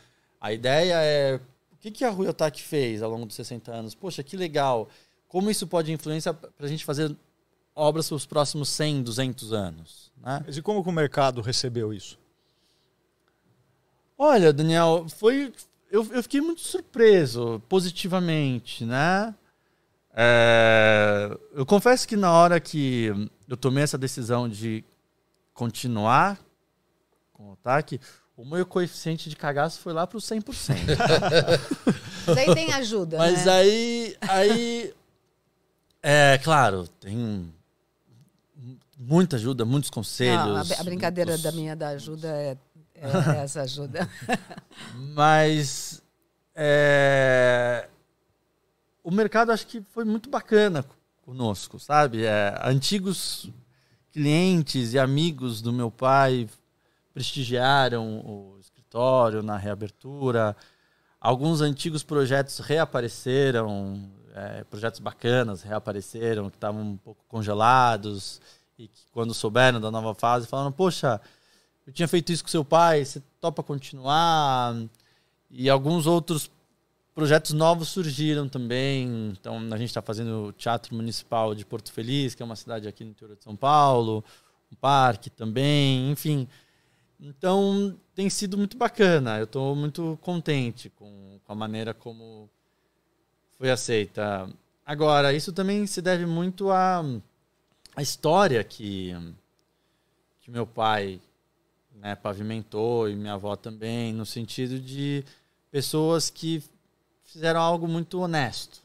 A 0.41 0.53
ideia 0.53 0.95
é 0.97 1.41
o 1.73 1.77
que, 1.79 1.91
que 1.91 2.05
a 2.05 2.11
Rui 2.11 2.29
Otaki 2.29 2.63
fez 2.63 3.03
ao 3.03 3.11
longo 3.11 3.27
dos 3.27 3.37
60 3.37 3.73
anos? 3.73 3.95
Poxa, 3.95 4.23
que 4.23 4.37
legal. 4.37 4.89
Como 5.29 5.51
isso 5.51 5.67
pode 5.67 5.93
influenciar 5.93 6.35
para 6.35 6.67
a 6.67 6.69
gente 6.69 6.85
fazer 6.85 7.15
obras 7.75 8.09
para 8.09 8.17
os 8.17 8.27
próximos 8.27 8.69
100, 8.69 9.03
200 9.03 9.53
anos? 9.53 10.13
Né? 10.17 10.43
Mas 10.47 10.57
e 10.57 10.63
como 10.63 10.83
que 10.83 10.89
o 10.89 10.93
mercado 10.93 11.41
recebeu 11.41 11.93
isso? 11.93 12.19
Olha, 14.17 14.53
Daniel, 14.53 15.07
foi. 15.09 15.53
Eu, 15.95 16.05
eu 16.11 16.25
fiquei 16.25 16.41
muito 16.41 16.61
surpreso, 16.61 17.63
positivamente, 17.69 18.85
né? 18.85 19.33
É, 20.13 21.31
eu 21.53 21.65
confesso 21.65 22.09
que 22.09 22.17
na 22.17 22.33
hora 22.33 22.59
que 22.59 23.13
eu 23.49 23.57
tomei 23.57 23.85
essa 23.85 23.97
decisão 23.97 24.49
de 24.49 24.83
continuar 25.53 26.37
com 27.33 27.51
o 27.51 27.53
ataque, 27.53 28.01
o 28.37 28.45
meu 28.45 28.67
coeficiente 28.67 29.31
de 29.31 29.37
cagaço 29.37 29.79
foi 29.79 29.93
lá 29.93 30.05
para 30.05 30.19
os 30.19 30.25
100%. 30.25 30.75
Daí 32.35 32.53
tem 32.53 32.73
ajuda, 32.73 33.17
Mas 33.17 33.47
né? 33.47 33.53
aí, 33.53 34.17
aí. 34.23 34.95
É, 36.03 36.39
claro, 36.43 36.89
tem 36.89 37.55
muita 38.99 39.37
ajuda, 39.37 39.65
muitos 39.65 39.91
conselhos. 39.91 40.45
Não, 40.45 40.57
a, 40.57 40.81
a 40.81 40.85
brincadeira 40.85 41.31
muitos- 41.31 41.45
da 41.45 41.53
minha 41.53 41.77
da 41.77 41.89
ajuda 41.91 42.29
é, 42.29 42.57
é 43.37 43.43
essa 43.43 43.63
ajuda. 43.63 44.09
Mas 45.15 46.03
é, 46.55 47.89
o 49.03 49.11
mercado 49.11 49.51
acho 49.51 49.67
que 49.67 49.81
foi 49.81 50.05
muito 50.05 50.31
bacana 50.31 50.85
conosco, 51.23 51.79
sabe? 51.79 52.25
É, 52.25 52.59
antigos 52.65 53.51
clientes 54.13 54.93
e 54.93 54.99
amigos 54.99 55.61
do 55.61 55.73
meu 55.73 55.91
pai 55.91 56.49
prestigiaram 57.13 58.21
o 58.21 58.57
escritório 58.61 59.43
na 59.43 59.57
reabertura. 59.57 60.57
Alguns 61.21 61.61
antigos 61.61 62.03
projetos 62.03 62.59
reapareceram, 62.59 64.11
é, 64.35 64.65
projetos 64.65 65.01
bacanas 65.01 65.63
reapareceram, 65.63 66.51
que 66.51 66.57
estavam 66.57 66.83
um 66.83 66.97
pouco 66.97 67.25
congelados 67.29 68.41
e 68.79 68.89
que 68.89 69.03
quando 69.13 69.33
souberam 69.33 69.81
da 69.81 69.91
nova 69.91 70.15
fase 70.15 70.47
falaram, 70.47 70.73
poxa, 70.73 71.21
eu 71.87 71.93
tinha 71.93 72.09
feito 72.09 72.33
isso 72.33 72.43
com 72.43 72.49
seu 72.49 72.65
pai, 72.65 73.05
você 73.05 73.23
topa 73.41 73.63
continuar? 73.63 74.75
E 75.51 75.69
alguns 75.69 76.07
outros 76.07 76.51
projetos 77.15 77.53
novos 77.53 77.89
surgiram 77.89 78.49
também. 78.49 79.31
Então, 79.39 79.59
a 79.71 79.77
gente 79.77 79.91
está 79.91 80.03
fazendo 80.03 80.47
o 80.49 80.53
Teatro 80.53 80.95
Municipal 80.95 81.55
de 81.55 81.65
Porto 81.65 81.93
Feliz, 81.93 82.35
que 82.35 82.43
é 82.43 82.47
uma 82.47 82.57
cidade 82.57 82.89
aqui 82.89 83.05
no 83.05 83.11
interior 83.11 83.37
de 83.37 83.45
São 83.45 83.55
Paulo, 83.55 84.25
um 84.73 84.75
parque 84.75 85.31
também, 85.31 86.11
enfim. 86.11 86.49
Então, 87.21 87.97
tem 88.15 88.29
sido 88.29 88.59
muito 88.59 88.77
bacana. 88.77 89.39
Eu 89.39 89.45
estou 89.45 89.77
muito 89.77 90.19
contente 90.23 90.91
com, 90.91 91.39
com 91.45 91.53
a 91.53 91.55
maneira 91.55 91.95
como 91.95 92.49
foi 93.59 93.71
aceita. 93.71 94.49
Agora, 94.85 95.33
isso 95.33 95.53
também 95.53 95.87
se 95.87 96.03
deve 96.03 96.27
muito 96.27 96.71
à, 96.71 97.03
à 97.95 98.03
história 98.03 98.63
que, 98.65 99.15
que 100.41 100.51
meu 100.51 100.67
pai 100.67 101.21
né, 102.05 102.15
pavimentou 102.15 103.09
e 103.09 103.17
minha 103.17 103.33
avó 103.33 103.57
também, 103.57 104.13
no 104.13 104.27
sentido 104.27 104.79
de 104.79 105.25
pessoas 105.71 106.29
que 106.29 106.63
fizeram 107.25 107.59
algo 107.59 107.89
muito 107.89 108.21
honesto, 108.21 108.83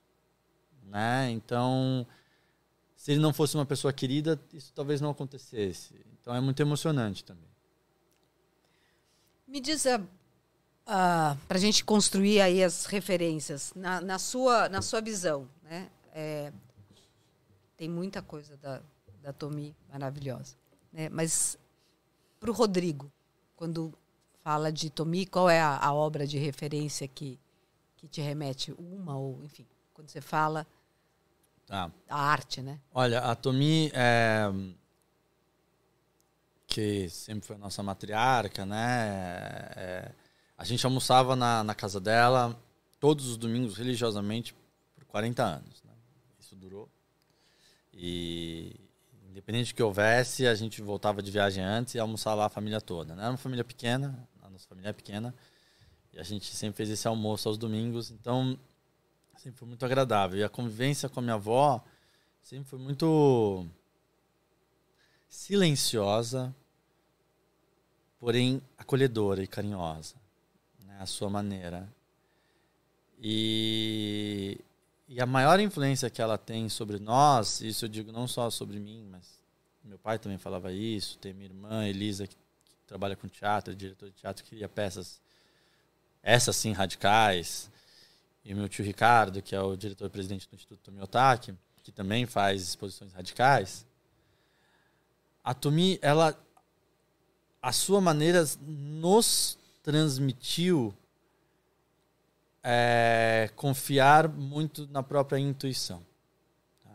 né? 0.83 1.29
Então, 1.29 2.07
se 2.95 3.11
ele 3.11 3.19
não 3.19 3.33
fosse 3.33 3.55
uma 3.55 3.65
pessoa 3.65 3.91
querida, 3.91 4.39
isso 4.53 4.71
talvez 4.73 5.01
não 5.01 5.09
acontecesse. 5.09 5.93
Então 6.13 6.33
é 6.33 6.39
muito 6.39 6.61
emocionante 6.61 7.25
também. 7.25 7.49
Me 9.45 9.59
diz, 9.59 9.85
a, 9.85 11.35
para 11.45 11.57
a 11.57 11.61
gente 11.61 11.83
construir 11.83 12.39
aí 12.39 12.63
as 12.63 12.85
referências, 12.85 13.73
na, 13.75 13.99
na 13.99 14.17
sua, 14.17 14.69
na 14.69 14.81
sua 14.81 15.01
visão, 15.01 15.45
né? 15.63 15.89
É, 16.13 16.53
tem 17.75 17.89
muita 17.89 18.21
coisa 18.21 18.55
da, 18.55 18.81
da 19.21 19.33
Tomi 19.33 19.75
maravilhosa. 19.91 20.55
Né? 20.91 21.09
Mas 21.09 21.57
para 22.39 22.49
o 22.49 22.53
Rodrigo, 22.53 23.11
quando 23.55 23.93
fala 24.43 24.71
de 24.71 24.89
Tomi, 24.89 25.25
qual 25.25 25.49
é 25.49 25.59
a, 25.61 25.77
a 25.77 25.93
obra 25.93 26.25
de 26.25 26.37
referência 26.37 27.07
que, 27.07 27.39
que 27.97 28.07
te 28.07 28.21
remete? 28.21 28.73
Uma 28.77 29.17
ou, 29.17 29.43
enfim, 29.43 29.65
quando 29.93 30.09
você 30.09 30.21
fala 30.21 30.65
Tá. 31.67 31.91
a 32.09 32.19
arte, 32.19 32.63
né? 32.63 32.79
Olha, 32.91 33.19
a 33.19 33.35
Tomi, 33.35 33.91
é, 33.93 34.51
que 36.65 37.07
sempre 37.09 37.45
foi 37.45 37.55
a 37.55 37.59
nossa 37.59 37.83
matriarca, 37.83 38.65
né? 38.65 39.69
é, 39.75 40.11
a 40.57 40.63
gente 40.63 40.83
almoçava 40.85 41.35
na, 41.35 41.63
na 41.63 41.75
casa 41.75 41.99
dela 41.99 42.59
todos 42.99 43.27
os 43.27 43.37
domingos 43.37 43.77
religiosamente 43.77 44.55
por 44.95 45.05
40 45.05 45.43
anos. 45.43 45.83
Né? 45.83 45.93
Isso 46.39 46.55
durou. 46.55 46.89
E 47.93 48.75
independente 49.29 49.73
do 49.73 49.75
que 49.75 49.83
houvesse, 49.83 50.47
a 50.47 50.55
gente 50.55 50.81
voltava 50.81 51.21
de 51.21 51.29
viagem 51.29 51.63
antes 51.63 51.93
e 51.93 51.99
almoçava 51.99 52.35
lá 52.35 52.45
a 52.47 52.49
família 52.49 52.81
toda. 52.81 53.15
Né? 53.15 53.21
Era 53.21 53.31
uma 53.31 53.37
família 53.37 53.63
pequena, 53.63 54.27
a 54.41 54.49
nossa 54.49 54.67
família 54.67 54.89
é 54.89 54.93
pequena, 54.93 55.33
e 56.11 56.19
a 56.19 56.23
gente 56.23 56.55
sempre 56.55 56.77
fez 56.77 56.89
esse 56.89 57.07
almoço 57.07 57.47
aos 57.47 57.57
domingos, 57.57 58.09
então 58.09 58.57
sempre 59.37 59.59
foi 59.59 59.67
muito 59.67 59.85
agradável. 59.85 60.39
E 60.39 60.43
a 60.43 60.49
convivência 60.49 61.07
com 61.07 61.19
a 61.19 61.23
minha 61.23 61.35
avó 61.35 61.83
sempre 62.41 62.67
foi 62.67 62.79
muito 62.79 63.65
silenciosa, 65.29 66.53
porém 68.19 68.61
acolhedora 68.77 69.43
e 69.43 69.47
carinhosa, 69.47 70.15
né? 70.83 70.97
a 70.99 71.05
sua 71.05 71.29
maneira. 71.29 71.87
E, 73.21 74.59
e 75.11 75.19
a 75.19 75.25
maior 75.25 75.59
influência 75.59 76.07
que 76.07 76.21
ela 76.21 76.37
tem 76.37 76.69
sobre 76.69 76.99
nós, 76.99 77.61
isso 77.61 77.85
eu 77.85 77.89
digo 77.89 78.11
não 78.11 78.27
só 78.27 78.47
sobre 78.51 78.79
mim, 78.79 79.07
mas 79.09 79.39
meu 79.83 79.97
pai 79.97 80.19
também 80.19 80.37
falava 80.37 80.71
isso, 80.71 81.17
tem 81.17 81.33
minha 81.33 81.47
irmã 81.47 81.83
Elisa 81.87 82.27
que, 82.27 82.35
que 82.35 82.71
trabalha 82.85 83.15
com 83.15 83.27
teatro, 83.27 83.73
é 83.73 83.75
diretor 83.75 84.07
de 84.07 84.15
teatro, 84.15 84.43
que 84.43 84.51
cria 84.51 84.69
peças, 84.69 85.19
essas 86.21 86.55
sim 86.55 86.73
radicais, 86.73 87.71
e 88.45 88.53
meu 88.53 88.69
tio 88.69 88.85
Ricardo, 88.85 89.41
que 89.41 89.55
é 89.55 89.59
o 89.59 89.75
diretor-presidente 89.75 90.47
do 90.47 90.55
Instituto 90.55 90.79
Tomiotaki, 90.83 91.55
que 91.83 91.91
também 91.91 92.27
faz 92.27 92.61
exposições 92.61 93.11
radicais. 93.11 93.87
A 95.43 95.55
Tomi, 95.55 95.97
ela, 96.03 96.39
a 97.59 97.71
sua 97.71 97.99
maneira 97.99 98.45
nos 98.61 99.57
transmitiu 99.81 100.93
é, 102.63 103.49
confiar 103.55 104.27
muito 104.27 104.87
na 104.87 105.01
própria 105.01 105.39
intuição. 105.39 106.03
tá? 106.83 106.91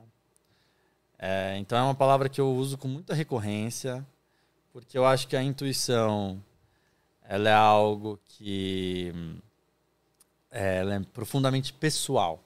É, 1.19 1.57
então 1.59 1.79
é 1.79 1.83
uma 1.83 1.95
palavra 1.95 2.29
que 2.29 2.41
eu 2.41 2.53
uso 2.55 2.77
com 2.77 2.89
muita 2.89 3.15
recorrência, 3.15 4.07
porque 4.73 4.97
eu 4.97 5.05
acho 5.07 5.29
que 5.29 5.37
a 5.37 5.43
intuição 5.43 6.43
ela 7.27 7.49
é 7.49 7.55
algo 7.55 8.19
que 8.25 9.13
é, 10.51 10.79
é 10.79 11.01
profundamente 11.13 11.73
pessoal. 11.73 12.43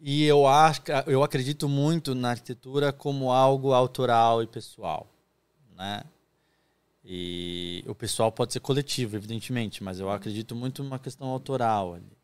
E 0.00 0.24
eu 0.24 0.46
acho, 0.46 0.82
eu 1.06 1.22
acredito 1.22 1.68
muito 1.68 2.14
na 2.14 2.30
arquitetura 2.30 2.92
como 2.92 3.32
algo 3.32 3.72
autoral 3.72 4.42
e 4.42 4.46
pessoal, 4.46 5.06
né? 5.76 6.04
E 7.04 7.84
o 7.86 7.94
pessoal 7.94 8.32
pode 8.32 8.52
ser 8.52 8.60
coletivo, 8.60 9.16
evidentemente, 9.16 9.82
mas 9.82 10.00
eu 10.00 10.10
acredito 10.10 10.54
muito 10.54 10.82
numa 10.82 10.98
questão 10.98 11.28
autoral 11.28 11.94
ali. 11.94 12.16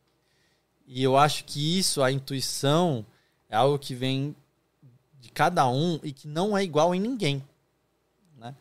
E 0.87 1.03
eu 1.03 1.17
acho 1.17 1.45
que 1.45 1.79
isso, 1.79 2.03
a 2.03 2.11
intuição, 2.11 3.05
é 3.49 3.57
algo 3.57 3.79
que 3.79 3.95
vem 3.95 4.35
de 5.21 5.31
cada 5.31 5.69
um 5.69 6.01
e 6.03 6.13
que 6.13 6.27
não 6.27 6.57
é 6.57 6.65
igual 6.65 6.95
em 6.95 7.01
ninguém, 7.01 7.45
né? 8.39 8.55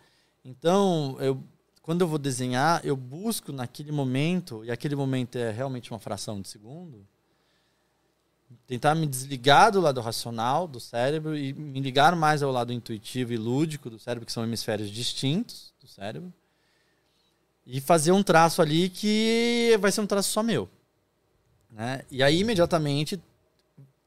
Então, 0.43 1.15
eu 1.19 1.41
quando 1.89 2.01
eu 2.01 2.07
vou 2.07 2.19
desenhar, 2.19 2.85
eu 2.85 2.95
busco 2.95 3.51
naquele 3.51 3.91
momento, 3.91 4.63
e 4.63 4.69
aquele 4.69 4.95
momento 4.95 5.39
é 5.39 5.49
realmente 5.49 5.89
uma 5.89 5.97
fração 5.97 6.39
de 6.39 6.47
segundo, 6.47 7.03
tentar 8.69 8.93
me 8.93 9.07
desligar 9.07 9.71
do 9.71 9.81
lado 9.81 9.99
racional 9.99 10.67
do 10.67 10.79
cérebro 10.79 11.35
e 11.35 11.53
me 11.53 11.79
ligar 11.79 12.15
mais 12.15 12.43
ao 12.43 12.51
lado 12.51 12.71
intuitivo 12.71 13.33
e 13.33 13.37
lúdico 13.37 13.89
do 13.89 13.97
cérebro, 13.97 14.27
que 14.27 14.31
são 14.31 14.43
hemisférios 14.43 14.91
distintos 14.91 15.73
do 15.81 15.87
cérebro, 15.87 16.31
e 17.65 17.81
fazer 17.81 18.11
um 18.11 18.21
traço 18.21 18.61
ali 18.61 18.87
que 18.87 19.75
vai 19.81 19.91
ser 19.91 20.01
um 20.01 20.05
traço 20.05 20.29
só 20.29 20.43
meu. 20.43 20.69
Né? 21.71 22.03
E 22.11 22.21
aí, 22.21 22.41
imediatamente, 22.41 23.19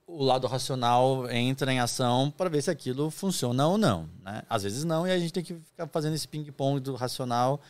o 0.07 0.23
lado 0.23 0.47
racional 0.47 1.29
entra 1.29 1.73
em 1.73 1.81
ação 1.81 2.31
para 2.31 2.49
ver 2.49 2.63
se 2.63 2.71
aquilo 2.71 3.11
funciona 3.11 3.67
ou 3.67 3.77
não. 3.77 4.09
Né? 4.23 4.45
Às 4.49 4.63
vezes 4.63 4.85
não, 4.85 5.05
e 5.05 5.11
a 5.11 5.19
gente 5.19 5.33
tem 5.33 5.43
que 5.43 5.55
ficar 5.55 5.89
fazendo 5.89 6.15
esse 6.15 6.29
ping-pong 6.29 6.79
do 6.79 6.95
racional 6.95 7.61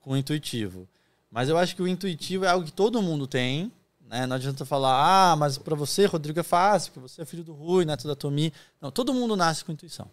com 0.00 0.12
o 0.12 0.16
intuitivo. 0.16 0.88
Mas 1.30 1.50
eu 1.50 1.58
acho 1.58 1.76
que 1.76 1.82
o 1.82 1.88
intuitivo 1.88 2.46
é 2.46 2.48
algo 2.48 2.64
que 2.64 2.72
todo 2.72 3.02
mundo 3.02 3.26
tem. 3.26 3.70
Né? 4.12 4.26
Não 4.26 4.36
adianta 4.36 4.66
falar, 4.66 5.32
ah, 5.32 5.34
mas 5.36 5.56
para 5.56 5.74
você, 5.74 6.04
Rodrigo, 6.04 6.38
é 6.38 6.42
fácil, 6.42 6.92
porque 6.92 7.08
você 7.08 7.22
é 7.22 7.24
filho 7.24 7.42
do 7.42 7.54
Rui, 7.54 7.86
neto 7.86 8.06
da 8.06 8.14
Tomi. 8.14 8.52
Não, 8.78 8.90
todo 8.90 9.14
mundo 9.14 9.34
nasce 9.34 9.64
com 9.64 9.72
intuição. 9.72 10.10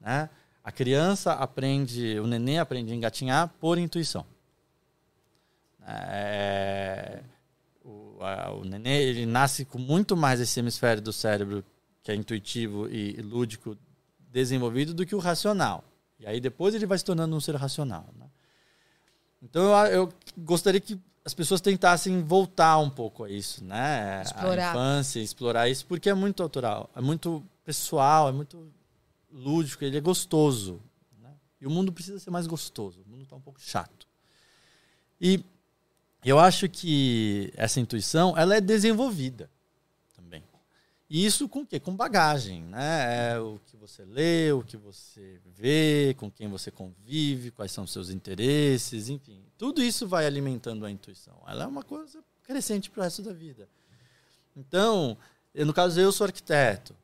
Né? 0.00 0.28
A 0.64 0.72
criança 0.72 1.32
aprende, 1.34 2.18
o 2.18 2.26
neném 2.26 2.58
aprende 2.58 2.92
a 2.92 2.96
engatinhar 2.96 3.48
por 3.60 3.78
intuição. 3.78 4.26
É, 5.86 7.22
o, 7.84 8.18
a- 8.20 8.50
o 8.52 8.64
neném 8.64 9.00
ele 9.00 9.26
nasce 9.26 9.64
com 9.64 9.78
muito 9.78 10.16
mais 10.16 10.40
esse 10.40 10.58
hemisfério 10.58 11.00
do 11.00 11.12
cérebro 11.12 11.64
que 12.02 12.10
é 12.10 12.14
intuitivo 12.16 12.88
e, 12.88 13.14
e 13.16 13.22
lúdico 13.22 13.76
desenvolvido 14.30 14.92
do 14.92 15.06
que 15.06 15.14
o 15.14 15.18
racional. 15.18 15.84
E 16.18 16.26
aí 16.26 16.40
depois 16.40 16.74
ele 16.74 16.84
vai 16.84 16.98
se 16.98 17.04
tornando 17.04 17.34
um 17.34 17.40
ser 17.40 17.54
racional. 17.54 18.06
né? 18.18 18.26
Então 19.40 19.62
eu, 19.86 19.92
eu 19.92 20.12
gostaria 20.36 20.80
que 20.80 20.98
as 21.28 21.34
pessoas 21.34 21.60
tentassem 21.60 22.22
voltar 22.22 22.78
um 22.78 22.88
pouco 22.88 23.22
a 23.22 23.30
isso, 23.30 23.62
né? 23.62 24.22
Explorar. 24.22 24.68
A 24.68 24.70
infância, 24.70 25.20
explorar 25.20 25.68
isso, 25.68 25.84
porque 25.84 26.08
é 26.08 26.14
muito 26.14 26.42
autoral, 26.42 26.88
é 26.96 27.02
muito 27.02 27.44
pessoal, 27.62 28.30
é 28.30 28.32
muito 28.32 28.72
lúdico, 29.30 29.84
ele 29.84 29.98
é 29.98 30.00
gostoso. 30.00 30.80
né? 31.20 31.28
E 31.60 31.66
o 31.66 31.70
mundo 31.70 31.92
precisa 31.92 32.18
ser 32.18 32.30
mais 32.30 32.46
gostoso, 32.46 33.02
o 33.06 33.10
mundo 33.10 33.24
está 33.24 33.36
um 33.36 33.42
pouco 33.42 33.60
chato. 33.60 34.08
E 35.20 35.44
eu 36.24 36.38
acho 36.38 36.66
que 36.66 37.52
essa 37.58 37.78
intuição 37.78 38.34
ela 38.34 38.56
é 38.56 38.60
desenvolvida. 38.62 39.50
E 41.10 41.24
isso 41.24 41.48
com 41.48 41.60
o 41.60 41.66
quê? 41.66 41.80
Com 41.80 41.96
bagagem, 41.96 42.62
né? 42.64 43.32
É 43.32 43.40
o 43.40 43.58
que 43.66 43.76
você 43.76 44.04
lê, 44.04 44.52
o 44.52 44.62
que 44.62 44.76
você 44.76 45.40
vê, 45.46 46.14
com 46.18 46.30
quem 46.30 46.48
você 46.48 46.70
convive, 46.70 47.50
quais 47.50 47.72
são 47.72 47.84
os 47.84 47.92
seus 47.92 48.10
interesses, 48.10 49.08
enfim. 49.08 49.42
Tudo 49.56 49.82
isso 49.82 50.06
vai 50.06 50.26
alimentando 50.26 50.84
a 50.84 50.90
intuição. 50.90 51.40
Ela 51.46 51.64
é 51.64 51.66
uma 51.66 51.82
coisa 51.82 52.22
crescente 52.44 52.90
para 52.90 53.00
o 53.00 53.04
resto 53.04 53.22
da 53.22 53.32
vida. 53.32 53.68
Então, 54.54 55.16
eu, 55.54 55.64
no 55.64 55.72
caso, 55.72 55.98
eu 55.98 56.12
sou 56.12 56.26
arquiteto. 56.26 56.94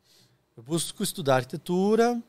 Eu 0.55 0.63
busco 0.63 1.03
estudar 1.03 1.37
arquitetura, 1.37 2.23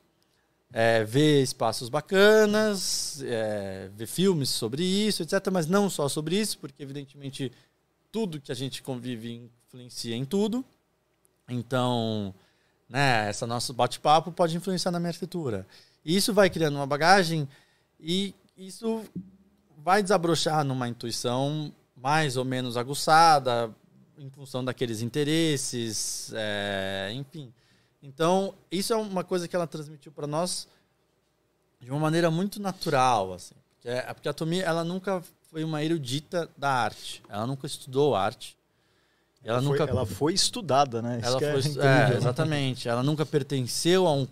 é, 0.71 1.03
ver 1.03 1.43
espaços 1.43 1.89
bacanas, 1.89 3.21
é, 3.23 3.89
ver 3.93 4.07
filmes 4.07 4.49
sobre 4.49 4.83
isso, 4.83 5.23
etc. 5.23 5.49
Mas 5.51 5.67
não 5.67 5.89
só 5.89 6.07
sobre 6.07 6.39
isso, 6.39 6.57
porque, 6.57 6.81
evidentemente, 6.81 7.51
tudo 8.11 8.39
que 8.39 8.51
a 8.51 8.55
gente 8.55 8.81
convive 8.81 9.51
influencia 9.67 10.15
em 10.15 10.23
tudo. 10.23 10.65
Então, 11.47 12.33
né, 12.89 13.29
essa 13.29 13.45
nosso 13.45 13.73
bate-papo 13.73 14.31
pode 14.31 14.55
influenciar 14.55 14.91
na 14.91 14.99
minha 14.99 15.09
arquitetura. 15.09 15.67
E 16.03 16.15
isso 16.15 16.33
vai 16.33 16.49
criando 16.49 16.75
uma 16.75 16.87
bagagem 16.87 17.47
e 17.99 18.33
isso 18.57 19.03
vai 19.77 20.01
desabrochar 20.01 20.63
numa 20.63 20.87
intuição 20.87 21.73
mais 21.95 22.37
ou 22.37 22.45
menos 22.45 22.77
aguçada 22.77 23.73
em 24.17 24.29
função 24.29 24.63
daqueles 24.63 25.01
interesses, 25.01 26.31
é, 26.33 27.11
enfim. 27.13 27.51
Então, 28.01 28.53
isso 28.71 28.93
é 28.93 28.95
uma 28.95 29.23
coisa 29.23 29.47
que 29.47 29.55
ela 29.55 29.67
transmitiu 29.67 30.11
para 30.11 30.27
nós 30.27 30.67
de 31.79 31.89
uma 31.91 31.99
maneira 31.99 32.29
muito 32.31 32.61
natural, 32.61 33.33
assim. 33.33 33.55
É- 33.83 34.13
porque 34.13 34.29
a 34.29 34.33
Tomi, 34.33 34.59
ela 34.59 34.83
nunca 34.83 35.23
foi 35.49 35.63
uma 35.63 35.83
erudita 35.83 36.49
da 36.57 36.69
arte. 36.69 37.23
Ela 37.29 37.45
nunca 37.45 37.67
estudou 37.67 38.15
arte. 38.15 38.57
Ela, 39.45 39.61
Foi- 39.61 39.77
nunca 39.77 39.91
ela 39.91 40.05
foi 40.07 40.33
estudada, 40.33 41.03
né? 41.03 41.19
Ela 41.21 41.37
é 41.37 41.51
foi, 41.51 41.59
incrível, 41.59 41.83
é, 41.83 42.09
né? 42.09 42.17
exatamente. 42.17 42.89
Ela 42.89 43.03
nunca 43.03 43.23
pertenceu 43.23 44.07
a, 44.07 44.13
um, 44.13 44.27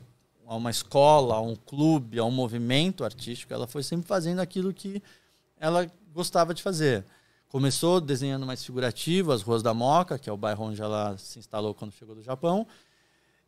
a 0.47 0.55
uma 0.55 0.71
escola, 0.71 1.35
a 1.35 1.41
um 1.41 1.55
clube, 1.55 2.17
a 2.17 2.25
um 2.25 2.31
movimento 2.31 3.05
artístico. 3.05 3.53
Ela 3.53 3.67
foi 3.67 3.83
sempre 3.83 4.07
fazendo 4.07 4.39
aquilo 4.39 4.73
que 4.73 5.03
ela 5.59 5.87
gostava 6.11 6.51
de 6.51 6.63
fazer. 6.63 7.05
Começou 7.47 8.01
desenhando 8.01 8.47
mais 8.47 8.65
figurativo, 8.65 9.31
as 9.31 9.43
Ruas 9.43 9.61
da 9.61 9.71
Moca, 9.71 10.17
que 10.17 10.27
é 10.27 10.33
o 10.33 10.37
bairro 10.37 10.65
onde 10.65 10.81
ela 10.81 11.15
se 11.19 11.37
instalou 11.37 11.75
quando 11.75 11.91
chegou 11.91 12.15
do 12.15 12.23
Japão. 12.23 12.65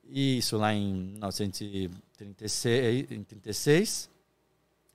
E 0.07 0.37
isso 0.37 0.57
lá 0.57 0.71
em 0.71 0.93
1936. 0.93 3.11
em 3.11 3.23
36. 3.23 4.07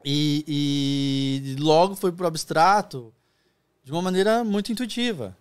E, 0.04 0.44
e 0.46 1.56
logo 1.60 1.96
foi 1.96 2.12
para 2.12 2.22
o 2.24 2.28
abstrato 2.28 3.12
de 3.82 3.90
uma 3.90 4.00
maneira 4.00 4.44
muito 4.44 4.70
intuitiva. 4.70 5.36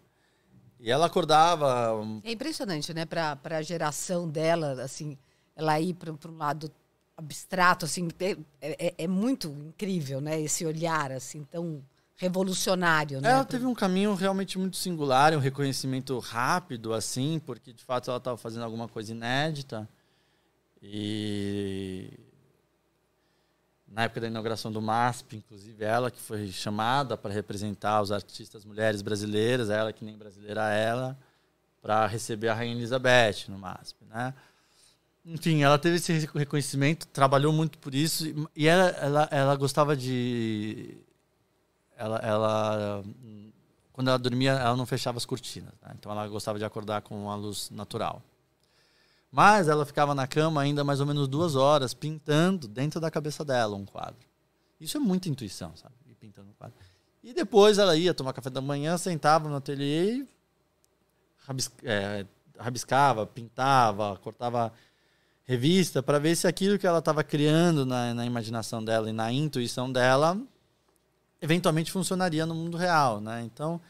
E 0.80 0.90
ela 0.90 1.08
acordava 1.08 1.94
É 2.24 2.32
impressionante, 2.32 2.94
né? 2.94 3.06
Para 3.06 3.38
a 3.44 3.62
geração 3.62 4.30
dela, 4.30 4.82
assim, 4.82 5.18
ela 5.56 5.80
ir 5.80 5.94
para 5.94 6.12
um 6.12 6.38
lado 6.38 6.72
abstrato, 7.18 7.84
assim, 7.86 8.08
é, 8.20 8.38
é, 8.62 8.94
é 8.98 9.08
muito 9.08 9.50
incrível, 9.50 10.22
né? 10.22 10.40
Esse 10.40 10.66
olhar, 10.66 11.12
assim, 11.12 11.44
tão 11.44 11.84
revolucionário, 12.16 13.20
né? 13.20 13.30
Ela 13.30 13.46
teve 13.46 13.66
um 13.66 13.74
caminho 13.74 14.14
realmente 14.14 14.58
muito 14.58 14.78
singular, 14.78 15.34
um 15.34 15.40
reconhecimento 15.40 16.18
rápido, 16.20 16.94
assim, 16.94 17.42
porque 17.46 17.74
de 17.74 17.84
fato 17.84 18.10
ela 18.10 18.18
estava 18.18 18.38
fazendo 18.38 18.64
alguma 18.64 18.88
coisa 18.88 19.12
inédita. 19.12 19.88
E 20.82 22.29
na 23.92 24.04
época 24.04 24.22
da 24.22 24.28
inauguração 24.28 24.72
do 24.72 24.82
MASP, 24.82 25.38
inclusive 25.38 25.84
ela 25.84 26.12
que 26.12 26.20
foi 26.20 26.52
chamada 26.52 27.18
para 27.18 27.34
representar 27.34 28.02
os 28.02 28.12
artistas 28.12 28.64
mulheres 28.66 29.02
brasileiras, 29.02 29.70
ela 29.70 29.92
que 29.92 30.06
nem 30.06 30.18
brasileira 30.18 30.70
ela, 30.74 31.18
para 31.82 32.06
receber 32.06 32.50
a 32.50 32.54
Rainha 32.54 32.76
Elizabeth 32.76 33.46
no 33.48 33.58
MASP, 33.58 34.06
né? 34.06 34.34
Enfim, 35.26 35.64
ela 35.64 35.78
teve 35.78 35.98
esse 35.98 36.12
reconhecimento, 36.34 37.08
trabalhou 37.08 37.52
muito 37.52 37.78
por 37.78 37.94
isso 37.94 38.26
e- 38.56 38.68
ela, 38.68 38.90
ela, 38.90 39.28
ela 39.32 39.56
gostava 39.56 39.96
de 39.96 40.98
ela, 41.98 42.18
ela 42.20 43.04
quando 43.92 44.08
ela 44.08 44.18
dormia, 44.18 44.52
ela 44.52 44.78
não 44.78 44.86
fechava 44.86 45.18
as 45.18 45.26
cortinas. 45.26 45.74
né? 45.82 45.92
Então 46.00 46.12
ela 46.12 46.26
gostava 46.28 46.58
de 46.58 46.64
acordar 46.64 47.02
com 47.02 47.30
a 47.30 47.36
luz 47.36 47.70
natural. 47.70 48.22
Mas 49.32 49.68
ela 49.68 49.86
ficava 49.86 50.16
na 50.16 50.26
cama 50.26 50.62
ainda 50.62 50.84
mais 50.84 51.00
ou 51.00 51.06
menos 51.06 51.28
duas 51.28 51.56
horas 51.56 51.94
pintando 51.94 52.68
dentro 52.68 53.00
da 53.00 53.12
cabeça 53.12 53.46
dela 53.46 53.76
um 53.76 53.86
quadro. 53.86 54.28
Isso 54.80 54.98
é 54.98 55.00
muita 55.00 55.30
intuição, 55.30 55.76
sabe? 55.76 55.94
Ir 56.08 56.16
pintando 56.16 56.50
um 56.50 56.54
quadro. 56.54 56.76
E 57.24 57.34
depois 57.34 57.78
ela 57.78 57.96
ia 57.96 58.14
tomar 58.14 58.34
café 58.34 58.50
da 58.50 58.62
manhã, 58.62 58.98
sentava 58.98 59.48
no 59.50 59.56
ateliê 59.56 60.16
e 60.16 60.28
é, 61.84 62.26
rabiscava, 62.58 63.28
pintava, 63.28 64.18
cortava 64.18 64.74
revista 65.44 66.02
para 66.02 66.20
ver 66.20 66.36
se 66.36 66.48
aquilo 66.48 66.80
que 66.80 66.88
ela 66.88 67.00
estava 67.00 67.24
criando 67.24 67.86
na, 67.86 68.14
na 68.14 68.26
imaginação 68.26 68.84
dela 68.84 69.10
e 69.10 69.14
na 69.14 69.32
intuição 69.32 69.92
dela 69.92 70.40
eventualmente 71.42 71.92
funcionaria 71.92 72.46
no 72.46 72.54
mundo 72.54 72.78
real, 72.78 73.20
né? 73.22 73.42
Então, 73.44 73.82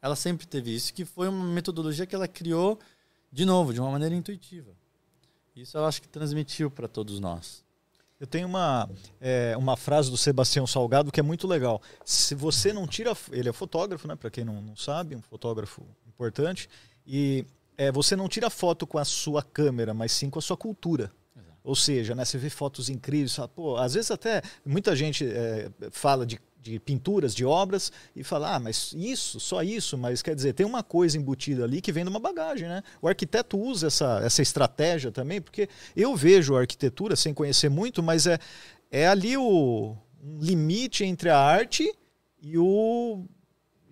ela 0.00 0.14
sempre 0.14 0.46
teve 0.46 0.74
isso, 0.74 0.92
que 0.92 1.04
foi 1.04 1.28
uma 1.28 1.44
metodologia 1.46 2.06
que 2.06 2.14
ela 2.14 2.28
criou 2.28 2.78
de 3.32 3.44
novo, 3.44 3.72
de 3.72 3.80
uma 3.80 3.90
maneira 3.90 4.14
intuitiva. 4.14 4.70
Isso 5.60 5.76
eu 5.76 5.84
acho 5.84 6.00
que 6.00 6.08
transmitiu 6.08 6.70
para 6.70 6.86
todos 6.86 7.18
nós. 7.18 7.64
Eu 8.20 8.26
tenho 8.26 8.46
uma, 8.46 8.88
é, 9.20 9.56
uma 9.56 9.76
frase 9.76 10.08
do 10.08 10.16
Sebastião 10.16 10.66
Salgado 10.66 11.10
que 11.10 11.18
é 11.18 11.22
muito 11.22 11.48
legal. 11.48 11.82
Se 12.04 12.34
você 12.34 12.72
não 12.72 12.86
tira. 12.86 13.16
Ele 13.32 13.48
é 13.48 13.52
fotógrafo, 13.52 14.06
né? 14.06 14.14
Para 14.14 14.30
quem 14.30 14.44
não, 14.44 14.60
não 14.62 14.76
sabe, 14.76 15.16
um 15.16 15.22
fotógrafo 15.22 15.82
importante. 16.06 16.68
E 17.04 17.44
é, 17.76 17.90
você 17.90 18.14
não 18.14 18.28
tira 18.28 18.48
foto 18.50 18.86
com 18.86 18.98
a 18.98 19.04
sua 19.04 19.42
câmera, 19.42 19.92
mas 19.92 20.12
sim 20.12 20.30
com 20.30 20.38
a 20.38 20.42
sua 20.42 20.56
cultura. 20.56 21.12
Exato. 21.36 21.58
Ou 21.64 21.74
seja, 21.74 22.14
né, 22.14 22.24
você 22.24 22.38
vê 22.38 22.50
fotos 22.50 22.88
incríveis, 22.88 23.34
fala, 23.34 23.48
pô, 23.48 23.76
às 23.76 23.94
vezes 23.94 24.10
até 24.10 24.42
muita 24.64 24.94
gente 24.94 25.24
é, 25.26 25.70
fala 25.90 26.24
de, 26.24 26.40
de 26.70 26.78
pinturas, 26.78 27.34
de 27.34 27.44
obras, 27.44 27.90
e 28.14 28.22
fala, 28.22 28.54
ah, 28.54 28.60
mas 28.60 28.92
isso, 28.96 29.40
só 29.40 29.62
isso, 29.62 29.96
mas 29.96 30.22
quer 30.22 30.34
dizer, 30.34 30.52
tem 30.52 30.66
uma 30.66 30.82
coisa 30.82 31.16
embutida 31.16 31.64
ali 31.64 31.80
que 31.80 31.92
vem 31.92 32.04
de 32.04 32.10
uma 32.10 32.20
bagagem, 32.20 32.68
né? 32.68 32.82
O 33.00 33.08
arquiteto 33.08 33.58
usa 33.58 33.86
essa, 33.86 34.20
essa 34.22 34.42
estratégia 34.42 35.10
também, 35.10 35.40
porque 35.40 35.68
eu 35.96 36.14
vejo 36.14 36.56
a 36.56 36.60
arquitetura 36.60 37.16
sem 37.16 37.32
conhecer 37.32 37.68
muito, 37.68 38.02
mas 38.02 38.26
é, 38.26 38.38
é 38.90 39.06
ali 39.08 39.36
o 39.36 39.96
um 40.22 40.38
limite 40.40 41.04
entre 41.04 41.30
a 41.30 41.38
arte 41.38 41.92
e 42.42 42.58
o 42.58 43.24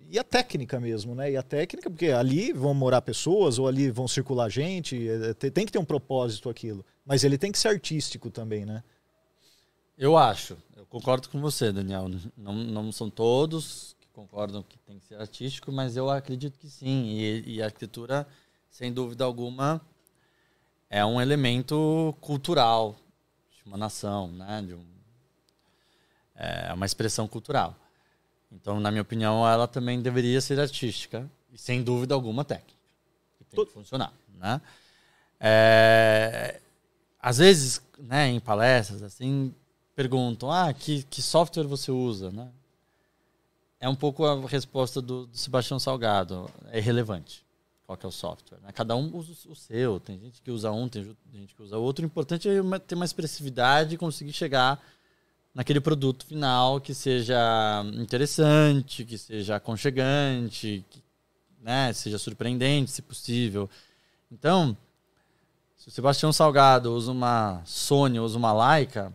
e 0.09 0.17
a 0.17 0.23
técnica 0.23 0.79
mesmo, 0.79 1.13
né? 1.13 1.31
E 1.31 1.35
a 1.35 1.43
técnica, 1.43 1.89
porque 1.89 2.07
ali 2.07 2.53
vão 2.53 2.73
morar 2.73 3.01
pessoas 3.01 3.59
ou 3.59 3.67
ali 3.67 3.91
vão 3.91 4.07
circular 4.07 4.49
gente, 4.49 5.07
é, 5.09 5.33
tem 5.33 5.51
tem 5.51 5.65
que 5.65 5.71
ter 5.71 5.79
um 5.79 5.85
propósito 5.85 6.49
aquilo. 6.49 6.85
Mas 7.05 7.23
ele 7.23 7.37
tem 7.37 7.51
que 7.51 7.59
ser 7.59 7.69
artístico 7.69 8.29
também, 8.29 8.65
né? 8.65 8.83
Eu 9.97 10.15
acho, 10.15 10.55
eu 10.75 10.85
concordo 10.85 11.27
com 11.27 11.41
você, 11.41 11.71
Daniel. 11.71 12.07
Não, 12.37 12.53
não 12.53 12.91
são 12.91 13.09
todos 13.09 13.95
que 13.99 14.07
concordam 14.13 14.61
que 14.61 14.77
tem 14.77 14.99
que 14.99 15.05
ser 15.07 15.19
artístico, 15.19 15.71
mas 15.71 15.97
eu 15.97 16.07
acredito 16.07 16.59
que 16.59 16.69
sim. 16.69 17.17
E, 17.17 17.55
e 17.55 17.61
a 17.63 17.65
arquitetura, 17.65 18.27
sem 18.69 18.93
dúvida 18.93 19.23
alguma, 19.23 19.81
é 20.87 21.03
um 21.03 21.19
elemento 21.19 22.15
cultural 22.21 22.95
de 23.55 23.63
uma 23.65 23.75
nação, 23.75 24.27
né? 24.27 24.61
De 24.61 24.75
um, 24.75 24.85
é 26.35 26.71
uma 26.73 26.85
expressão 26.85 27.27
cultural. 27.27 27.75
Então, 28.51 28.79
na 28.79 28.91
minha 28.91 29.01
opinião, 29.01 29.47
ela 29.47 29.67
também 29.67 29.99
deveria 29.99 30.39
ser 30.41 30.59
artística 30.59 31.27
e, 31.51 31.57
sem 31.57 31.81
dúvida 31.81 32.13
alguma, 32.13 32.45
técnica. 32.45 32.77
Que 33.39 33.43
tem 33.45 33.65
que 33.65 33.71
funcionar, 33.71 34.13
né? 34.35 34.61
É, 35.39 36.61
às 37.19 37.39
vezes, 37.39 37.81
né, 37.97 38.27
em 38.27 38.39
palestras, 38.39 39.01
assim, 39.01 39.53
perguntam, 39.97 40.51
ah, 40.51 40.71
que, 40.71 41.01
que 41.09 41.23
software 41.23 41.63
você 41.63 41.89
usa, 41.91 42.29
né? 42.31 42.47
É 43.79 43.89
um 43.89 43.95
pouco 43.95 44.25
a 44.25 44.47
resposta 44.47 45.01
do, 45.01 45.25
do 45.25 45.35
Sebastião 45.35 45.79
Salgado. 45.79 46.47
É 46.71 46.77
irrelevante 46.77 47.43
qual 47.83 47.97
é 48.03 48.05
o 48.05 48.11
software. 48.11 48.59
Né? 48.61 48.71
Cada 48.73 48.95
um 48.95 49.15
usa 49.15 49.33
o 49.49 49.55
seu. 49.55 49.99
Tem 49.99 50.19
gente 50.19 50.39
que 50.39 50.51
usa 50.51 50.71
um, 50.71 50.87
tem 50.87 51.03
gente 51.33 51.55
que 51.55 51.63
usa 51.63 51.77
outro. 51.77 52.05
O 52.05 52.05
importante 52.05 52.47
é 52.47 52.79
ter 52.79 52.93
uma 52.93 53.05
expressividade 53.05 53.95
e 53.95 53.97
conseguir 53.97 54.33
chegar 54.33 54.79
naquele 55.51 55.79
produto 55.79 56.27
final 56.27 56.79
que 56.79 56.93
seja 56.93 57.83
interessante, 57.95 59.03
que 59.03 59.17
seja 59.17 59.55
aconchegante, 59.55 60.85
que 60.91 61.03
né, 61.59 61.91
seja 61.91 62.19
surpreendente, 62.19 62.91
se 62.91 63.01
possível. 63.01 63.67
Então, 64.31 64.77
se 65.75 65.87
o 65.87 65.91
Sebastião 65.91 66.31
Salgado 66.31 66.93
usa 66.93 67.11
uma 67.11 67.63
Sony, 67.65 68.19
usa 68.19 68.37
uma 68.37 68.75
Leica, 68.75 69.11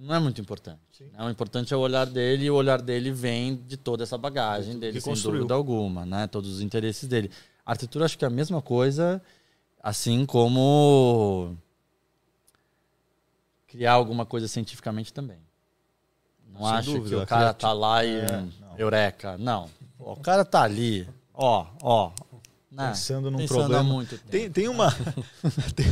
não 0.00 0.14
é 0.14 0.18
muito 0.20 0.40
importante. 0.40 1.02
né? 1.12 1.24
O 1.24 1.28
importante 1.28 1.74
é 1.74 1.76
o 1.76 1.80
olhar 1.80 2.06
dele 2.06 2.44
e 2.44 2.50
o 2.50 2.54
olhar 2.54 2.80
dele 2.80 3.10
vem 3.10 3.56
de 3.56 3.76
toda 3.76 4.04
essa 4.04 4.16
bagagem 4.16 4.78
dele, 4.78 4.92
que 4.94 5.00
sem 5.00 5.12
construiu. 5.12 5.40
dúvida 5.40 5.54
alguma, 5.54 6.06
né? 6.06 6.26
Todos 6.28 6.50
os 6.54 6.60
interesses 6.60 7.08
dele. 7.08 7.30
A 7.66 7.72
arquitetura 7.72 8.04
acho 8.04 8.16
que 8.16 8.24
é 8.24 8.28
a 8.28 8.30
mesma 8.30 8.62
coisa, 8.62 9.20
assim 9.82 10.24
como 10.24 11.56
criar 13.66 13.92
alguma 13.92 14.24
coisa 14.24 14.46
cientificamente 14.48 15.12
também. 15.12 15.38
Não 16.52 16.60
Sem 16.60 16.68
acho 16.76 16.92
dúvida, 16.92 17.16
que 17.16 17.22
o 17.22 17.26
cara 17.26 17.52
tá 17.52 17.72
lá 17.72 18.04
e 18.04 18.20
É, 18.20 18.36
hum, 18.38 18.50
não. 18.60 18.78
eureka. 18.78 19.36
Não. 19.36 19.68
O 19.98 20.16
cara 20.16 20.44
tá 20.44 20.62
ali, 20.62 21.06
ó, 21.34 21.66
ó. 21.82 22.10
né? 22.70 22.88
Pensando 22.88 23.30
num 23.30 23.38
Pensando 23.38 23.60
há 23.60 23.64
problema. 23.64 23.82
muito 23.82 24.10
tempo. 24.16 24.28
Tem, 24.30 24.50
tem 24.50 24.68
uma 24.68 24.90
tem, 25.74 25.86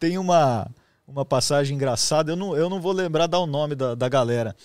tem 0.00 0.18
uma 0.18 0.68
uma 1.12 1.24
passagem 1.24 1.76
engraçada, 1.76 2.32
eu 2.32 2.36
não, 2.36 2.56
eu 2.56 2.68
não 2.70 2.80
vou 2.80 2.92
lembrar 2.92 3.26
dar 3.26 3.38
o 3.38 3.46
nome 3.46 3.74
da, 3.74 3.94
da 3.94 4.08
galera, 4.08 4.56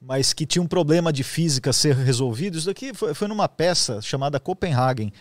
mas 0.00 0.32
que 0.32 0.44
tinha 0.44 0.60
um 0.62 0.66
problema 0.66 1.12
de 1.12 1.22
física 1.22 1.70
a 1.70 1.72
ser 1.72 1.94
resolvido. 1.94 2.58
Isso 2.58 2.66
daqui 2.66 2.92
foi, 2.92 3.14
foi 3.14 3.28
numa 3.28 3.48
peça 3.48 4.02
chamada 4.02 4.40
Copenhagen, 4.40 5.12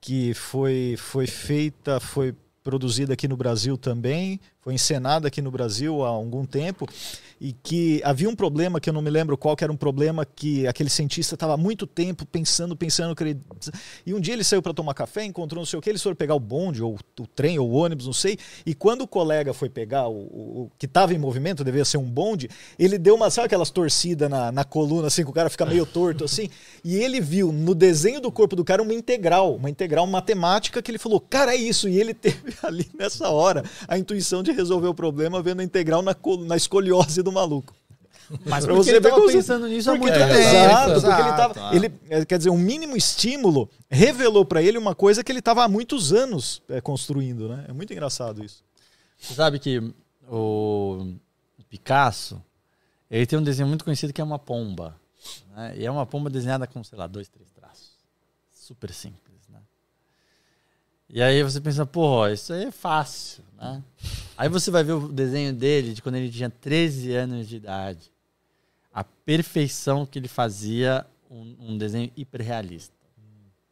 que 0.00 0.32
foi, 0.34 0.94
foi 0.96 1.26
feita, 1.26 1.98
foi 1.98 2.34
produzida 2.62 3.12
aqui 3.12 3.26
no 3.26 3.36
Brasil 3.36 3.76
também, 3.76 4.40
foi 4.62 4.74
encenada 4.74 5.26
aqui 5.28 5.42
no 5.42 5.50
Brasil 5.50 6.04
há 6.04 6.08
algum 6.08 6.46
tempo, 6.46 6.88
e 7.40 7.52
que 7.52 8.00
havia 8.04 8.28
um 8.30 8.36
problema 8.36 8.78
que 8.80 8.88
eu 8.88 8.94
não 8.94 9.02
me 9.02 9.10
lembro 9.10 9.36
qual 9.36 9.56
que 9.56 9.64
era 9.64 9.72
um 9.72 9.76
problema 9.76 10.24
que 10.24 10.64
aquele 10.68 10.88
cientista 10.88 11.34
estava 11.34 11.56
muito 11.56 11.84
tempo 11.88 12.24
pensando, 12.24 12.76
pensando, 12.76 13.16
e 14.06 14.14
um 14.14 14.20
dia 14.20 14.34
ele 14.34 14.44
saiu 14.44 14.62
para 14.62 14.72
tomar 14.72 14.94
café, 14.94 15.24
encontrou 15.24 15.60
não 15.60 15.66
sei 15.66 15.76
o 15.76 15.82
que, 15.82 15.90
eles 15.90 16.00
foram 16.00 16.14
pegar 16.14 16.36
o 16.36 16.40
bonde, 16.40 16.80
ou 16.80 16.96
o 17.18 17.26
trem, 17.26 17.58
ou 17.58 17.68
o 17.68 17.74
ônibus, 17.74 18.06
não 18.06 18.12
sei, 18.12 18.38
e 18.64 18.72
quando 18.72 19.02
o 19.02 19.08
colega 19.08 19.52
foi 19.52 19.68
pegar 19.68 20.06
o, 20.06 20.12
o- 20.14 20.62
o 20.62 20.70
que 20.78 20.86
estava 20.86 21.12
em 21.12 21.18
movimento, 21.18 21.64
devia 21.64 21.84
ser 21.84 21.96
um 21.98 22.08
bonde, 22.08 22.48
ele 22.78 22.96
deu 22.96 23.16
uma, 23.16 23.28
sabe 23.28 23.46
aquelas 23.46 23.70
torcidas 23.70 24.30
na, 24.30 24.52
na 24.52 24.62
coluna, 24.62 25.08
assim, 25.08 25.24
que 25.24 25.30
o 25.30 25.34
cara 25.34 25.50
fica 25.50 25.66
meio 25.66 25.84
torto, 25.84 26.22
assim, 26.24 26.48
e 26.84 26.94
ele 26.94 27.20
viu 27.20 27.50
no 27.52 27.74
desenho 27.74 28.20
do 28.20 28.30
corpo 28.30 28.54
do 28.54 28.64
cara 28.64 28.80
uma 28.80 28.94
integral, 28.94 29.56
uma 29.56 29.68
integral 29.68 30.06
matemática 30.06 30.80
que 30.80 30.92
ele 30.92 30.98
falou, 30.98 31.18
cara, 31.18 31.52
é 31.52 31.56
isso, 31.56 31.88
e 31.88 31.98
ele 31.98 32.14
teve 32.14 32.54
ali 32.62 32.88
nessa 32.96 33.28
hora 33.28 33.64
a 33.88 33.98
intuição 33.98 34.44
de 34.44 34.51
resolver 34.52 34.88
o 34.88 34.94
problema 34.94 35.42
vendo 35.42 35.60
a 35.60 35.64
integral 35.64 36.02
na, 36.02 36.14
na 36.46 36.56
escoliose 36.56 37.22
do 37.22 37.32
maluco. 37.32 37.74
Mas 38.46 38.64
Pra 38.64 38.72
porque 38.74 38.84
você 38.84 38.90
ele 38.92 39.00
ver 39.00 39.08
tava 39.10 39.20
como- 39.20 39.32
pensando 39.32 39.68
nisso 39.68 39.90
há 39.90 39.94
muito 39.94 40.14
é, 40.14 40.18
tempo. 40.26 40.32
Exato, 40.38 40.92
porque 40.94 41.06
ele 41.06 41.28
Exato, 41.28 41.54
tava. 41.54 41.72
é. 41.74 41.76
Ele, 41.76 41.92
é, 42.08 42.24
quer 42.24 42.38
dizer, 42.38 42.50
um 42.50 42.56
mínimo 42.56 42.96
estímulo 42.96 43.68
revelou 43.90 44.44
para 44.44 44.62
ele 44.62 44.78
uma 44.78 44.94
coisa 44.94 45.22
que 45.22 45.30
ele 45.30 45.40
estava 45.40 45.62
há 45.64 45.68
muitos 45.68 46.12
anos 46.14 46.62
é, 46.68 46.80
construindo, 46.80 47.48
né? 47.48 47.66
É 47.68 47.72
muito 47.72 47.92
engraçado 47.92 48.42
isso. 48.42 48.64
Você 49.18 49.34
sabe 49.34 49.58
que 49.58 49.82
o 50.30 51.14
Picasso, 51.68 52.42
ele 53.10 53.26
tem 53.26 53.38
um 53.38 53.42
desenho 53.42 53.68
muito 53.68 53.84
conhecido 53.84 54.12
que 54.14 54.20
é 54.20 54.24
uma 54.24 54.38
pomba. 54.38 54.96
né? 55.54 55.74
E 55.76 55.84
é 55.84 55.90
uma 55.90 56.06
pomba 56.06 56.30
desenhada 56.30 56.66
com, 56.66 56.82
sei 56.82 56.98
lá, 56.98 57.06
dois, 57.06 57.28
três 57.28 57.50
traços. 57.50 57.90
Super 58.54 58.92
simples, 58.94 59.46
né? 59.50 59.58
E 61.10 61.20
aí 61.22 61.42
você 61.42 61.60
pensa, 61.60 61.84
pô, 61.84 62.26
isso 62.28 62.52
aí 62.54 62.64
é 62.64 62.70
fácil, 62.70 63.44
né? 63.58 63.82
Aí 64.42 64.48
você 64.48 64.72
vai 64.72 64.82
ver 64.82 64.94
o 64.94 65.06
desenho 65.06 65.52
dele 65.52 65.94
de 65.94 66.02
quando 66.02 66.16
ele 66.16 66.28
tinha 66.28 66.50
13 66.50 67.12
anos 67.12 67.48
de 67.48 67.54
idade. 67.54 68.10
A 68.92 69.04
perfeição 69.04 70.04
que 70.04 70.18
ele 70.18 70.26
fazia 70.26 71.06
um, 71.30 71.54
um 71.60 71.78
desenho 71.78 72.10
hiperrealista. 72.16 72.92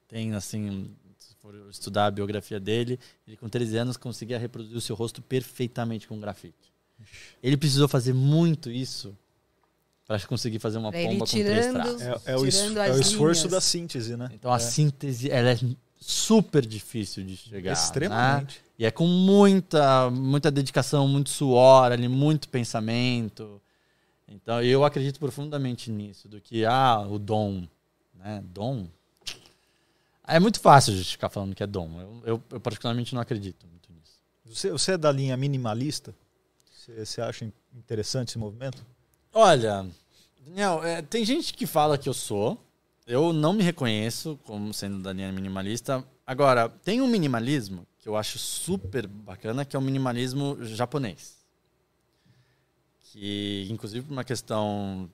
Tem, 0.06 0.32
assim, 0.32 0.88
se 1.18 1.34
for 1.42 1.56
estudar 1.68 2.06
a 2.06 2.10
biografia 2.12 2.60
dele, 2.60 3.00
ele 3.26 3.36
com 3.36 3.48
13 3.48 3.78
anos 3.78 3.96
conseguia 3.96 4.38
reproduzir 4.38 4.76
o 4.76 4.80
seu 4.80 4.94
rosto 4.94 5.20
perfeitamente 5.20 6.06
com 6.06 6.20
grafite. 6.20 6.72
Ele 7.42 7.56
precisou 7.56 7.88
fazer 7.88 8.12
muito 8.12 8.70
isso 8.70 9.18
para 10.06 10.20
conseguir 10.20 10.60
fazer 10.60 10.78
uma 10.78 10.92
Pra 10.92 11.02
pomba 11.02 11.26
com 11.26 11.32
três 11.32 11.72
traços. 11.72 12.00
É, 12.00 12.10
é 12.26 12.36
o, 12.36 12.46
é 12.46 12.92
o 12.92 13.00
esforço 13.00 13.42
linhas. 13.48 13.50
da 13.50 13.60
síntese, 13.60 14.16
né? 14.16 14.30
Então 14.32 14.52
a 14.52 14.60
síntese 14.60 15.32
ela 15.32 15.50
é 15.50 15.58
super 16.00 16.64
difícil 16.64 17.22
de 17.24 17.36
chegar. 17.36 17.72
Extremamente. 17.72 18.58
né? 18.58 18.64
E 18.78 18.86
é 18.86 18.90
com 18.90 19.06
muita, 19.06 20.10
muita 20.10 20.50
dedicação, 20.50 21.06
muito 21.06 21.28
suor, 21.28 21.92
ali, 21.92 22.08
muito 22.08 22.48
pensamento. 22.48 23.60
Então 24.26 24.62
eu 24.62 24.84
acredito 24.84 25.20
profundamente 25.20 25.90
nisso, 25.90 26.28
do 26.28 26.40
que 26.40 26.64
ah, 26.64 27.00
o 27.00 27.18
dom, 27.18 27.68
né? 28.14 28.42
Dom. 28.54 28.88
É 30.26 30.38
muito 30.38 30.60
fácil 30.60 30.94
justificar 30.94 31.28
falando 31.28 31.54
que 31.54 31.62
é 31.62 31.66
dom. 31.66 32.00
Eu, 32.00 32.22
eu, 32.24 32.42
eu 32.52 32.60
particularmente 32.60 33.14
não 33.14 33.20
acredito 33.20 33.66
muito 33.66 33.92
nisso. 33.92 34.14
Você, 34.46 34.70
você 34.70 34.92
é 34.92 34.98
da 34.98 35.10
linha 35.10 35.36
minimalista? 35.36 36.14
Você, 36.72 37.04
você 37.04 37.20
acha 37.20 37.52
interessante 37.74 38.28
esse 38.28 38.38
movimento? 38.38 38.86
Olha, 39.32 39.86
Daniel, 40.46 40.82
é, 40.84 41.02
tem 41.02 41.24
gente 41.24 41.52
que 41.52 41.66
fala 41.66 41.98
que 41.98 42.08
eu 42.08 42.14
sou. 42.14 42.58
Eu 43.06 43.32
não 43.32 43.52
me 43.52 43.62
reconheço 43.62 44.38
como 44.44 44.72
sendo 44.72 45.02
da 45.02 45.12
linha 45.12 45.32
minimalista. 45.32 46.04
Agora, 46.26 46.68
tem 46.68 47.00
um 47.00 47.06
minimalismo 47.06 47.86
que 47.98 48.08
eu 48.08 48.16
acho 48.16 48.38
super 48.38 49.06
bacana, 49.06 49.64
que 49.64 49.74
é 49.74 49.78
o 49.78 49.82
minimalismo 49.82 50.56
japonês. 50.64 51.38
Que, 53.12 53.66
inclusive, 53.70 54.06
por 54.06 54.12
uma 54.12 54.24
questão 54.24 55.10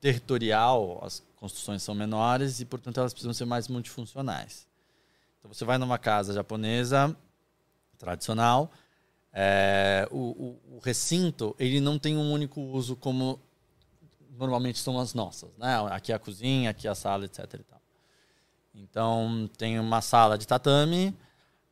territorial, 0.00 1.00
as 1.04 1.22
construções 1.36 1.82
são 1.82 1.94
menores 1.94 2.60
e, 2.60 2.64
portanto, 2.64 2.98
elas 3.00 3.12
precisam 3.12 3.34
ser 3.34 3.44
mais 3.44 3.66
multifuncionais. 3.66 4.66
Então, 5.38 5.52
você 5.52 5.64
vai 5.64 5.78
numa 5.78 5.98
casa 5.98 6.32
japonesa 6.32 7.14
tradicional, 7.98 8.70
é, 9.32 10.06
o, 10.10 10.18
o- 10.18 10.76
o 10.76 10.78
recinto 10.82 11.54
ele 11.58 11.80
não 11.80 11.98
tem 11.98 12.16
um 12.16 12.30
único 12.32 12.60
uso 12.60 12.94
como 12.94 13.40
normalmente 14.36 14.78
são 14.78 14.98
as 14.98 15.14
nossas, 15.14 15.50
né? 15.56 15.76
Aqui 15.90 16.12
é 16.12 16.14
a 16.14 16.18
cozinha, 16.18 16.70
aqui 16.70 16.86
é 16.86 16.90
a 16.90 16.94
sala, 16.94 17.24
etc. 17.24 17.60
Então 18.74 19.48
tem 19.56 19.78
uma 19.78 20.02
sala 20.02 20.36
de 20.36 20.46
tatame, 20.46 21.16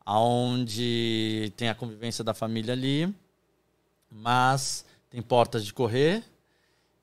onde 0.05 1.53
tem 1.55 1.69
a 1.69 1.75
convivência 1.75 2.23
da 2.23 2.33
família 2.33 2.73
ali, 2.73 3.13
mas 4.09 4.85
tem 5.09 5.21
portas 5.21 5.65
de 5.65 5.73
correr 5.73 6.23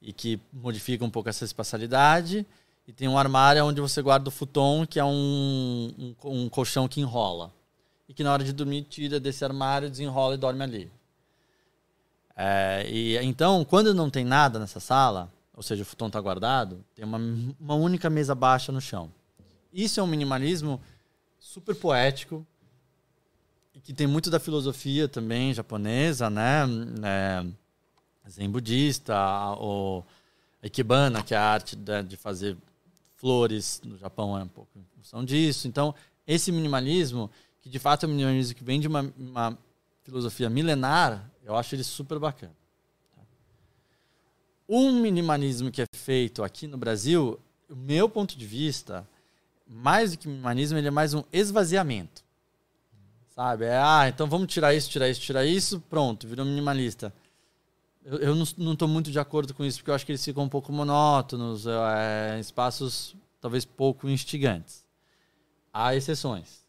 e 0.01 0.13
que 0.13 0.41
modifica 0.53 1.05
um 1.05 1.11
pouco 1.11 1.29
essa 1.29 1.45
espacialidade. 1.45 2.45
E 2.87 2.93
tem 2.93 3.07
um 3.07 3.17
armário 3.17 3.65
onde 3.65 3.81
você 3.81 4.03
guarda 4.03 4.29
o 4.29 4.33
futon, 4.33 4.85
que 4.85 4.99
é 4.99 5.05
um, 5.05 5.95
um, 5.97 6.15
um 6.25 6.49
colchão 6.49 6.89
que 6.89 7.01
enrola. 7.01 7.53
E 8.09 8.13
que 8.13 8.25
na 8.25 8.33
hora 8.33 8.43
de 8.43 8.53
dormir 8.53 8.83
tira 8.83 9.21
desse 9.21 9.45
armário, 9.45 9.89
desenrola 9.89 10.35
e 10.35 10.39
dorme 10.39 10.65
ali. 10.65 10.93
É, 12.37 12.85
e 12.89 13.17
então, 13.19 13.65
quando 13.65 13.95
não 13.95 14.11
tem 14.11 14.25
nada 14.25 14.59
nessa 14.59 14.81
sala, 14.81 15.31
ou 15.55 15.63
seja, 15.63 15.83
o 15.83 15.87
futon 15.87 16.07
está 16.07 16.21
guardado, 16.21 16.85
tem 16.95 17.05
uma, 17.05 17.19
uma 17.61 17.75
única 17.75 18.09
mesa 18.09 18.35
baixa 18.35 18.73
no 18.73 18.81
chão. 18.81 19.13
Isso 19.73 20.01
é 20.01 20.03
um 20.03 20.07
minimalismo 20.07 20.81
super 21.39 21.75
poético 21.75 22.47
e 23.75 23.81
que 23.81 23.93
tem 23.93 24.07
muito 24.07 24.31
da 24.31 24.39
filosofia 24.39 25.09
também 25.09 25.53
japonesa, 25.53 26.29
né? 26.31 26.65
É, 27.05 27.45
zen 28.29 28.51
budista, 28.51 29.17
o 29.59 30.03
ikebana, 30.63 31.23
que 31.23 31.35
é 31.35 31.37
a 31.37 31.43
arte 31.43 31.77
de, 31.77 32.17
fazer 32.17 32.57
flores 33.17 33.81
no 33.85 33.97
Japão 33.99 34.39
é 34.39 34.43
um 34.43 34.49
pouco 34.49 34.71
em 34.79 34.85
função 34.97 35.25
disso. 35.25 35.67
Então, 35.69 35.95
esse 36.27 36.53
minimalismo, 36.53 37.31
que 37.61 37.69
de 37.69 37.79
fato 37.79 38.05
é 38.05 38.09
um 38.09 38.13
minimalismo 38.13 38.55
que 38.55 38.65
vem 38.65 38.81
de 38.81 38.89
uma, 38.89 39.13
uma 39.17 39.59
filosofia 40.03 40.49
milenar, 40.49 41.31
eu 41.45 41.57
acho 41.57 41.75
ele 41.75 41.85
super 41.85 42.19
bacana. 42.19 42.55
Um 44.75 44.91
minimalismo 45.03 45.71
que 45.71 45.83
é 45.83 45.87
feito 45.95 46.43
aqui 46.43 46.67
no 46.67 46.79
Brasil, 46.79 47.39
o 47.69 47.77
meu 47.77 48.09
ponto 48.09 48.39
de 48.39 48.47
vista, 48.47 49.07
mais 49.67 50.13
do 50.13 50.19
que 50.19 50.27
minimalismo, 50.27 50.79
ele 50.79 50.89
é 50.89 50.91
mais 50.91 51.13
um 51.13 51.23
esvaziamento. 51.31 52.25
Sabe? 53.35 53.67
É, 53.67 53.77
ah, 53.77 54.09
então 54.09 54.27
vamos 54.27 54.51
tirar 54.51 54.73
isso, 54.73 54.89
tirar 54.89 55.11
isso, 55.11 55.21
tirar 55.21 55.45
isso, 55.45 55.79
pronto, 55.91 56.27
virou 56.27 56.47
minimalista. 56.47 57.13
Eu, 58.03 58.17
eu 58.17 58.35
não 58.57 58.73
estou 58.73 58.89
muito 58.89 59.11
de 59.11 59.19
acordo 59.19 59.53
com 59.53 59.63
isso, 59.63 59.77
porque 59.77 59.91
eu 59.91 59.95
acho 59.95 60.07
que 60.07 60.13
eles 60.13 60.25
ficam 60.25 60.45
um 60.45 60.49
pouco 60.49 60.73
monótonos, 60.73 61.67
é, 61.67 62.41
espaços 62.41 63.15
talvez 63.43 63.67
pouco 63.67 64.09
instigantes. 64.09 64.87
Há 65.71 65.95
exceções. 65.95 66.65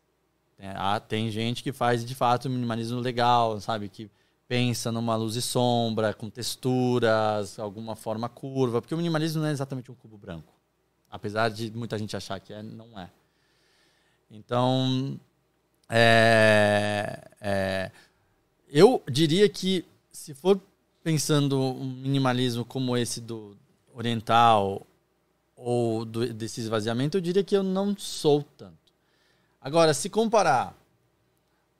Tem, 0.57 0.67
há, 0.67 0.99
tem 0.99 1.31
gente 1.31 1.63
que 1.63 1.71
faz 1.71 2.03
de 2.03 2.13
fato 2.13 2.49
um 2.49 2.51
minimalismo 2.51 2.99
legal, 2.99 3.61
sabe? 3.61 3.87
Que 3.87 4.11
pensa 4.47 4.91
numa 4.91 5.15
luz 5.15 5.35
e 5.35 5.41
sombra, 5.41 6.13
com 6.13 6.29
texturas, 6.29 7.57
alguma 7.57 7.95
forma 7.95 8.29
curva, 8.29 8.81
porque 8.81 8.93
o 8.93 8.97
minimalismo 8.97 9.41
não 9.41 9.49
é 9.49 9.51
exatamente 9.51 9.91
um 9.91 9.95
cubo 9.95 10.17
branco. 10.17 10.53
Apesar 11.09 11.49
de 11.49 11.71
muita 11.71 11.97
gente 11.97 12.15
achar 12.15 12.39
que 12.39 12.53
é, 12.53 12.61
não 12.61 12.99
é. 12.99 13.09
Então, 14.29 15.19
é, 15.89 17.21
é, 17.39 17.91
eu 18.67 19.03
diria 19.09 19.47
que 19.47 19.85
se 20.11 20.33
for 20.33 20.59
pensando 21.03 21.59
um 21.59 21.85
minimalismo 21.85 22.65
como 22.65 22.97
esse 22.97 23.21
do 23.21 23.55
oriental 23.93 24.87
ou 25.55 26.03
do, 26.03 26.33
desse 26.33 26.61
esvaziamento, 26.61 27.17
eu 27.17 27.21
diria 27.21 27.43
que 27.43 27.55
eu 27.55 27.63
não 27.63 27.95
sou 27.97 28.43
tanto. 28.57 28.91
Agora, 29.61 29.93
se 29.93 30.09
comparar 30.09 30.75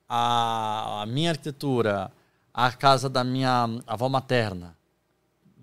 a, 0.08 1.02
a 1.02 1.06
minha 1.06 1.30
arquitetura 1.30 2.10
a 2.54 2.70
casa 2.70 3.08
da 3.08 3.24
minha 3.24 3.66
avó 3.84 4.08
materna, 4.08 4.76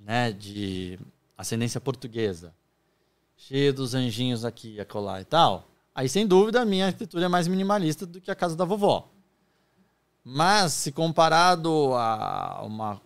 né, 0.04 0.34
de 0.34 1.00
ascendência 1.38 1.80
portuguesa, 1.80 2.54
cheia 3.38 3.72
dos 3.72 3.96
anjinhos 3.96 4.44
aqui 4.44 4.76
e 4.76 4.82
acolá 4.82 5.22
e 5.22 5.26
tal, 5.26 5.70
aí 5.96 6.10
sem 6.10 6.28
dúvida 6.28 6.62
a 6.62 6.66
minha 6.66 6.88
arquitetura 6.88 7.26
é 7.26 7.30
mais 7.30 7.48
minimalista 7.48 8.06
do 8.06 8.20
que 8.20 8.30
a 8.30 8.36
casa 8.36 8.58
da 8.58 8.66
vovó. 8.66 9.10
Mas 10.24 10.74
se 10.74 10.92
comparado 10.92 11.94
a 11.96 12.62
uma 12.64 13.02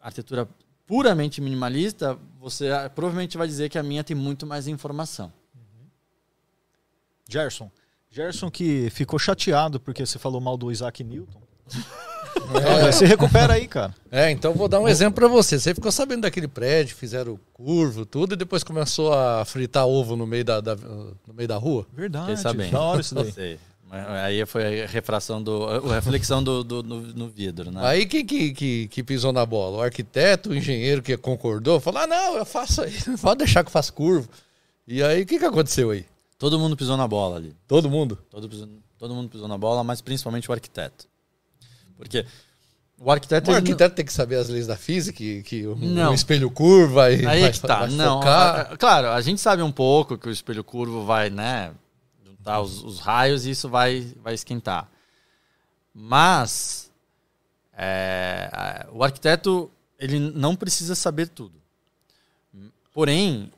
arquitetura 0.00 0.48
puramente 0.86 1.40
minimalista, 1.40 2.18
você 2.40 2.70
provavelmente 2.94 3.36
vai 3.36 3.46
dizer 3.46 3.68
que 3.68 3.78
a 3.78 3.82
minha 3.82 4.02
tem 4.02 4.16
muito 4.16 4.46
mais 4.46 4.66
informação. 4.66 5.30
Gerson. 7.28 7.70
Gerson 8.10 8.50
que 8.50 8.88
ficou 8.88 9.18
chateado 9.18 9.78
porque 9.78 10.04
você 10.04 10.18
falou 10.18 10.40
mal 10.40 10.56
do 10.56 10.72
Isaac 10.72 11.04
Newton. 11.04 11.42
É. 12.86 12.92
Se 12.92 13.04
recupera 13.04 13.54
aí, 13.54 13.66
cara. 13.66 13.94
É, 14.10 14.30
então 14.30 14.54
vou 14.54 14.68
dar 14.68 14.80
um 14.80 14.88
exemplo 14.88 15.14
para 15.14 15.28
você. 15.28 15.58
Você 15.58 15.74
ficou 15.74 15.92
sabendo 15.92 16.22
daquele 16.22 16.48
prédio, 16.48 16.96
fizeram 16.96 17.38
curvo, 17.52 18.06
tudo, 18.06 18.34
e 18.34 18.36
depois 18.36 18.64
começou 18.64 19.12
a 19.12 19.44
fritar 19.44 19.86
ovo 19.86 20.16
no 20.16 20.26
meio 20.26 20.44
da, 20.44 20.60
da 20.60 20.74
no 20.76 21.34
meio 21.34 21.48
da 21.48 21.56
rua? 21.56 21.86
Verdade. 21.92 22.40
sabendo. 22.40 22.72
Da 22.72 22.80
hora 22.80 23.00
isso 23.00 23.14
daí. 23.16 23.32
Sei. 23.32 23.58
Aí 23.90 24.44
foi 24.44 24.84
a 24.84 24.86
refração 24.86 25.42
do. 25.42 25.64
A 25.64 25.94
reflexão 25.94 26.42
do, 26.42 26.62
do 26.62 26.82
no, 26.82 27.00
no, 27.00 27.28
vidro, 27.28 27.70
né? 27.70 27.80
Aí 27.82 28.04
quem 28.04 28.24
que, 28.24 28.52
que, 28.52 28.88
que, 28.88 29.02
pisou 29.02 29.32
na 29.32 29.46
bola? 29.46 29.78
O 29.78 29.82
arquiteto, 29.82 30.50
o 30.50 30.54
engenheiro 30.54 31.02
que 31.02 31.16
concordou, 31.16 31.80
falou: 31.80 32.02
ah, 32.02 32.06
não, 32.06 32.36
eu 32.36 32.44
faço 32.44 32.82
aí, 32.82 32.92
pode 33.20 33.38
deixar 33.38 33.64
que 33.64 33.68
eu 33.68 33.72
faço 33.72 33.94
curvo. 33.94 34.28
E 34.86 35.02
aí, 35.02 35.22
o 35.22 35.26
que, 35.26 35.38
que 35.38 35.44
aconteceu 35.44 35.90
aí? 35.90 36.04
Todo 36.38 36.58
mundo 36.58 36.76
pisou 36.76 36.96
na 36.96 37.08
bola 37.08 37.36
ali. 37.36 37.54
Todo 37.66 37.88
mundo? 37.88 38.18
Todo, 38.30 38.48
todo 38.98 39.14
mundo 39.14 39.30
pisou 39.30 39.48
na 39.48 39.56
bola, 39.56 39.82
mas 39.82 40.02
principalmente 40.02 40.50
o 40.50 40.52
arquiteto. 40.52 41.06
Porque 41.98 42.24
o 42.98 43.10
arquiteto. 43.10 43.50
O 43.50 43.54
arquiteto 43.54 43.90
não... 43.90 43.96
tem 43.96 44.04
que 44.04 44.12
saber 44.12 44.36
as 44.36 44.48
leis 44.48 44.66
da 44.66 44.76
física, 44.76 45.18
que, 45.18 45.42
que 45.42 45.66
um 45.66 46.14
espelho 46.14 46.50
curvo 46.50 46.94
vai. 46.94 47.14
Aí 47.14 47.22
vai, 47.22 47.42
é 47.42 47.50
que 47.50 47.60
tá. 47.60 47.86
não, 47.88 48.22
a, 48.22 48.60
a, 48.60 48.76
claro, 48.76 49.08
a 49.08 49.20
gente 49.20 49.40
sabe 49.40 49.62
um 49.62 49.72
pouco 49.72 50.16
que 50.16 50.28
o 50.28 50.32
espelho 50.32 50.64
curvo 50.64 51.04
vai, 51.04 51.28
né? 51.28 51.72
Juntar 52.24 52.60
os, 52.60 52.82
os 52.82 53.00
raios 53.00 53.44
e 53.44 53.50
isso 53.50 53.68
vai, 53.68 54.14
vai 54.22 54.34
esquentar. 54.34 54.88
Mas 55.92 56.90
é, 57.76 58.86
o 58.92 59.04
arquiteto 59.04 59.70
ele 59.98 60.18
não 60.18 60.54
precisa 60.56 60.94
saber 60.94 61.28
tudo. 61.28 61.58
Porém, 62.92 63.52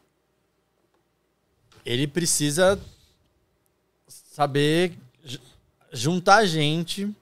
ele 1.84 2.07
precisa 2.07 2.78
saber 4.07 4.99
juntar 5.93 6.45
gente 6.45 7.14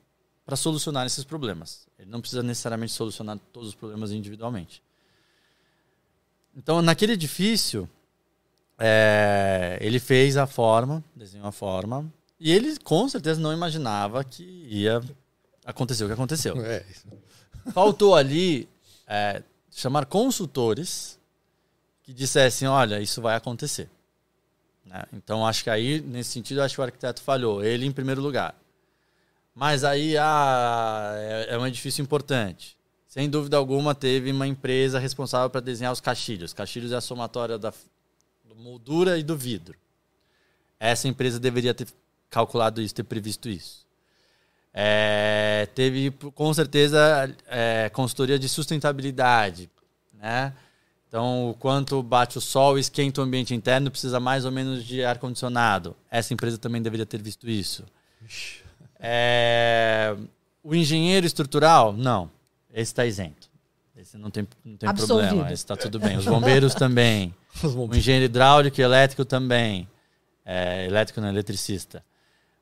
para 0.49 0.57
solucionar 0.57 1.05
esses 1.05 1.25
problemas. 1.25 1.87
Ele 1.99 2.11
não 2.11 2.23
precisa 2.23 2.43
necessariamente 2.43 2.95
solucionar 2.95 3.39
todos 3.53 3.69
os 3.69 3.75
problemas 3.75 4.13
individualmente. 4.13 4.83
Então, 6.57 6.81
naquele 6.81 7.13
edifício, 7.13 7.87
é, 8.79 9.77
ele 9.79 10.01
fez 10.01 10.39
a 10.39 10.47
forma, 10.47 11.05
desenhou 11.15 11.47
a 11.47 11.53
forma, 11.53 12.11
e 12.41 12.51
ele 12.51 12.79
com 12.79 13.07
certeza 13.11 13.39
não 13.39 13.53
imaginava 13.53 14.25
que 14.25 14.43
ia 14.43 15.03
acontecer 15.67 16.05
o 16.05 16.07
que 16.07 16.15
aconteceu. 16.15 16.57
É. 16.65 16.83
Faltou 17.75 18.17
ali 18.17 18.67
é, 19.07 19.43
chamar 19.71 20.07
consultores 20.07 21.21
que 22.05 22.15
dissessem: 22.15 22.67
olha, 22.67 22.99
isso 23.03 23.21
vai 23.21 23.37
acontecer. 23.37 23.91
Né? 24.83 25.05
Então, 25.13 25.47
acho 25.47 25.63
que 25.63 25.69
aí, 25.69 26.01
nesse 26.01 26.31
sentido, 26.31 26.63
acho 26.63 26.75
que 26.75 26.81
o 26.81 26.85
arquiteto 26.85 27.21
falhou. 27.21 27.63
Ele, 27.63 27.85
em 27.85 27.93
primeiro 27.93 28.23
lugar. 28.23 28.59
Mas 29.59 29.83
aí 29.83 30.17
ah, 30.17 31.15
é, 31.17 31.55
é 31.55 31.59
um 31.59 31.67
edifício 31.67 32.01
importante. 32.01 32.79
Sem 33.09 33.29
dúvida 33.29 33.57
alguma, 33.57 33.93
teve 33.93 34.31
uma 34.31 34.47
empresa 34.47 35.01
responsável 35.01 35.51
para 35.51 35.61
desenhar 35.61 35.93
os 35.93 36.01
caixilhos. 36.01 36.53
Caixilhos 36.53 36.93
é 36.93 36.95
a 36.97 37.01
somatória 37.01 37.59
da 37.59 37.73
moldura 38.55 39.19
e 39.19 39.23
do 39.25 39.37
vidro. 39.37 39.77
Essa 40.79 41.09
empresa 41.09 41.41
deveria 41.41 41.75
ter 41.75 41.89
calculado 42.31 42.81
isso, 42.81 42.95
ter 42.95 43.03
previsto 43.03 43.49
isso. 43.49 43.85
É, 44.73 45.69
teve, 45.75 46.13
com 46.13 46.55
certeza, 46.55 47.35
é, 47.49 47.91
consultoria 47.93 48.39
de 48.39 48.49
sustentabilidade. 48.49 49.69
Né? 50.13 50.53
Então, 51.09 51.51
o 51.51 51.55
quanto 51.55 52.01
bate 52.01 52.39
o 52.39 52.41
sol, 52.41 52.79
esquenta 52.79 53.21
o 53.21 53.25
ambiente 53.25 53.57
interno, 53.57 53.91
precisa 53.91 54.21
mais 54.21 54.45
ou 54.45 54.53
menos 54.53 54.85
de 54.85 55.03
ar-condicionado. 55.03 55.97
Essa 56.09 56.33
empresa 56.33 56.59
também 56.59 56.81
deveria 56.81 57.05
ter 57.05 57.21
visto 57.21 57.51
isso. 57.51 57.85
Ixi. 58.25 58.68
É, 58.99 60.17
o 60.63 60.75
engenheiro 60.75 61.27
estrutural, 61.27 61.93
não. 61.93 62.31
Esse 62.71 62.93
está 62.93 63.07
isento. 63.07 63.49
Esse 63.97 64.17
não 64.17 64.31
tem, 64.31 64.47
não 64.65 64.77
tem 64.77 64.95
problema. 64.95 65.45
Esse 65.47 65.55
está 65.55 65.77
tudo 65.77 65.99
bem. 65.99 66.17
Os 66.17 66.25
bombeiros 66.25 66.75
também. 66.75 67.35
Os 67.63 67.75
bombeiros. 67.75 67.97
O 67.97 67.99
engenheiro 67.99 68.27
hidráulico 68.27 68.81
e 68.81 68.85
elétrico 68.85 69.25
também. 69.25 69.89
É, 70.45 70.87
elétrico 70.87 71.21
não, 71.21 71.29
eletricista. 71.29 72.05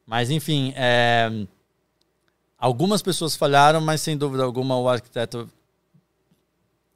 Mas, 0.06 0.30
enfim, 0.30 0.72
é, 0.76 1.30
algumas 2.58 3.02
pessoas 3.02 3.36
falharam, 3.36 3.80
mas 3.80 4.00
sem 4.00 4.16
dúvida 4.16 4.44
alguma 4.44 4.78
o 4.78 4.88
arquiteto 4.88 5.50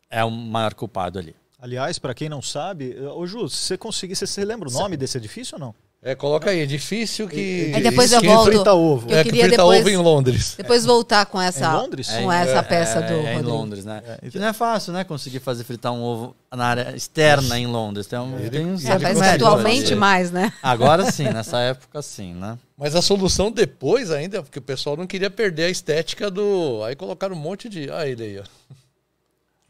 é 0.09 0.25
o 0.25 0.31
maior 0.31 0.75
culpado 0.75 1.19
ali. 1.19 1.35
Aliás, 1.59 1.99
para 1.99 2.15
quem 2.15 2.29
não 2.29 2.41
sabe, 2.41 2.99
ô 2.99 3.27
Ju, 3.27 3.49
se 3.49 3.57
você 3.57 3.79
conseguir, 3.79 4.17
você, 4.17 4.27
você 4.27 4.45
lembra 4.45 4.69
o 4.69 4.73
nome 4.73 4.97
desse 4.97 5.19
edifício 5.19 5.57
ou 5.57 5.61
não? 5.61 5.75
É, 6.03 6.15
coloca 6.15 6.49
aí, 6.49 6.61
edifício 6.61 7.29
que. 7.29 7.73
Aí 7.75 7.83
depois 7.83 8.11
eu 8.11 8.23
volto. 8.23 8.47
Frita 8.47 8.73
ovo. 8.73 9.11
Eu 9.11 9.19
é, 9.19 9.23
queria 9.23 9.43
que 9.43 9.49
frita 9.49 9.63
depois, 9.63 9.81
ovo 9.81 9.91
em 9.91 9.97
Londres. 9.99 10.55
Depois 10.57 10.87
voltar 10.87 11.27
com 11.27 11.39
essa, 11.39 11.67
é 11.67 11.69
Londres? 11.69 12.09
Com 12.09 12.33
essa 12.33 12.59
é, 12.59 12.63
peça 12.63 13.01
é, 13.01 13.07
do. 13.07 13.27
É, 13.27 13.35
em 13.35 13.43
Londres, 13.43 13.85
né? 13.85 14.03
É, 14.23 14.31
que 14.31 14.39
não 14.39 14.47
é 14.47 14.53
fácil, 14.55 14.95
né? 14.95 15.05
Conseguir 15.05 15.41
fazer 15.41 15.63
fritar 15.63 15.93
um 15.93 16.03
ovo 16.03 16.35
na 16.51 16.65
área 16.65 16.97
externa 16.97 17.59
em 17.59 17.67
Londres. 17.67 18.07
Tem 18.07 18.19
um, 18.19 18.49
tem 18.49 18.65
um 18.65 18.77
é, 18.77 18.99
mas 18.99 19.21
atualmente 19.21 19.95
mais, 19.95 20.31
né? 20.31 20.51
Agora 20.63 21.13
sim, 21.13 21.25
nessa 21.25 21.59
época 21.59 22.01
sim, 22.01 22.33
né? 22.33 22.59
Mas 22.79 22.97
a 22.97 23.03
solução 23.03 23.53
depois 23.53 24.11
ainda, 24.11 24.43
porque 24.43 24.59
o 24.59 24.63
pessoal 24.63 24.97
não 24.97 25.07
queria 25.07 25.29
perder 25.29 25.65
a 25.65 25.71
estética 25.71 26.31
do. 26.31 26.83
Aí 26.83 26.97
colocaram 26.97 27.37
um 27.37 27.39
monte 27.39 27.69
de. 27.69 27.91
Ah, 27.91 28.09
ele 28.09 28.23
aí, 28.23 28.39
ó. 28.39 28.45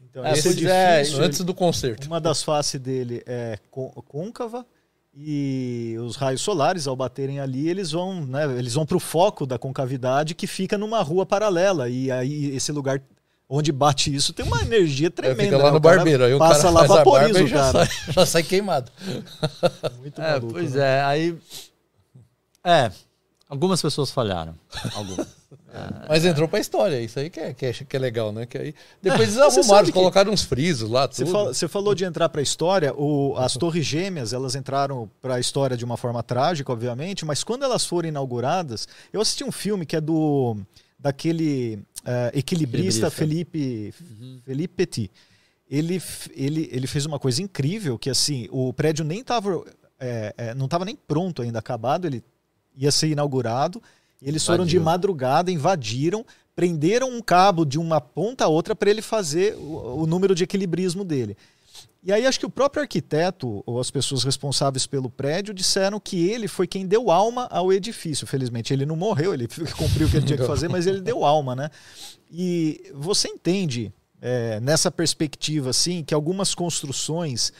Então, 0.09 0.25
esse 0.27 0.47
edifício, 0.47 1.21
antes 1.21 1.41
do 1.41 1.53
concerto. 1.53 2.07
Uma 2.07 2.21
das 2.21 2.41
faces 2.41 2.79
dele 2.79 3.21
é 3.25 3.59
côncava 4.07 4.65
e 5.13 5.97
os 5.99 6.15
raios 6.15 6.41
solares 6.41 6.87
ao 6.87 6.95
baterem 6.95 7.39
ali 7.39 7.69
eles 7.69 7.91
vão 7.91 8.25
né, 8.25 8.45
eles 8.57 8.73
vão 8.73 8.85
para 8.85 8.95
o 8.95 8.99
foco 8.99 9.45
da 9.45 9.57
concavidade 9.59 10.33
que 10.33 10.47
fica 10.47 10.77
numa 10.77 11.01
rua 11.01 11.25
paralela 11.25 11.89
e 11.89 12.09
aí 12.09 12.55
esse 12.55 12.71
lugar 12.71 13.01
onde 13.51 13.73
bate 13.73 14.15
isso 14.15 14.31
tem 14.31 14.45
uma 14.45 14.61
energia 14.61 15.11
tremenda. 15.11 15.43
Fica 15.43 15.57
lá 15.57 15.65
né? 15.65 15.71
no 15.71 15.79
barbeiro. 15.81 16.23
Aí 16.23 16.33
o 16.33 16.39
passa 16.39 16.63
cara 16.63 16.69
lá, 16.69 16.83
vaporiza 16.85 17.43
e 17.43 17.47
já 17.47 17.69
sai, 17.69 17.89
já 18.09 18.25
sai 18.25 18.43
queimado. 18.43 18.89
Muito 19.99 20.21
É, 20.21 20.31
maluco, 20.31 20.53
pois 20.53 20.73
né? 20.73 20.99
é, 20.99 21.01
aí. 21.03 21.37
É, 22.63 22.91
algumas 23.51 23.81
pessoas 23.81 24.09
falharam. 24.09 24.55
Algumas. 24.95 25.27
Mas 26.07 26.25
entrou 26.25 26.47
pra 26.47 26.59
história, 26.59 26.99
isso 27.01 27.19
aí 27.19 27.29
que 27.29 27.39
é, 27.39 27.53
que 27.53 27.65
é, 27.65 27.73
que 27.73 27.95
é 27.95 27.99
legal, 27.99 28.31
né? 28.31 28.45
Que 28.45 28.57
aí, 28.57 28.75
depois 29.01 29.29
eles 29.29 29.35
você 29.53 29.59
arrumaram, 29.59 29.85
que- 29.85 29.91
colocaram 29.91 30.31
uns 30.31 30.43
frisos 30.43 30.89
lá, 30.89 31.07
Você, 31.07 31.23
tudo. 31.25 31.31
fala- 31.33 31.53
você 31.53 31.67
falou 31.67 31.93
de 31.93 32.03
entrar 32.05 32.29
para 32.29 32.41
a 32.41 32.43
história, 32.43 32.93
o- 32.95 33.35
as 33.37 33.53
Torres 33.53 33.85
Gêmeas, 33.85 34.31
elas 34.33 34.55
entraram 34.55 35.09
para 35.21 35.35
a 35.35 35.39
história 35.39 35.75
de 35.77 35.83
uma 35.85 35.97
forma 35.97 36.23
trágica, 36.23 36.71
obviamente, 36.71 37.25
mas 37.25 37.43
quando 37.43 37.63
elas 37.63 37.85
foram 37.85 38.07
inauguradas, 38.09 38.87
eu 39.13 39.21
assisti 39.21 39.43
um 39.43 39.51
filme 39.51 39.85
que 39.85 39.95
é 39.95 40.01
do 40.01 40.57
daquele 40.97 41.79
eh, 42.05 42.31
equilibrista, 42.35 43.07
Equilibrista. 43.07 43.11
Felipe 43.11 43.93
Felipe 44.45 44.73
Petit. 44.75 45.11
Ele, 45.69 46.01
ele, 46.35 46.69
ele 46.71 46.85
fez 46.87 47.05
uma 47.05 47.17
coisa 47.19 47.41
incrível, 47.41 47.97
que 47.97 48.09
assim, 48.09 48.47
o 48.51 48.71
prédio 48.73 49.03
nem 49.05 49.19
estava 49.21 49.63
não 50.55 50.65
estava 50.65 50.83
nem 50.85 50.95
pronto 50.95 51.41
ainda, 51.41 51.59
acabado, 51.59 52.05
ele 52.05 52.23
ia 52.75 52.91
ser 52.91 53.07
inaugurado, 53.07 53.81
e 54.21 54.27
eles 54.27 54.45
foram 54.45 54.65
de 54.65 54.75
Invadiu. 54.75 54.85
madrugada, 54.85 55.51
invadiram, 55.51 56.25
prenderam 56.55 57.09
um 57.09 57.21
cabo 57.21 57.65
de 57.65 57.79
uma 57.79 57.99
ponta 57.99 58.45
a 58.45 58.47
outra 58.47 58.75
para 58.75 58.89
ele 58.89 59.01
fazer 59.01 59.55
o, 59.55 60.03
o 60.03 60.07
número 60.07 60.35
de 60.35 60.43
equilibrismo 60.43 61.03
dele. 61.03 61.35
E 62.03 62.11
aí 62.11 62.25
acho 62.25 62.39
que 62.39 62.45
o 62.45 62.49
próprio 62.49 62.81
arquiteto 62.81 63.63
ou 63.65 63.79
as 63.79 63.91
pessoas 63.91 64.23
responsáveis 64.23 64.87
pelo 64.87 65.09
prédio 65.09 65.53
disseram 65.53 65.99
que 65.99 66.27
ele 66.27 66.47
foi 66.47 66.65
quem 66.65 66.87
deu 66.87 67.11
alma 67.11 67.47
ao 67.51 67.71
edifício. 67.71 68.25
Felizmente 68.25 68.73
ele 68.73 68.87
não 68.87 68.95
morreu, 68.95 69.33
ele 69.33 69.47
cumpriu 69.77 70.07
o 70.07 70.09
que 70.09 70.17
ele 70.17 70.25
tinha 70.25 70.37
que 70.37 70.45
fazer, 70.45 70.67
mas 70.67 70.87
ele 70.87 70.99
deu 70.99 71.23
alma, 71.23 71.55
né? 71.55 71.69
E 72.31 72.91
você 72.95 73.27
entende 73.27 73.93
é, 74.19 74.59
nessa 74.59 74.89
perspectiva 74.89 75.69
assim 75.69 76.03
que 76.03 76.13
algumas 76.13 76.55
construções 76.55 77.53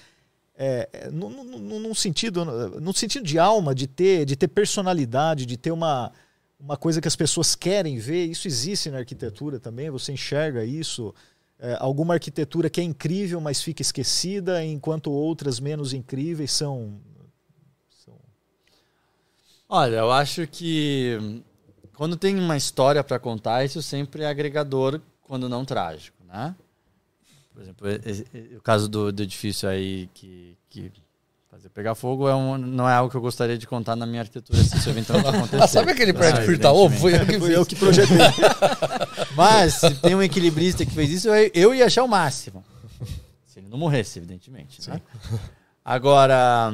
é, 0.63 0.87
é, 0.93 1.09
num, 1.09 1.43
num- 1.43 1.79
num 1.79 1.95
sentido 1.95 2.45
sentido 2.93 3.25
de 3.25 3.39
alma, 3.39 3.73
de 3.73 3.87
ter 3.87 4.25
de 4.25 4.35
ter 4.35 4.47
personalidade, 4.47 5.45
de 5.47 5.57
ter 5.57 5.71
uma 5.71 6.11
uma 6.59 6.77
coisa 6.77 7.01
que 7.01 7.07
as 7.07 7.15
pessoas 7.15 7.55
querem 7.55 7.97
ver, 7.97 8.25
isso 8.27 8.47
existe 8.47 8.91
na 8.91 8.99
arquitetura 8.99 9.59
também, 9.59 9.89
você 9.89 10.11
enxerga 10.11 10.63
isso. 10.63 11.11
É, 11.59 11.75
alguma 11.79 12.13
arquitetura 12.13 12.69
que 12.69 12.79
é 12.79 12.83
incrível, 12.83 13.41
mas 13.41 13.63
fica 13.63 13.81
esquecida, 13.81 14.63
enquanto 14.63 15.11
outras 15.11 15.59
menos 15.59 15.91
incríveis 15.93 16.51
são. 16.51 16.99
são- 18.05 18.19
Olha, 19.67 19.95
eu 19.97 20.11
acho 20.11 20.45
que 20.45 21.41
quando 21.95 22.15
tem 22.15 22.37
uma 22.37 22.55
história 22.57 23.03
para 23.03 23.17
contar, 23.17 23.65
isso 23.65 23.81
sempre 23.81 24.21
é 24.23 24.27
agregador, 24.27 25.01
quando 25.23 25.49
não 25.49 25.65
trágico, 25.65 26.17
né? 26.25 26.55
Por 27.53 27.61
exemplo, 27.61 27.87
esse- 28.05 28.25
o 28.57 28.61
caso 28.61 28.87
do, 28.87 29.11
do 29.11 29.23
edifício 29.23 29.67
aí 29.67 30.09
que, 30.13 30.57
que 30.69 30.91
fazer 31.49 31.67
pegar 31.69 31.95
fogo 31.95 32.27
é 32.29 32.35
um, 32.35 32.57
não 32.57 32.87
é 32.89 32.93
algo 32.93 33.09
que 33.11 33.17
eu 33.17 33.21
gostaria 33.21 33.57
de 33.57 33.67
contar 33.67 33.95
na 33.95 34.05
minha 34.05 34.21
arquitetura 34.21 34.63
se 34.63 34.77
isso 34.77 34.89
eventualmente 34.89 35.27
acontecer. 35.35 35.61
Ah, 35.63 35.67
sabe 35.67 35.91
aquele 35.91 36.13
prédio 36.13 36.41
Ah, 36.41 36.45
Firta 36.45 36.71
Ovo? 36.71 36.97
Foi 36.97 37.13
eu 37.13 37.25
que 37.25 37.39
fiz. 37.39 37.49
eu 37.49 37.65
que 37.65 37.75
projetei. 37.75 38.17
Mas 39.35 39.73
se 39.75 39.93
tem 39.95 40.15
um 40.15 40.21
equilibrista 40.23 40.85
que 40.85 40.91
fez 40.93 41.09
isso, 41.11 41.27
eu, 41.29 41.51
eu 41.53 41.75
ia 41.75 41.85
achar 41.85 42.03
o 42.03 42.07
máximo. 42.07 42.63
Se 43.45 43.59
ele 43.59 43.67
não 43.67 43.77
morresse, 43.77 44.17
evidentemente. 44.17 44.89
né? 44.89 45.01
Agora, 45.83 46.71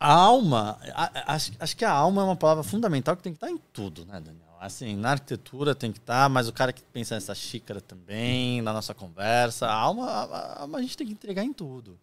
a 0.00 0.12
alma, 0.12 0.76
a- 0.94 1.10
a- 1.14 1.34
acho, 1.34 1.52
acho 1.60 1.76
que 1.76 1.84
a 1.84 1.90
alma 1.92 2.22
é 2.22 2.24
uma 2.24 2.36
palavra 2.36 2.64
fundamental 2.64 3.16
que 3.16 3.22
tem 3.22 3.32
que 3.32 3.36
estar 3.36 3.50
em 3.50 3.58
tudo, 3.72 4.04
né, 4.06 4.20
Daniel? 4.20 4.47
Assim, 4.60 4.96
na 4.96 5.12
arquitetura 5.12 5.74
tem 5.74 5.92
que 5.92 5.98
estar, 5.98 6.28
mas 6.28 6.48
o 6.48 6.52
cara 6.52 6.72
que 6.72 6.82
pensa 6.82 7.14
nessa 7.14 7.34
xícara 7.34 7.80
também, 7.80 8.60
na 8.60 8.72
nossa 8.72 8.92
conversa, 8.92 9.66
a 9.66 9.72
alma, 9.72 10.06
a, 10.06 10.24
a 10.24 10.60
alma 10.62 10.78
a 10.78 10.82
gente 10.82 10.96
tem 10.96 11.06
que 11.06 11.12
entregar 11.12 11.44
em 11.44 11.52
tudo. 11.52 11.98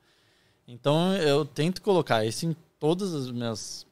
Então 0.68 1.14
eu 1.16 1.46
tento 1.46 1.82
colocar 1.82 2.26
isso 2.26 2.46
em 2.46 2.56
todas 2.80 3.14
as 3.14 3.30
minhas 3.30 3.86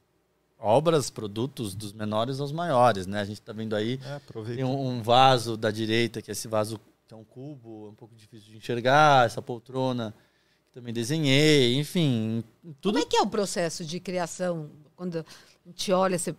obras, 0.58 1.10
produtos, 1.10 1.74
dos 1.74 1.92
menores 1.92 2.40
aos 2.40 2.50
maiores, 2.50 3.06
né? 3.06 3.20
A 3.20 3.24
gente 3.24 3.40
está 3.40 3.52
vendo 3.52 3.76
aí 3.76 4.00
É, 4.02 4.54
tem 4.54 4.64
um, 4.64 4.88
um 4.96 5.02
vaso 5.02 5.56
da 5.56 5.70
direita, 5.70 6.22
que 6.22 6.30
é 6.30 6.32
esse 6.32 6.48
vaso 6.48 6.80
que 7.06 7.12
é 7.12 7.16
um 7.16 7.24
cubo, 7.24 7.86
é 7.86 7.90
um 7.90 7.94
pouco 7.94 8.14
difícil 8.14 8.50
de 8.50 8.56
enxergar, 8.56 9.26
essa 9.26 9.42
poltrona 9.42 10.14
que 10.66 10.72
também 10.72 10.92
desenhei, 10.92 11.76
enfim, 11.76 12.42
tudo 12.80 12.94
Como 12.94 12.98
é 12.98 13.06
que 13.06 13.16
é 13.16 13.20
o 13.20 13.26
processo 13.26 13.84
de 13.84 14.00
criação? 14.00 14.70
Quando 14.96 15.18
a 15.18 15.24
gente 15.68 15.92
olha, 15.92 16.18
você... 16.18 16.34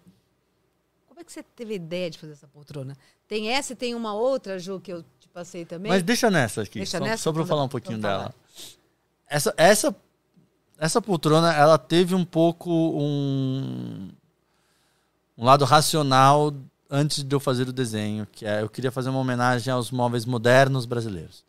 como 1.16 1.22
é 1.22 1.24
que 1.24 1.32
você 1.32 1.41
teve 1.43 1.72
a 1.72 1.76
ideia 1.78 2.09
de 2.09 2.20
fazer 2.20 2.34
essa 2.34 2.45
poltrona? 2.45 2.93
Tem 3.26 3.47
essa 3.47 3.72
e 3.72 3.76
tem 3.76 3.95
uma 3.95 4.13
outra, 4.13 4.59
Ju, 4.59 4.82
que 4.82 4.91
eu 4.91 5.01
te 5.18 5.30
passei 5.30 5.63
também? 5.63 5.89
Mas 5.89 6.03
deixa 6.03 6.30
nessa 6.30 6.63
aqui, 6.63 6.80
Deixa 6.80 6.97
só, 6.97 7.03
nessa? 7.05 7.24
só 7.24 7.32
para 7.32 7.39
eu 7.39 7.45
Então 7.45 7.55
falar 7.55 7.63
um 7.63 7.70
pouquinho 7.70 7.97
então 7.97 8.11
tá 8.11 8.18
dela. 8.18 8.36
Essa, 9.26 9.53
essa, 9.55 9.95
essa 10.78 11.01
poltrona, 11.01 11.53
ela 11.53 11.78
teve 11.78 12.13
um 12.13 12.26
pouco 12.26 12.70
um, 12.70 14.09
um 15.38 15.45
lado 15.45 15.63
racional 15.63 16.53
antes 16.89 17.24
de 17.24 17.34
eu 17.34 17.39
fazer 17.39 17.70
o 17.70 17.72
desenho, 17.72 18.28
que 18.30 18.45
é 18.45 18.61
eu 18.61 18.70
queria 18.70 18.91
fazer 18.91 19.09
uma 19.09 19.20
homenagem 19.20 19.72
aos 19.72 19.91
móveis 19.91 20.26
modernos 20.26 20.86
brasileiros. 20.86 21.45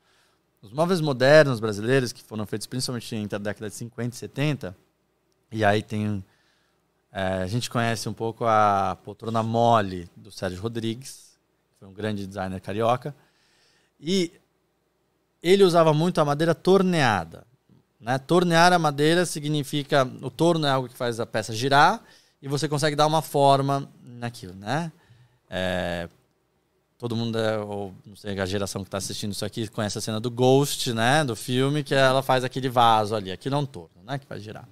Os 0.62 0.70
móveis 0.70 1.00
modernos 1.00 1.58
brasileiros, 1.58 2.12
que 2.12 2.22
foram 2.22 2.46
feitos 2.46 2.68
principalmente 2.68 3.16
entre 3.16 3.34
a 3.34 3.40
década 3.40 3.68
de 3.68 3.74
50 3.74 4.14
e 4.14 4.16
70, 4.16 4.76
e 5.50 5.64
aí 5.64 5.82
tem. 5.82 6.24
É, 7.18 7.42
a 7.42 7.46
gente 7.46 7.70
conhece 7.70 8.10
um 8.10 8.12
pouco 8.12 8.44
a 8.44 8.98
poltrona 9.02 9.42
mole 9.42 10.06
do 10.14 10.30
Sérgio 10.30 10.60
Rodrigues, 10.60 11.34
que 11.72 11.78
foi 11.80 11.88
um 11.88 11.92
grande 11.94 12.26
designer 12.26 12.60
carioca. 12.60 13.16
E 13.98 14.30
ele 15.42 15.64
usava 15.64 15.94
muito 15.94 16.20
a 16.20 16.26
madeira 16.26 16.54
torneada. 16.54 17.46
Né? 17.98 18.18
Tornear 18.18 18.70
a 18.74 18.78
madeira 18.78 19.24
significa. 19.24 20.04
O 20.20 20.28
torno 20.28 20.66
é 20.66 20.70
algo 20.70 20.90
que 20.90 20.94
faz 20.94 21.18
a 21.18 21.24
peça 21.24 21.54
girar 21.54 22.02
e 22.42 22.48
você 22.48 22.68
consegue 22.68 22.94
dar 22.94 23.06
uma 23.06 23.22
forma 23.22 23.90
naquilo. 24.04 24.52
Né? 24.52 24.92
É, 25.48 26.10
todo 26.98 27.16
mundo, 27.16 27.38
é, 27.38 27.56
ou 27.56 27.94
não 28.04 28.14
sei, 28.14 28.38
a 28.38 28.44
geração 28.44 28.82
que 28.82 28.88
está 28.88 28.98
assistindo 28.98 29.32
isso 29.32 29.46
aqui 29.46 29.68
conhece 29.68 29.96
a 29.96 30.02
cena 30.02 30.20
do 30.20 30.30
Ghost, 30.30 30.92
né? 30.92 31.24
do 31.24 31.34
filme, 31.34 31.82
que 31.82 31.94
ela 31.94 32.22
faz 32.22 32.44
aquele 32.44 32.68
vaso 32.68 33.14
ali. 33.16 33.32
Aquilo 33.32 33.54
é 33.54 33.58
um 33.58 33.64
torno 33.64 34.04
né? 34.04 34.18
que 34.18 34.26
faz 34.26 34.42
girar. 34.42 34.68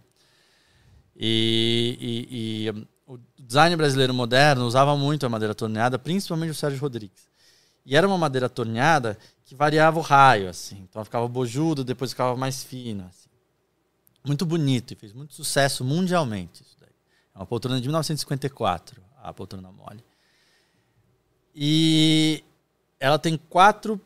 E, 1.16 1.96
e- 2.30 2.68
e, 2.68 2.86
o 3.06 3.18
design 3.38 3.76
brasileiro 3.76 4.12
moderno 4.14 4.64
usava 4.66 4.96
muito 4.96 5.24
a 5.26 5.28
madeira 5.28 5.54
torneada, 5.54 5.98
principalmente 5.98 6.50
o 6.50 6.54
Sérgio 6.54 6.80
Rodrigues. 6.80 7.28
E 7.86 7.96
era 7.96 8.06
uma 8.06 8.16
madeira 8.18 8.48
torneada 8.48 9.18
que 9.44 9.54
variava 9.54 9.98
o 9.98 10.02
raio, 10.02 10.48
assim. 10.48 10.78
Então 10.88 11.04
ficava 11.04 11.28
bojudo, 11.28 11.84
depois 11.84 12.10
ficava 12.12 12.36
mais 12.36 12.64
fina. 12.64 13.06
assim. 13.06 13.28
Muito 14.24 14.46
bonito 14.46 14.92
e 14.92 14.96
fez 14.96 15.12
muito 15.12 15.34
sucesso 15.34 15.84
mundialmente 15.84 16.62
isso 16.62 16.76
daí. 16.80 16.88
É 17.34 17.38
uma 17.38 17.46
poltrona 17.46 17.78
de 17.80 17.86
1954, 17.86 19.02
a 19.22 19.32
poltrona 19.34 19.70
mole. 19.70 20.02
E 21.54 22.42
ela 22.98 23.18
tem 23.18 23.36
quatro 23.36 24.00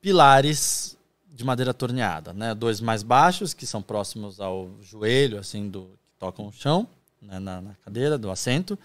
pilares 0.00 0.96
de 1.32 1.44
madeira 1.44 1.72
torneada, 1.72 2.32
né? 2.32 2.54
Dois 2.54 2.80
mais 2.80 3.02
baixos, 3.02 3.54
que 3.54 3.66
são 3.66 3.82
próximos 3.82 4.40
ao 4.40 4.70
joelho, 4.80 5.38
assim, 5.38 5.68
do 5.68 5.88
tocam 6.20 6.46
o 6.46 6.52
chão, 6.52 6.86
né? 7.20 7.38
na, 7.40 7.60
na 7.60 7.74
cadeira, 7.84 8.16
do 8.16 8.30
assento. 8.30 8.78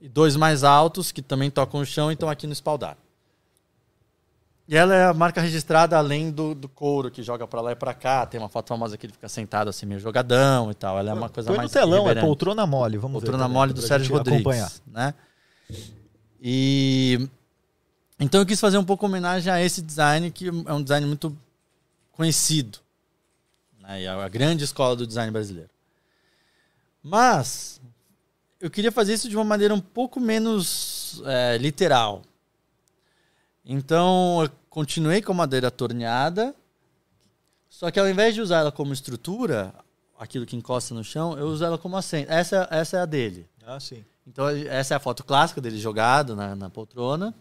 E 0.00 0.08
dois 0.08 0.34
mais 0.34 0.64
altos, 0.64 1.12
que 1.12 1.20
também 1.20 1.50
tocam 1.50 1.80
o 1.80 1.86
chão 1.86 2.10
e 2.10 2.14
estão 2.14 2.28
aqui 2.28 2.46
no 2.46 2.54
espaldar. 2.54 2.96
E 4.66 4.76
ela 4.76 4.94
é 4.94 5.04
a 5.04 5.12
marca 5.12 5.40
registrada 5.40 5.98
além 5.98 6.30
do, 6.30 6.54
do 6.54 6.68
couro 6.68 7.10
que 7.10 7.22
joga 7.22 7.46
pra 7.46 7.60
lá 7.60 7.72
e 7.72 7.76
pra 7.76 7.92
cá. 7.92 8.24
Tem 8.24 8.40
uma 8.40 8.48
foto 8.48 8.68
famosa 8.68 8.96
que 8.96 9.04
ele 9.04 9.12
fica 9.12 9.28
sentado 9.28 9.68
assim, 9.68 9.84
meio 9.84 10.00
jogadão 10.00 10.70
e 10.70 10.74
tal. 10.74 10.96
Ela 10.98 11.10
é 11.10 11.12
uma 11.12 11.28
coisa 11.28 11.48
Põe 11.48 11.56
no 11.56 11.62
mais 11.62 11.72
telão, 11.72 11.98
é 11.98 12.00
irreverente. 12.02 12.26
poltrona 12.26 12.66
mole. 12.66 12.96
Vamos 12.96 13.20
ver. 13.20 13.26
Poltrona 13.26 13.48
mole 13.48 13.72
do 13.72 13.82
Sérgio 13.82 14.16
Rodrigues. 14.16 14.40
Acompanhar. 14.40 14.72
Né? 14.86 15.14
E 16.40 17.28
então 18.18 18.40
eu 18.40 18.46
quis 18.46 18.60
fazer 18.60 18.78
um 18.78 18.84
pouco 18.84 19.04
homenagem 19.04 19.52
a 19.52 19.60
esse 19.60 19.82
design, 19.82 20.30
que 20.30 20.48
é 20.48 20.72
um 20.72 20.82
design 20.82 21.04
muito 21.04 21.36
conhecido. 22.12 22.78
Né? 23.80 24.02
E 24.02 24.04
é 24.04 24.08
a 24.08 24.28
grande 24.28 24.62
escola 24.62 24.94
do 24.94 25.04
design 25.04 25.32
brasileiro. 25.32 25.68
Mas 27.02 27.80
eu 28.60 28.70
queria 28.70 28.92
fazer 28.92 29.14
isso 29.14 29.28
de 29.28 29.36
uma 29.36 29.44
maneira 29.44 29.74
um 29.74 29.80
pouco 29.80 30.20
menos 30.20 31.22
é, 31.24 31.56
literal. 31.56 32.22
Então 33.64 34.42
eu 34.42 34.50
continuei 34.68 35.22
com 35.22 35.32
a 35.32 35.34
madeira 35.34 35.70
torneada, 35.70 36.54
só 37.68 37.90
que 37.90 37.98
ao 37.98 38.08
invés 38.08 38.34
de 38.34 38.40
usar 38.40 38.58
ela 38.58 38.72
como 38.72 38.92
estrutura, 38.92 39.74
aquilo 40.18 40.44
que 40.44 40.56
encosta 40.56 40.94
no 40.94 41.02
chão, 41.02 41.38
eu 41.38 41.46
uso 41.46 41.64
ela 41.64 41.78
como 41.78 41.96
assento. 41.96 42.30
Essa, 42.30 42.68
essa 42.70 42.98
é 42.98 43.00
a 43.00 43.06
dele. 43.06 43.48
Ah, 43.66 43.80
sim. 43.80 44.04
Então, 44.26 44.48
essa 44.48 44.94
é 44.94 44.96
a 44.96 45.00
foto 45.00 45.24
clássica 45.24 45.60
dele 45.60 45.78
jogado 45.78 46.36
na, 46.36 46.54
na 46.54 46.68
poltrona. 46.68 47.34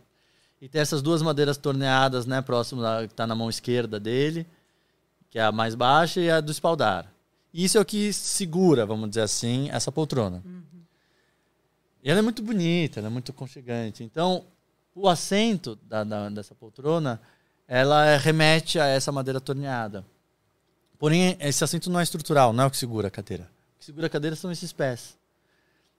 E 0.62 0.68
tem 0.68 0.82
essas 0.82 1.02
duas 1.02 1.22
madeiras 1.22 1.58
torneadas, 1.58 2.26
né, 2.26 2.42
próximo 2.42 2.82
da, 2.82 3.08
que 3.08 3.14
tá 3.14 3.28
na 3.28 3.36
mão 3.36 3.50
esquerda 3.50 4.00
dele, 4.00 4.48
que 5.30 5.40
é 5.40 5.44
a 5.44 5.52
mais 5.52 5.76
baixa 5.76 6.20
e 6.20 6.30
a 6.30 6.42
do 6.42 6.52
espaldar. 6.52 7.12
Isso 7.54 7.78
é 7.78 7.82
o 7.82 7.86
que 7.86 8.14
segura, 8.14 8.86
vamos 8.86 9.10
dizer 9.10 9.22
assim, 9.22 9.70
essa 9.72 9.92
poltrona. 9.92 10.44
E 12.04 12.10
ela 12.10 12.20
é 12.20 12.22
muito 12.22 12.42
bonita, 12.42 13.00
ela 13.00 13.08
é 13.08 13.10
muito 13.10 13.32
aconchegante. 13.32 14.04
Então, 14.04 14.46
o 14.96 15.08
assento 15.10 15.76
da, 15.84 16.04
da- 16.04 16.30
dessa 16.30 16.54
poltrona 16.56 17.20
ela 17.68 18.18
remete 18.18 18.80
a 18.80 18.86
essa 18.88 19.12
madeira 19.12 19.40
torneada. 19.40 20.04
Porém, 20.98 21.38
esse 21.40 21.64
assento 21.64 21.90
não 21.90 22.00
é 22.00 22.04
estrutural, 22.04 22.52
não 22.52 22.64
é 22.64 22.68
o 22.68 22.72
que 22.72 22.78
segura 22.78 23.08
a 23.08 23.12
cadeira. 23.12 23.44
O 23.76 23.80
que 23.80 23.86
segura 23.86 24.08
a 24.08 24.10
cadeira 24.10 24.36
são 24.36 24.52
esses 24.52 24.72
pés. 24.74 25.18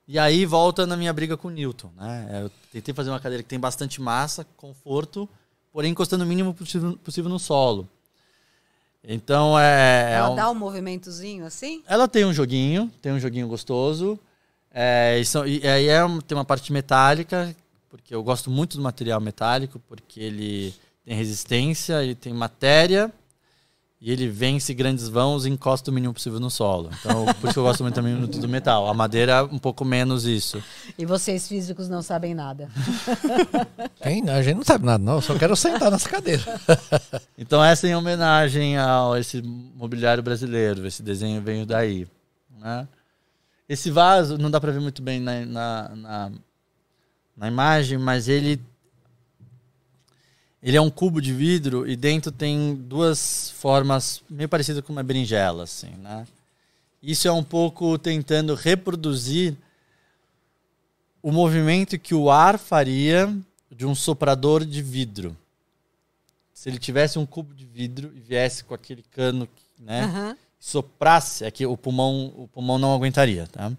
E 0.08 0.18
aí 0.18 0.44
volta 0.44 0.86
na 0.86 0.96
minha 0.96 1.12
briga 1.12 1.36
com 1.36 1.48
o 1.48 1.50
Newton. 1.50 1.90
Né? 1.96 2.40
Eu 2.42 2.50
tentei 2.72 2.92
fazer 2.92 3.10
uma 3.10 3.20
cadeira 3.20 3.42
que 3.42 3.48
tem 3.48 3.60
bastante 3.60 4.00
massa, 4.00 4.44
conforto, 4.56 5.28
porém 5.72 5.92
encostando 5.92 6.24
o 6.24 6.26
mínimo 6.26 6.52
possível 6.54 7.30
no 7.30 7.38
solo. 7.38 7.88
Então 9.02 9.58
é. 9.58 10.12
é 10.12 10.14
Ela 10.16 10.30
um- 10.30 10.36
dá 10.36 10.50
um 10.50 10.54
movimentozinho 10.54 11.46
assim? 11.46 11.82
ela 11.86 12.06
tem 12.06 12.24
um 12.24 12.32
joguinho, 12.32 12.90
tem 13.00 13.12
um 13.12 13.18
joguinho 13.20 13.48
gostoso. 13.48 14.18
É, 14.72 15.18
e, 15.18 15.24
são- 15.24 15.46
e 15.46 15.66
aí 15.66 15.88
é 15.88 16.04
um- 16.04 16.20
tem 16.20 16.36
uma 16.36 16.44
parte 16.44 16.72
metálica, 16.72 17.54
porque 17.88 18.14
eu 18.14 18.22
gosto 18.22 18.50
muito 18.50 18.76
do 18.76 18.82
material 18.82 19.20
metálico, 19.20 19.80
porque 19.88 20.20
ele 20.20 20.74
tem 21.04 21.16
resistência, 21.16 22.02
ele 22.04 22.14
tem 22.14 22.32
matéria 22.32 23.10
e 24.00 24.10
ele 24.10 24.28
vence 24.28 24.72
grandes 24.72 25.08
vãos 25.08 25.44
e 25.44 25.50
encosta 25.50 25.90
o 25.90 25.94
mínimo 25.94 26.14
possível 26.14 26.40
no 26.40 26.50
solo. 26.50 26.88
Então, 26.98 27.26
por 27.26 27.44
isso 27.44 27.52
que 27.52 27.58
eu 27.58 27.64
gosto 27.64 27.82
muito 27.82 27.94
também 27.94 28.16
do 28.16 28.48
metal. 28.48 28.88
A 28.88 28.94
madeira, 28.94 29.44
um 29.44 29.58
pouco 29.58 29.84
menos 29.84 30.24
isso. 30.24 30.62
E 30.96 31.04
vocês 31.04 31.46
físicos 31.46 31.86
não 31.86 32.00
sabem 32.00 32.34
nada. 32.34 32.70
Quem? 34.02 34.26
A 34.30 34.40
gente 34.40 34.56
não 34.56 34.64
sabe 34.64 34.86
nada, 34.86 35.04
não. 35.04 35.16
Eu 35.16 35.20
só 35.20 35.34
quero 35.36 35.54
sentar 35.54 35.90
nessa 35.90 36.08
cadeira. 36.08 36.42
Então, 37.36 37.64
essa 37.64 37.86
é 37.86 37.90
em 37.90 37.94
homenagem 37.94 38.76
a 38.76 39.12
esse 39.18 39.40
mobiliário 39.40 40.22
brasileiro. 40.22 40.86
Esse 40.86 41.02
desenho 41.02 41.40
veio 41.40 41.64
daí. 41.64 42.06
Né? 42.58 42.86
Esse 43.66 43.90
vaso, 43.90 44.36
não 44.36 44.50
dá 44.50 44.60
para 44.60 44.72
ver 44.72 44.80
muito 44.80 45.00
bem 45.00 45.18
na, 45.18 45.46
na, 45.46 45.88
na, 45.96 46.32
na 47.34 47.48
imagem, 47.48 47.96
mas 47.96 48.28
ele, 48.28 48.60
ele 50.62 50.76
é 50.76 50.80
um 50.80 50.90
cubo 50.90 51.20
de 51.20 51.32
vidro 51.32 51.88
e 51.88 51.96
dentro 51.96 52.30
tem 52.30 52.74
duas 52.74 53.50
formas 53.56 54.22
meio 54.28 54.48
parecidas 54.48 54.84
com 54.84 54.92
uma 54.92 55.02
berinjela. 55.02 55.64
Assim, 55.64 55.90
né? 55.98 56.26
Isso 57.02 57.26
é 57.26 57.32
um 57.32 57.44
pouco 57.44 57.98
tentando 57.98 58.54
reproduzir 58.54 59.56
o 61.22 61.30
movimento 61.32 61.98
que 61.98 62.14
o 62.14 62.30
ar 62.30 62.58
faria 62.58 63.34
de 63.70 63.86
um 63.86 63.94
soprador 63.94 64.64
de 64.64 64.82
vidro 64.82 65.36
se 66.60 66.68
ele 66.68 66.78
tivesse 66.78 67.18
um 67.18 67.24
cubo 67.24 67.54
de 67.54 67.64
vidro 67.64 68.12
e 68.14 68.20
viesse 68.20 68.62
com 68.64 68.74
aquele 68.74 69.02
cano, 69.02 69.48
né, 69.78 70.02
Aham. 70.02 70.36
soprasse, 70.58 71.42
é 71.42 71.50
que 71.50 71.64
o 71.64 71.74
pulmão, 71.74 72.34
o 72.36 72.46
pulmão 72.48 72.78
não 72.78 72.94
aguentaria, 72.94 73.46
tá? 73.46 73.72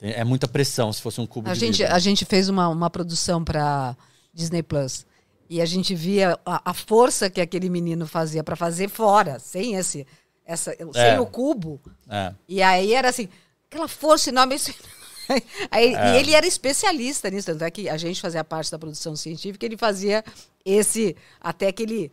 É 0.00 0.24
muita 0.24 0.48
pressão 0.48 0.90
se 0.94 1.02
fosse 1.02 1.20
um 1.20 1.26
cubo 1.26 1.50
A 1.50 1.52
de 1.52 1.60
gente, 1.60 1.78
vidro. 1.82 1.94
a 1.94 1.98
gente 1.98 2.24
fez 2.24 2.48
uma, 2.48 2.70
uma 2.70 2.88
produção 2.88 3.44
para 3.44 3.94
Disney 4.32 4.62
Plus. 4.62 5.04
E 5.48 5.60
a 5.60 5.66
gente 5.66 5.94
via 5.94 6.38
a, 6.46 6.70
a 6.70 6.74
força 6.74 7.28
que 7.28 7.40
aquele 7.40 7.68
menino 7.68 8.06
fazia 8.06 8.42
para 8.42 8.56
fazer 8.56 8.88
fora, 8.88 9.38
sem 9.38 9.74
esse. 9.74 10.06
Essa, 10.44 10.74
sem 10.92 11.18
o 11.20 11.26
cubo. 11.26 11.80
É. 12.10 12.32
E 12.48 12.60
aí 12.62 12.94
era 12.94 13.08
assim, 13.08 13.28
aquela 13.70 13.86
força 13.88 14.30
enorme. 14.30 14.56
Aí, 15.70 15.94
É. 15.94 16.14
E 16.14 16.18
ele 16.18 16.34
era 16.34 16.44
especialista 16.46 17.30
nisso, 17.30 17.46
tanto 17.46 17.62
é 17.64 17.70
que 17.70 17.88
a 17.88 17.96
gente 17.96 18.20
fazia 18.20 18.42
parte 18.42 18.70
da 18.70 18.78
produção 18.78 19.14
científica, 19.14 19.64
ele 19.64 19.76
fazia 19.76 20.22
esse, 20.64 21.16
até 21.40 21.70
que 21.72 21.82
ele 21.84 22.12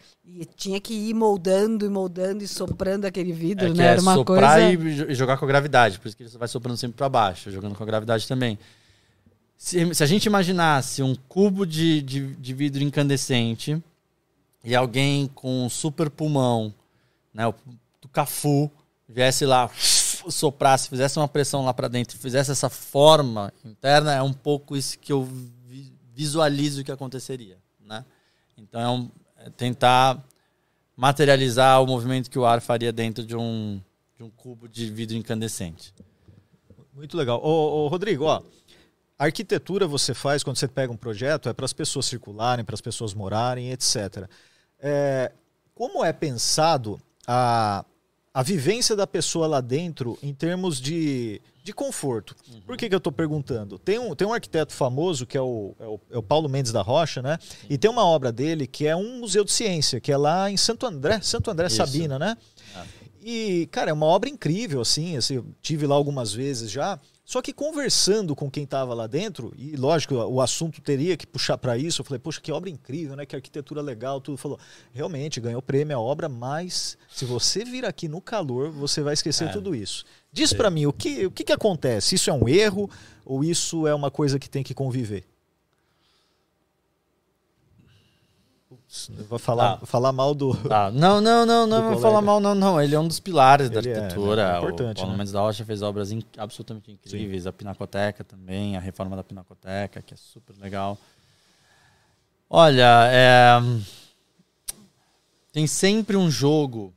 tinha 0.56 0.80
que 0.80 0.94
ir 0.94 1.14
moldando 1.16 1.86
e 1.86 1.90
moldando 1.90 2.44
e 2.44 2.48
soprando 2.48 3.06
aquele 3.06 3.34
vidro, 3.34 3.66
É 3.66 3.74
né? 3.74 3.84
é 3.84 3.88
Era 3.94 4.02
uma 4.02 4.14
soprar 4.14 4.60
coisa. 4.76 5.06
e 5.08 5.12
e 5.12 5.16
jogar 5.16 5.38
com 5.38 5.46
a 5.46 5.48
gravidade, 5.48 6.00
por 6.00 6.08
isso 6.08 6.16
que 6.16 6.24
ele 6.24 6.30
vai 6.38 6.48
soprando 6.48 6.78
sempre 6.78 6.98
para 6.98 7.10
baixo, 7.10 7.52
jogando 7.52 7.76
com 7.76 7.84
a 7.84 7.86
gravidade 7.86 8.28
também. 8.28 8.58
Se, 9.62 9.93
se 9.93 10.01
a 10.01 10.07
gente 10.07 10.26
imaginasse 10.26 11.03
um 11.03 11.14
cubo 11.14 11.66
de, 11.66 12.01
de, 12.01 12.34
de 12.36 12.53
vidro 12.53 12.82
incandescente 12.82 13.84
e 14.64 14.74
alguém 14.74 15.28
com 15.28 15.66
um 15.66 15.70
super 15.70 16.10
pulmão, 16.10 16.74
né, 17.34 17.45
o 17.45 17.53
do 18.01 18.07
Cafu, 18.07 18.72
viesse 19.07 19.45
lá, 19.45 19.70
soprasse, 19.76 20.88
fizesse 20.88 21.20
uma 21.20 21.28
pressão 21.28 21.66
lá 21.66 21.74
para 21.74 21.89
dentro, 21.89 22.18
fizesse 22.18 22.51
essa 22.51 22.70
forma 22.70 23.51
interna, 23.66 24.14
é 24.14 24.22
um 24.22 24.32
pouco 24.32 24.78
isso 24.78 24.97
que 24.97 25.12
eu 25.12 25.26
vi- 25.68 25.91
visualizo 26.16 26.82
que 26.82 26.91
aconteceria, 26.93 27.57
né? 27.86 28.05
Então 28.57 28.80
é, 28.80 28.89
um- 28.89 29.10
é 29.39 29.49
tentar 29.49 30.24
materializar 30.95 31.84
o 31.84 31.86
movimento 31.86 32.30
que 32.30 32.39
o 32.39 32.45
ar 32.45 32.62
faria 32.62 32.93
dentro 32.93 33.26
de 33.26 33.36
um, 33.36 33.82
de 34.16 34.24
um 34.24 34.30
cubo 34.30 34.70
de 34.70 34.89
vidro 34.89 35.18
incandescente. 35.18 35.93
Muito 36.93 37.18
legal. 37.18 37.41
Ô, 37.43 37.84
ô, 37.84 37.88
Rodrigo, 37.89 38.24
ó, 38.24 38.41
a 39.20 39.26
arquitetura 39.26 39.86
você 39.86 40.14
faz 40.14 40.44
quando 40.44 40.56
você 40.56 40.68
pega 40.68 40.94
um 40.94 40.96
projeto 40.96 41.50
é 41.50 41.54
para 41.54 41.66
as 41.66 41.74
pessoas 41.74 42.06
circularem, 42.06 42.64
para 42.64 42.74
as 42.74 42.80
pessoas 42.80 43.14
morarem, 43.14 43.70
etc. 43.70 44.30
É, 44.80 45.34
como 45.76 46.06
é 46.06 46.14
pensado 46.14 46.98
a, 47.28 47.84
a 48.34 48.42
vivência 48.42 48.96
da 48.96 49.06
pessoa 49.06 49.46
lá 49.46 49.60
dentro 49.60 50.18
em 50.24 50.34
termos 50.34 50.80
de, 50.80 51.42
de 51.62 51.74
conforto? 51.74 52.34
Por 52.66 52.78
que, 52.78 52.88
que 52.88 52.96
eu 52.96 52.98
estou 52.98 53.12
perguntando? 53.12 53.78
Tem 53.78 54.00
um, 54.00 54.16
tem 54.16 54.26
um 54.26 54.34
arquiteto 54.34 54.72
famoso 54.72 55.26
que 55.26 55.38
é 55.38 55.42
o, 55.42 55.76
é, 55.78 55.86
o, 55.86 56.00
é 56.12 56.18
o 56.18 56.24
Paulo 56.24 56.48
Mendes 56.48 56.72
da 56.72 56.82
Rocha, 56.82 57.22
né? 57.22 57.38
E 57.70 57.78
tem 57.78 57.92
uma 57.92 58.06
obra 58.06 58.32
dele 58.32 58.66
que 58.66 58.88
é 58.88 58.96
um 58.96 59.20
museu 59.20 59.44
de 59.44 59.52
ciência, 59.52 60.00
que 60.00 60.14
é 60.14 60.18
lá 60.18 60.50
em 60.50 60.56
Santo 60.56 60.86
André, 60.86 61.20
Santo 61.20 61.52
André 61.52 61.68
Isso. 61.68 61.76
Sabina, 61.76 62.18
né? 62.18 62.38
E, 63.22 63.68
cara, 63.70 63.90
é 63.90 63.94
uma 63.94 64.06
obra 64.06 64.30
incrível, 64.30 64.80
assim, 64.80 65.18
assim, 65.18 65.36
eu 65.36 65.46
tive 65.62 65.86
lá 65.86 65.94
algumas 65.94 66.34
vezes 66.34 66.72
já. 66.72 66.98
Só 67.30 67.44
que 67.44 67.54
conversando 67.54 68.36
com 68.36 68.50
quem 68.50 68.64
estava 68.64 68.92
lá 68.96 69.06
dentro, 69.06 69.54
e 69.56 69.76
lógico, 69.76 70.16
o 70.16 70.42
assunto 70.42 70.82
teria 70.82 71.16
que 71.16 71.28
puxar 71.28 71.60
para 71.60 71.78
isso, 71.78 72.02
eu 72.02 72.04
falei, 72.04 72.18
poxa, 72.18 72.42
que 72.42 72.52
obra 72.52 72.72
incrível, 72.72 73.16
né? 73.16 73.24
Que 73.24 73.36
arquitetura 73.36 73.84
legal, 73.84 74.20
tudo. 74.20 74.36
Falou, 74.36 74.60
realmente, 74.92 75.40
ganhou 75.40 75.62
prêmio 75.62 75.96
a 75.96 76.00
obra, 76.00 76.28
mas 76.28 76.98
se 77.08 77.26
você 77.26 77.64
vir 77.64 77.86
aqui 77.86 78.08
no 78.08 78.20
calor, 78.20 78.72
você 78.72 79.04
vai 79.04 79.14
esquecer 79.14 79.48
É. 79.48 79.52
tudo 79.52 79.76
isso. 79.76 80.06
Diz 80.32 80.54
para 80.54 80.72
mim, 80.72 80.88
o 80.88 80.92
que, 80.92 81.28
o 81.28 81.30
que, 81.30 81.44
que 81.44 81.54
acontece? 81.54 82.16
Isso 82.16 82.32
é 82.32 82.34
um 82.34 82.50
erro 82.50 82.90
ou 83.24 83.44
isso 83.44 83.86
é 83.86 83.94
uma 83.94 84.10
coisa 84.10 84.40
que 84.40 84.50
tem 84.50 84.64
que 84.64 84.74
conviver? 84.74 85.24
Putz, 88.68 88.72
eu 88.72 88.79
vou 89.30 89.38
falar, 89.38 89.78
Tá. 89.78 89.86
falar 89.86 90.12
mal 90.12 90.34
do. 90.34 90.56
Tá. 90.68 90.90
Não, 90.92 91.22
não, 91.22 91.46
não, 91.46 91.68
não 91.68 91.92
vou 91.92 92.00
falar 92.02 92.22
mal, 92.22 92.40
não, 92.40 92.56
não. 92.56 92.82
Ele 92.82 92.96
é 92.96 93.00
um 93.00 93.08
dos 93.08 93.20
pilares 93.20 93.70
da 93.70 93.80
Ele 93.80 93.90
é, 93.90 93.94
né? 93.94 94.00
arquitetura. 94.02 94.54
É 94.56 94.58
importante, 94.58 94.98
o 94.98 95.02
Paulo 95.02 95.12
né? 95.12 95.18
Mendes 95.20 95.32
da 95.34 95.40
Rocha 95.42 95.64
fez 95.64 95.82
obras 95.82 96.12
in- 96.12 96.24
absolutamente 96.38 96.92
incríveis. 96.92 97.46
A 97.46 97.54
Pinacoteca 97.54 98.24
também, 98.24 98.76
a 98.76 98.80
reforma 98.80 99.16
da 99.16 99.24
Pinacoteca, 99.24 100.02
que 100.02 100.14
é 100.14 100.18
super 100.18 100.56
legal. 100.60 100.98
Olha, 102.50 103.08
é, 103.12 103.60
tem 105.52 105.68
sempre 105.68 106.18
um 106.18 106.32
jogo 106.32 106.92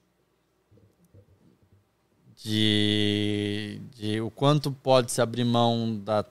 de, 2.42 3.80
de 3.94 4.20
o 4.20 4.30
quanto 4.30 4.72
pode 4.72 5.12
se 5.12 5.20
abrir 5.20 5.44
mão 5.44 5.98
da, 5.98 6.24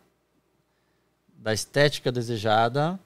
da 1.38 1.54
estética 1.54 2.12
desejada 2.12 3.00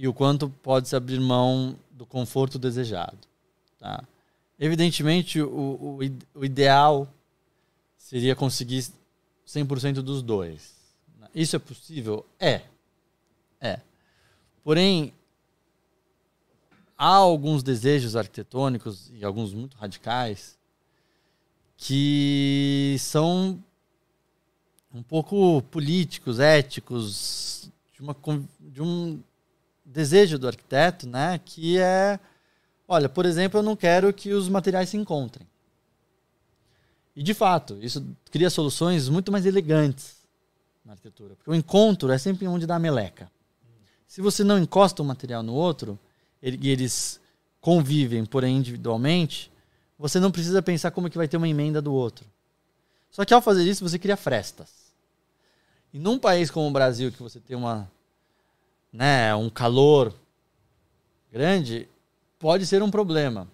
e 0.00 0.08
o 0.08 0.14
quanto 0.14 0.48
pode 0.48 0.88
se 0.88 0.96
abrir 0.96 1.20
mão 1.20 1.76
do 1.90 2.06
conforto 2.06 2.58
desejado. 2.58 3.18
Tá? 3.78 4.02
Evidentemente, 4.58 5.42
o, 5.42 5.46
o, 5.46 5.98
o 6.36 6.42
ideal 6.42 7.06
seria 7.98 8.34
conseguir 8.34 8.86
100% 9.46 9.96
dos 9.96 10.22
dois. 10.22 10.74
Isso 11.34 11.54
é 11.54 11.58
possível? 11.58 12.24
É. 12.38 12.62
É. 13.60 13.78
Porém, 14.64 15.12
há 16.96 17.16
alguns 17.16 17.62
desejos 17.62 18.16
arquitetônicos, 18.16 19.10
e 19.12 19.22
alguns 19.22 19.52
muito 19.52 19.76
radicais, 19.76 20.56
que 21.76 22.96
são 22.98 23.62
um 24.94 25.02
pouco 25.02 25.60
políticos, 25.70 26.40
éticos, 26.40 27.70
de, 27.92 28.00
uma, 28.00 28.16
de 28.60 28.80
um 28.80 29.22
desejo 29.90 30.38
do 30.38 30.46
arquiteto, 30.46 31.06
né? 31.06 31.40
Que 31.44 31.78
é, 31.78 32.18
olha, 32.86 33.08
por 33.08 33.26
exemplo, 33.26 33.58
eu 33.58 33.62
não 33.62 33.76
quero 33.76 34.12
que 34.12 34.32
os 34.32 34.48
materiais 34.48 34.88
se 34.88 34.96
encontrem. 34.96 35.46
E 37.14 37.22
de 37.22 37.34
fato, 37.34 37.78
isso 37.82 38.06
cria 38.30 38.48
soluções 38.48 39.08
muito 39.08 39.32
mais 39.32 39.44
elegantes 39.44 40.16
na 40.84 40.92
arquitetura, 40.92 41.34
porque 41.34 41.50
o 41.50 41.54
encontro 41.54 42.10
é 42.10 42.18
sempre 42.18 42.46
onde 42.46 42.66
dá 42.66 42.76
a 42.76 42.78
meleca. 42.78 43.30
Se 44.06 44.20
você 44.20 44.42
não 44.42 44.58
encosta 44.58 45.02
um 45.02 45.06
material 45.06 45.42
no 45.42 45.52
outro 45.52 45.98
e 46.42 46.70
eles 46.70 47.20
convivem, 47.60 48.24
porém 48.24 48.56
individualmente, 48.56 49.52
você 49.98 50.18
não 50.18 50.30
precisa 50.30 50.62
pensar 50.62 50.90
como 50.92 51.06
é 51.06 51.10
que 51.10 51.18
vai 51.18 51.28
ter 51.28 51.36
uma 51.36 51.48
emenda 51.48 51.82
do 51.82 51.92
outro. 51.92 52.26
Só 53.10 53.24
que 53.24 53.34
ao 53.34 53.42
fazer 53.42 53.64
isso, 53.64 53.86
você 53.86 53.98
cria 53.98 54.16
frestas. 54.16 54.68
E 55.92 55.98
num 55.98 56.18
país 56.18 56.50
como 56.50 56.68
o 56.68 56.72
Brasil, 56.72 57.12
que 57.12 57.22
você 57.22 57.40
tem 57.40 57.56
uma 57.56 57.90
né, 58.92 59.34
um 59.34 59.48
calor 59.48 60.14
grande, 61.32 61.88
pode 62.38 62.66
ser 62.66 62.82
um 62.82 62.90
problema. 62.90 63.46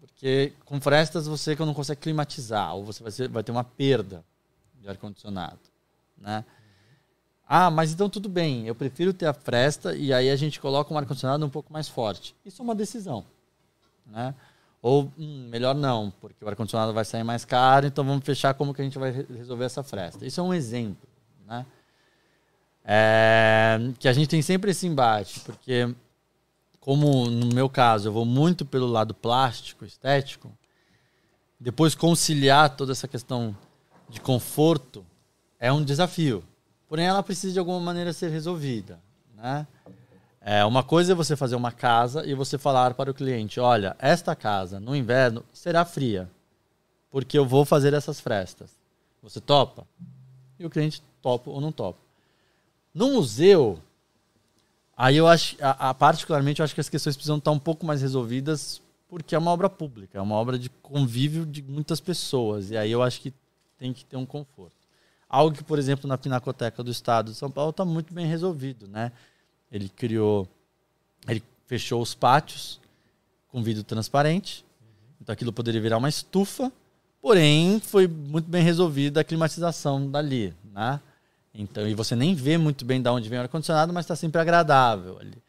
Porque 0.00 0.52
com 0.64 0.80
frestas 0.80 1.26
você 1.26 1.54
não 1.56 1.74
consegue 1.74 2.00
climatizar, 2.00 2.74
ou 2.74 2.84
você 2.84 3.02
vai, 3.02 3.28
vai 3.28 3.42
ter 3.42 3.52
uma 3.52 3.64
perda 3.64 4.24
de 4.80 4.88
ar-condicionado. 4.88 5.58
Né? 6.18 6.44
Ah, 7.46 7.70
mas 7.70 7.92
então 7.92 8.08
tudo 8.08 8.28
bem, 8.28 8.66
eu 8.66 8.74
prefiro 8.74 9.12
ter 9.12 9.26
a 9.26 9.32
fresta 9.32 9.94
e 9.94 10.12
aí 10.12 10.30
a 10.30 10.36
gente 10.36 10.58
coloca 10.60 10.92
um 10.92 10.98
ar-condicionado 10.98 11.44
um 11.44 11.50
pouco 11.50 11.72
mais 11.72 11.88
forte. 11.88 12.34
Isso 12.44 12.60
é 12.60 12.64
uma 12.64 12.74
decisão. 12.74 13.24
Né? 14.06 14.34
Ou 14.82 15.10
hum, 15.18 15.48
melhor 15.50 15.74
não, 15.74 16.12
porque 16.20 16.44
o 16.44 16.48
ar-condicionado 16.48 16.92
vai 16.92 17.04
sair 17.04 17.22
mais 17.24 17.44
caro, 17.44 17.86
então 17.86 18.04
vamos 18.04 18.24
fechar 18.24 18.54
como 18.54 18.72
que 18.74 18.80
a 18.80 18.84
gente 18.84 18.98
vai 18.98 19.10
re- 19.10 19.26
resolver 19.30 19.64
essa 19.64 19.82
fresta. 19.82 20.24
Isso 20.26 20.40
é 20.40 20.42
um 20.42 20.54
exemplo. 20.54 21.08
Né? 21.46 21.64
É, 22.88 23.78
que 23.98 24.06
a 24.06 24.12
gente 24.12 24.28
tem 24.28 24.40
sempre 24.40 24.70
esse 24.70 24.86
embate, 24.86 25.40
porque 25.40 25.92
como 26.78 27.28
no 27.28 27.52
meu 27.52 27.68
caso 27.68 28.08
eu 28.08 28.12
vou 28.12 28.24
muito 28.24 28.64
pelo 28.64 28.86
lado 28.86 29.12
plástico, 29.12 29.84
estético, 29.84 30.56
depois 31.58 31.96
conciliar 31.96 32.76
toda 32.76 32.92
essa 32.92 33.08
questão 33.08 33.56
de 34.08 34.20
conforto 34.20 35.04
é 35.58 35.72
um 35.72 35.82
desafio. 35.82 36.44
Porém, 36.88 37.06
ela 37.06 37.22
precisa 37.22 37.52
de 37.52 37.58
alguma 37.58 37.80
maneira 37.80 38.12
ser 38.12 38.30
resolvida. 38.30 39.00
Né? 39.34 39.66
É, 40.40 40.64
uma 40.64 40.84
coisa 40.84 41.10
é 41.10 41.14
você 41.14 41.34
fazer 41.34 41.56
uma 41.56 41.72
casa 41.72 42.24
e 42.24 42.34
você 42.34 42.56
falar 42.56 42.94
para 42.94 43.10
o 43.10 43.14
cliente: 43.14 43.58
olha, 43.58 43.96
esta 43.98 44.36
casa 44.36 44.78
no 44.78 44.94
inverno 44.94 45.44
será 45.52 45.84
fria, 45.84 46.30
porque 47.10 47.36
eu 47.36 47.44
vou 47.44 47.64
fazer 47.64 47.92
essas 47.94 48.20
frestas. 48.20 48.70
Você 49.22 49.40
topa? 49.40 49.84
E 50.56 50.64
o 50.64 50.70
cliente 50.70 51.02
topa 51.20 51.50
ou 51.50 51.60
não 51.60 51.72
topa. 51.72 52.05
No 52.96 53.10
museu, 53.12 53.78
aí 54.96 55.18
eu 55.18 55.28
acho, 55.28 55.54
a, 55.60 55.90
a- 55.90 55.94
particularmente, 55.94 56.60
eu 56.60 56.64
acho 56.64 56.74
que 56.74 56.80
as 56.80 56.88
questões 56.88 57.14
precisam 57.14 57.36
estar 57.36 57.50
um 57.50 57.58
pouco 57.58 57.84
mais 57.84 58.00
resolvidas, 58.00 58.80
porque 59.06 59.34
é 59.34 59.38
uma 59.38 59.50
obra 59.50 59.68
pública, 59.68 60.16
é 60.16 60.20
uma 60.22 60.34
obra 60.34 60.58
de 60.58 60.70
convívio 60.70 61.44
de 61.44 61.62
muitas 61.62 62.00
pessoas. 62.00 62.70
E 62.70 62.76
aí 62.76 62.90
eu 62.90 63.02
acho 63.02 63.20
que 63.20 63.34
tem 63.76 63.92
que 63.92 64.02
ter 64.02 64.16
um 64.16 64.24
conforto. 64.24 64.72
Algo 65.28 65.54
que, 65.54 65.62
por 65.62 65.78
exemplo, 65.78 66.08
na 66.08 66.16
Pinacoteca 66.16 66.82
do 66.82 66.90
Estado 66.90 67.32
de 67.32 67.36
São 67.36 67.50
Paulo 67.50 67.68
está 67.68 67.84
muito 67.84 68.14
bem 68.14 68.24
resolvido, 68.24 68.88
né? 68.88 69.12
Ele 69.70 69.90
criou, 69.90 70.48
ele 71.28 71.42
fechou 71.66 72.00
os 72.00 72.14
pátios 72.14 72.80
com 73.48 73.62
vidro 73.62 73.84
transparente, 73.84 74.64
então 75.20 75.34
aquilo 75.34 75.52
poderia 75.52 75.82
virar 75.82 75.98
uma 75.98 76.08
estufa, 76.08 76.72
porém 77.20 77.78
foi 77.78 78.08
muito 78.08 78.48
bem 78.48 78.62
resolvida 78.62 79.20
a 79.20 79.24
climatização 79.24 80.10
dali, 80.10 80.54
né? 80.72 80.98
Então, 81.58 81.88
e 81.88 81.94
você 81.94 82.14
nem 82.14 82.34
vê 82.34 82.58
muito 82.58 82.84
bem 82.84 83.00
de 83.00 83.08
onde 83.08 83.28
vem 83.28 83.38
o 83.38 83.42
ar-condicionado, 83.42 83.92
mas 83.92 84.04
está 84.04 84.14
sempre 84.14 84.40
agradável 84.40 85.18
ali. 85.18 85.42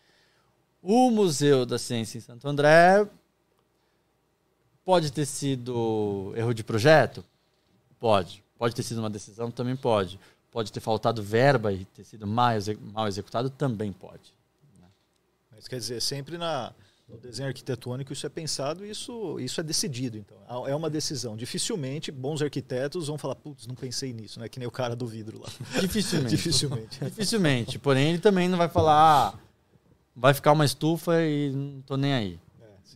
O 0.82 1.12
Museu 1.12 1.66
da 1.66 1.78
Ciência 1.78 2.18
em 2.18 2.22
Santo 2.22 2.48
André 2.48 3.06
pode 4.86 5.12
ter 5.12 5.26
sido 5.26 6.34
erro 6.36 6.54
de 6.54 6.64
projeto? 6.64 7.24
Pode. 8.00 8.44
Pode 8.58 8.74
ter 8.74 8.84
sido 8.84 9.00
uma 9.00 9.10
decisão? 9.10 9.52
Também 9.52 9.76
pode. 9.76 10.20
Pode 10.52 10.72
ter 10.72 10.80
faltado 10.80 11.22
verba 11.22 11.74
e 11.74 11.84
ter 11.86 12.04
sido 12.04 12.26
mal, 12.26 12.56
exe- 12.56 12.78
mal 12.94 13.08
executado? 13.08 13.50
Também 13.50 13.92
pode. 13.92 14.34
Mas 15.54 15.68
quer 15.68 15.78
dizer, 15.78 16.02
sempre 16.02 16.38
na, 16.38 16.72
no 17.08 17.18
desenho 17.18 17.48
arquitetônico 17.48 18.12
isso 18.12 18.26
é 18.26 18.30
pensado 18.30 18.86
e 18.86 18.90
isso, 18.90 19.40
isso 19.40 19.60
é 19.62 19.64
decidido. 19.64 20.18
Então, 20.18 20.68
é 20.68 20.76
uma 20.76 20.90
decisão. 20.90 21.38
Dificilmente 21.38 22.12
bons 22.12 22.42
arquitetos 22.42 23.08
vão 23.08 23.18
falar, 23.18 23.36
putz, 23.36 23.66
não 23.66 23.76
pensei 23.76 24.12
nisso, 24.12 24.40
né? 24.40 24.50
Que 24.50 24.60
nem 24.60 24.68
o 24.68 24.72
cara 24.72 24.96
do 24.96 25.08
vidro 25.08 25.40
lá. 25.40 25.48
Dificilmente. 25.82 26.30
Dificilmente. 26.36 27.00
Dificilmente. 27.06 27.80
Porém, 27.80 28.10
ele 28.10 28.20
também 28.20 28.50
não 28.50 28.58
vai 28.58 28.68
falar, 28.68 29.30
ah, 29.36 29.40
vai 30.16 30.34
ficar 30.34 30.52
uma 30.52 30.66
estufa 30.66 31.22
e 31.22 31.52
não 31.52 31.82
tô 31.82 31.96
nem 31.96 32.14
aí. 32.14 32.40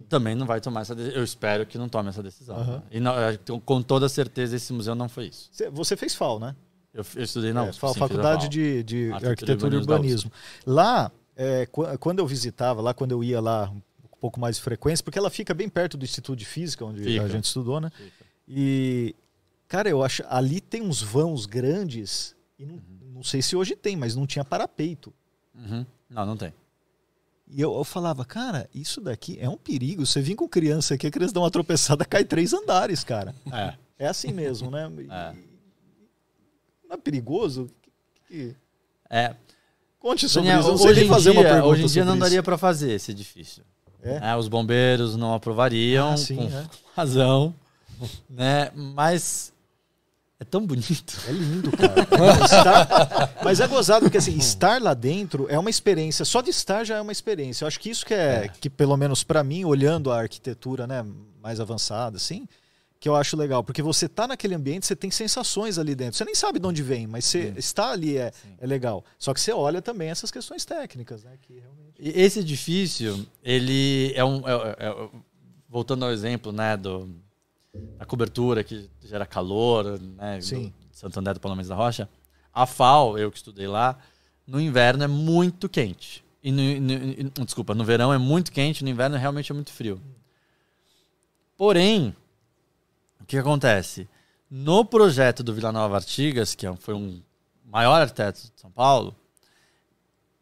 Também 0.10 0.36
não 0.36 0.46
vai 0.48 0.60
tomar 0.60 0.82
essa 0.82 0.96
decisão. 0.96 1.18
Eu 1.20 1.24
espero 1.24 1.66
que 1.66 1.78
não 1.78 1.88
tome 1.88 2.10
essa 2.10 2.24
decisão. 2.24 2.56
Aham. 2.58 2.78
né? 2.78 2.84
E 2.92 3.00
não, 3.00 3.14
eu- 3.18 3.62
com 3.62 3.82
toda 3.82 4.10
certeza, 4.10 4.56
esse 4.56 4.74
museu 4.74 4.96
não 4.96 5.08
foi 5.08 5.28
isso. 5.28 5.50
Você- 5.72 5.96
fez 5.96 6.16
FAO, 6.16 6.40
né? 6.40 6.56
Eu, 6.94 7.06
eu 7.16 7.24
estudei 7.24 7.54
na 7.54 7.66
É, 7.66 7.70
USP, 7.70 7.80
fa- 7.80 7.88
sim, 7.90 7.94
fiz 7.94 8.02
a 8.02 8.08
Faculdade 8.08 8.42
FAO. 8.44 8.50
de, 8.50 8.84
de 8.84 9.12
Arquitetura 9.12 9.28
e 9.28 9.32
Arquitetura 9.32 9.76
e 9.76 9.78
Urbanismo. 9.78 10.32
Lá, 10.66 11.12
é, 11.36 11.66
qu- 11.68 11.86
quando 12.00 12.20
eu 12.20 12.26
visitava, 12.28 12.82
lá 12.82 12.94
quando 12.94 13.12
eu 13.12 13.24
ia 13.24 13.40
lá 13.40 13.72
pouco 14.22 14.40
mais 14.40 14.56
de 14.58 14.62
frequência, 14.62 15.04
porque 15.04 15.18
ela 15.18 15.30
fica 15.32 15.54
bem 15.54 15.68
perto 15.68 15.98
do 15.98 16.06
Instituto 16.06 16.38
de 16.38 16.46
Física, 16.46 16.86
onde 16.86 17.04
Fica. 17.04 17.24
a 17.24 17.28
gente 17.28 17.46
estudou, 17.46 17.82
né? 17.82 17.90
Fica. 17.90 18.26
E, 18.48 19.16
cara, 19.68 19.90
eu 19.90 20.04
acho 20.04 20.24
ali 20.30 20.62
tem 20.62 20.82
uns 20.82 21.02
vãos 21.02 21.46
grandes, 21.48 22.36
e 22.60 22.66
não, 22.66 22.80
não 23.16 23.24
sei 23.24 23.42
se 23.42 23.56
hoje 23.56 23.76
tem, 23.76 23.96
mas 23.98 24.16
não 24.16 24.28
tinha 24.28 24.46
parapeito. 24.46 25.12
Uhum. 25.56 25.86
Não, 26.10 26.26
não 26.26 26.38
tem. 26.38 26.54
E 27.48 27.60
eu, 27.60 27.74
eu 27.74 27.84
falava, 27.84 28.24
cara, 28.24 28.70
isso 28.74 29.02
daqui 29.02 29.38
é 29.42 29.50
um 29.50 29.58
perigo. 29.58 30.06
Você 30.06 30.22
vir 30.22 30.36
com 30.36 30.48
criança 30.48 30.94
aqui, 30.94 31.08
a 31.08 31.12
criança 31.12 31.34
dá 31.34 31.42
uma 31.42 31.52
tropeçada, 31.52 32.06
cai 32.06 32.24
três 32.24 32.54
andares, 32.54 33.04
cara. 33.04 33.36
É. 33.52 33.74
É 34.00 34.08
assim 34.08 34.32
mesmo, 34.32 34.70
né? 34.72 34.90
É. 35.12 35.34
Não 36.88 36.96
é 36.96 36.98
perigoso? 36.98 37.70
Que- 37.82 37.92
que- 38.28 38.56
É. 39.10 39.36
Conte 40.00 40.28
sobre 40.28 40.50
Daniel, 40.50 40.74
isso. 40.76 40.84
Hoje, 40.88 41.00
nem 41.02 41.06
em 41.10 41.10
fazer 41.10 41.32
dia, 41.32 41.40
uma 41.40 41.44
pergunta 41.48 41.68
hoje 41.68 41.84
em 41.84 41.88
dia 41.88 42.04
não 42.06 42.18
daria 42.18 42.42
para 42.42 42.58
fazer 42.58 42.92
esse 42.94 43.12
edifício. 43.12 43.64
É? 44.04 44.20
né? 44.20 44.36
Os 44.36 44.48
bombeiros 44.48 45.16
não 45.16 45.34
aprovariam, 45.34 46.14
Ah, 46.14 46.18
sim, 46.18 46.36
com 46.36 46.44
né? 46.46 46.66
razão, 46.96 47.54
né? 48.30 48.72
Mas 48.76 49.54
é 50.40 50.44
tão 50.44 50.66
bonito. 50.66 51.18
É 51.28 51.32
lindo, 51.32 51.72
cara. 51.72 51.94
É, 52.02 52.44
estar- 52.46 53.34
Mas 53.44 53.60
é 53.60 53.68
gozado, 53.68 54.02
porque 54.06 54.18
assim, 54.18 54.36
estar 54.38 54.82
lá 54.82 54.94
dentro 54.94 55.46
é 55.50 55.58
uma 55.60 55.70
experiência. 55.70 56.26
Só 56.26 56.42
de 56.42 56.50
estar 56.50 56.84
já 56.84 56.98
é 56.98 57.02
uma 57.02 57.12
experiência. 57.12 57.64
Eu 57.64 57.68
acho 57.68 57.80
que 57.80 57.90
isso 57.92 58.06
que 58.06 58.14
é, 58.14 58.48
que 58.60 58.70
pelo 58.70 58.98
menos 58.98 59.24
pra 59.24 59.44
mim, 59.44 59.66
olhando 59.66 60.12
a 60.12 60.20
arquitetura 60.20 60.88
né, 60.88 61.06
mais 61.42 61.60
avançada, 61.60 62.18
assim, 62.18 62.48
que 63.02 63.10
eu 63.10 63.16
acho 63.16 63.36
legal. 63.36 63.64
Porque 63.64 63.82
você 63.82 64.08
tá 64.08 64.28
naquele 64.28 64.54
ambiente, 64.54 64.86
você 64.86 64.96
tem 64.96 65.10
sensações 65.10 65.78
ali 65.80 65.96
dentro. 65.96 66.16
Você 66.16 66.24
nem 66.24 66.36
sabe 66.36 66.60
de 66.60 66.68
onde 66.68 66.84
vem, 66.84 67.08
mas 67.08 67.26
você 67.26 67.52
está 67.58 67.92
ali 67.92 68.16
é, 68.18 68.32
é 68.60 68.66
legal. 68.68 69.04
Só 69.18 69.34
que 69.34 69.42
você 69.42 69.52
olha 69.52 69.82
também 69.82 70.10
essas 70.10 70.30
questões 70.30 70.64
técnicas, 70.64 71.24
né? 71.24 71.32
Que 71.42 71.54
realmente... 71.60 71.96
E 72.00 72.10
Esse 72.22 72.40
edifício, 72.40 73.28
ele 73.44 74.14
é 74.16 74.24
um. 74.24 74.48
é- 74.48 74.76
é- 74.80 74.88
é- 74.88 75.10
voltando 75.68 76.06
ao 76.06 76.12
exemplo, 76.12 76.52
né, 76.52 76.78
do, 76.78 77.10
da 77.98 78.06
cobertura 78.06 78.64
que 78.64 78.88
gera 79.04 79.26
calor, 79.26 80.00
né? 80.00 80.40
Sim. 80.42 80.72
Do 80.92 80.96
Santo 80.98 81.20
André 81.20 81.34
do 81.34 81.40
Parlamento 81.40 81.68
da 81.70 81.76
Rocha. 81.76 82.08
A 82.54 82.66
FAO, 82.68 83.18
eu 83.18 83.32
que 83.32 83.38
estudei 83.38 83.66
lá, 83.68 83.98
no 84.46 84.60
inverno 84.62 85.04
é 85.04 85.08
muito 85.08 85.68
quente. 85.68 86.24
E 86.44 86.52
no, 86.52 86.62
no- 86.82 87.24
no- 87.36 87.46
desculpa, 87.46 87.74
no 87.74 87.84
verão 87.84 88.14
é 88.14 88.18
muito 88.20 88.52
quente, 88.52 88.84
no 88.84 88.90
inverno 88.92 89.18
realmente 89.18 89.52
é 89.52 89.56
muito 89.56 89.72
frio. 89.72 90.00
Porém, 91.58 92.16
o 93.22 93.26
que 93.26 93.38
acontece? 93.38 94.08
No 94.50 94.84
projeto 94.84 95.44
do 95.44 95.54
Vila 95.54 95.72
Nova 95.72 95.96
Artigas, 95.96 96.56
que 96.56 96.68
é 96.68 96.76
foi 96.76 96.94
um 96.94 97.22
maior 97.66 98.02
arquiteto 98.02 98.42
de 98.54 98.60
São 98.60 98.72
Paulo, 98.72 99.16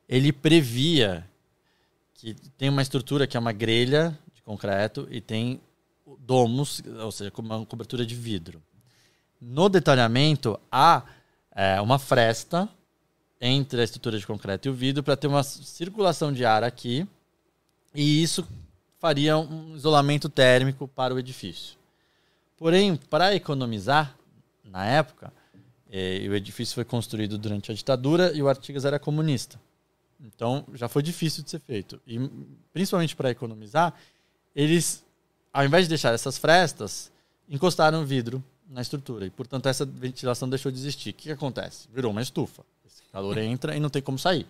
ele 0.07 0.34
previa 0.34 1.27
que 2.15 2.34
tem 2.57 2.69
uma 2.69 2.82
estrutura 2.82 3.27
que 3.27 3.38
é 3.38 3.39
uma 3.39 3.51
grelha 3.51 4.17
de 4.34 4.41
concreto 4.41 5.07
e 5.11 5.21
tem 5.21 5.61
domos, 6.19 6.82
ou 7.01 7.11
seja, 7.11 7.32
uma 7.38 7.65
cobertura 7.65 8.05
de 8.05 8.15
vidro. 8.15 8.61
No 9.39 9.69
detalhamento, 9.69 10.59
há 10.71 11.03
é, 11.55 11.80
uma 11.80 11.97
fresta 11.99 12.67
entre 13.39 13.80
a 13.80 13.84
estrutura 13.84 14.19
de 14.19 14.27
concreto 14.27 14.67
e 14.67 14.71
o 14.71 14.73
vidro 14.73 15.01
para 15.01 15.15
ter 15.15 15.27
uma 15.27 15.43
circulação 15.43 16.34
de 16.34 16.43
ar 16.43 16.63
aqui 16.63 17.07
e 17.93 18.21
isso 18.21 18.45
faria 18.99 19.38
um 19.38 19.75
isolamento 19.75 20.27
térmico 20.27 20.88
para 20.88 21.13
o 21.13 21.19
edifício. 21.19 21.78
Porém, 22.60 22.97
para 22.97 23.34
economizar, 23.34 24.18
na 24.66 24.86
época, 24.86 25.32
eh, 25.89 26.28
o 26.30 26.36
edifício 26.36 26.76
foi 26.76 26.84
construído 26.84 27.38
durante 27.38 27.72
a 27.72 27.74
ditadura 27.74 28.34
e 28.34 28.43
o 28.43 28.49
Artigas 28.49 28.84
era 28.84 28.99
comunista. 28.99 29.57
Então, 30.20 30.66
já 30.74 30.89
foi 30.89 31.01
difícil 31.01 31.41
de 31.41 31.51
ser 31.51 31.60
feito. 31.60 32.01
E, 32.05 32.20
principalmente 32.74 33.16
para 33.16 33.32
economizar, 33.32 33.93
eles, 34.53 35.05
ao 35.53 35.64
invés 35.64 35.86
de 35.86 35.89
deixar 35.89 36.14
essas 36.14 36.38
frestas, 36.38 37.10
encostaram 37.47 38.05
vidro 38.05 38.43
na 38.68 38.82
estrutura. 38.82 39.26
E, 39.26 39.30
portanto, 39.30 39.68
essa 39.68 39.86
ventilação 39.86 40.49
deixou 40.49 40.70
de 40.70 40.78
existir. 40.78 41.12
O 41.12 41.14
que, 41.14 41.24
que 41.24 41.32
acontece? 41.32 41.88
Virou 41.93 42.12
uma 42.12 42.22
estufa. 42.22 42.66
Esse 42.86 43.03
calor 43.10 43.38
entra 43.38 43.74
e 43.74 43.80
não 43.80 43.89
tem 43.89 44.01
como 44.01 44.20
sair. 44.20 44.45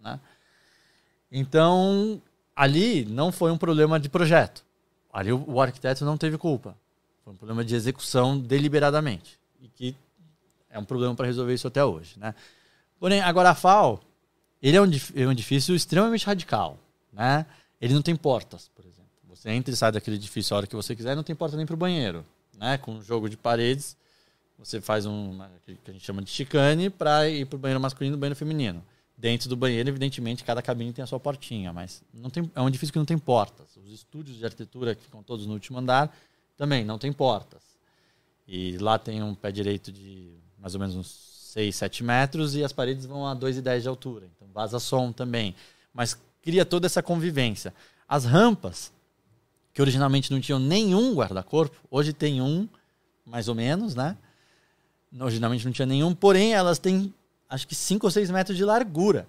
Né? 0.00 0.20
Então, 1.32 2.22
ali 2.54 3.04
não 3.04 3.32
foi 3.32 3.50
um 3.50 3.58
problema 3.58 3.98
de 3.98 4.08
projeto. 4.08 4.64
Ali 5.12 5.32
o, 5.32 5.44
o 5.48 5.60
arquiteto 5.60 6.04
não 6.04 6.16
teve 6.16 6.38
culpa. 6.38 6.76
Foi 7.24 7.32
um 7.32 7.36
problema 7.36 7.64
de 7.64 7.74
execução 7.74 8.38
deliberadamente. 8.38 9.38
E 9.60 9.68
que 9.68 9.96
é 10.70 10.78
um 10.78 10.84
problema 10.84 11.14
para 11.14 11.26
resolver 11.26 11.54
isso 11.54 11.66
até 11.66 11.84
hoje. 11.84 12.18
Né? 12.18 12.34
Porém, 12.98 13.20
agora 13.20 13.50
a 13.50 13.54
FAO, 13.54 14.00
ele 14.62 14.76
é 14.76 14.82
um, 14.82 14.90
é 15.14 15.26
um 15.26 15.32
edifício 15.32 15.74
extremamente 15.74 16.24
radical. 16.24 16.78
Né? 17.12 17.44
Ele 17.80 17.94
não 17.94 18.02
tem 18.02 18.16
portas, 18.16 18.70
por 18.74 18.84
exemplo. 18.84 19.00
Você 19.28 19.50
entra 19.50 19.72
e 19.72 19.76
sai 19.76 19.92
daquele 19.92 20.16
edifício 20.16 20.54
a 20.54 20.58
hora 20.58 20.66
que 20.66 20.76
você 20.76 20.94
quiser 20.94 21.14
não 21.14 21.22
tem 21.22 21.34
porta 21.34 21.56
nem 21.56 21.66
para 21.66 21.74
o 21.74 21.78
banheiro. 21.78 22.24
Né? 22.56 22.78
Com 22.78 22.92
um 22.92 23.02
jogo 23.02 23.28
de 23.28 23.36
paredes, 23.36 23.96
você 24.58 24.80
faz 24.80 25.06
um 25.06 25.38
que 25.64 25.90
a 25.90 25.92
gente 25.92 26.04
chama 26.04 26.20
de 26.20 26.30
chicane 26.30 26.90
para 26.90 27.28
ir 27.28 27.46
para 27.46 27.56
o 27.56 27.58
banheiro 27.58 27.80
masculino 27.80 28.16
e 28.16 28.18
banheiro 28.18 28.36
feminino. 28.36 28.84
Dentro 29.16 29.48
do 29.48 29.56
banheiro, 29.56 29.88
evidentemente, 29.88 30.44
cada 30.44 30.62
cabine 30.62 30.92
tem 30.92 31.02
a 31.02 31.06
sua 31.06 31.20
portinha, 31.20 31.72
mas 31.72 32.02
não 32.12 32.30
tem, 32.30 32.50
é 32.54 32.60
um 32.60 32.68
edifício 32.68 32.92
que 32.92 32.98
não 32.98 33.06
tem 33.06 33.18
portas. 33.18 33.76
Os 33.76 33.92
estúdios 33.92 34.38
de 34.38 34.44
arquitetura, 34.44 34.94
que 34.94 35.02
ficam 35.02 35.22
todos 35.22 35.46
no 35.46 35.52
último 35.52 35.78
andar, 35.78 36.14
também 36.60 36.84
não 36.84 36.98
tem 36.98 37.10
portas. 37.10 37.62
E 38.46 38.76
lá 38.76 38.98
tem 38.98 39.22
um 39.22 39.34
pé 39.34 39.50
direito 39.50 39.90
de 39.90 40.30
mais 40.58 40.74
ou 40.74 40.80
menos 40.80 40.94
uns 40.94 41.06
6, 41.54 41.74
7 41.74 42.04
metros 42.04 42.54
e 42.54 42.62
as 42.62 42.70
paredes 42.70 43.06
vão 43.06 43.26
a 43.26 43.34
2,10 43.34 43.80
de 43.80 43.88
altura. 43.88 44.28
Então 44.36 44.46
vaza 44.52 44.78
som 44.78 45.10
também. 45.10 45.54
Mas 45.94 46.20
cria 46.42 46.66
toda 46.66 46.84
essa 46.84 47.02
convivência. 47.02 47.72
As 48.06 48.26
rampas, 48.26 48.92
que 49.72 49.80
originalmente 49.80 50.30
não 50.30 50.38
tinham 50.38 50.58
nenhum 50.58 51.14
guarda-corpo, 51.14 51.74
hoje 51.90 52.12
tem 52.12 52.42
um, 52.42 52.68
mais 53.24 53.48
ou 53.48 53.54
menos, 53.54 53.94
né? 53.94 54.14
Originalmente 55.18 55.64
não 55.64 55.72
tinha 55.72 55.86
nenhum, 55.86 56.14
porém 56.14 56.52
elas 56.52 56.78
têm 56.78 57.14
acho 57.48 57.66
que 57.66 57.74
5 57.74 58.06
ou 58.06 58.10
6 58.10 58.30
metros 58.30 58.58
de 58.58 58.66
largura. 58.66 59.26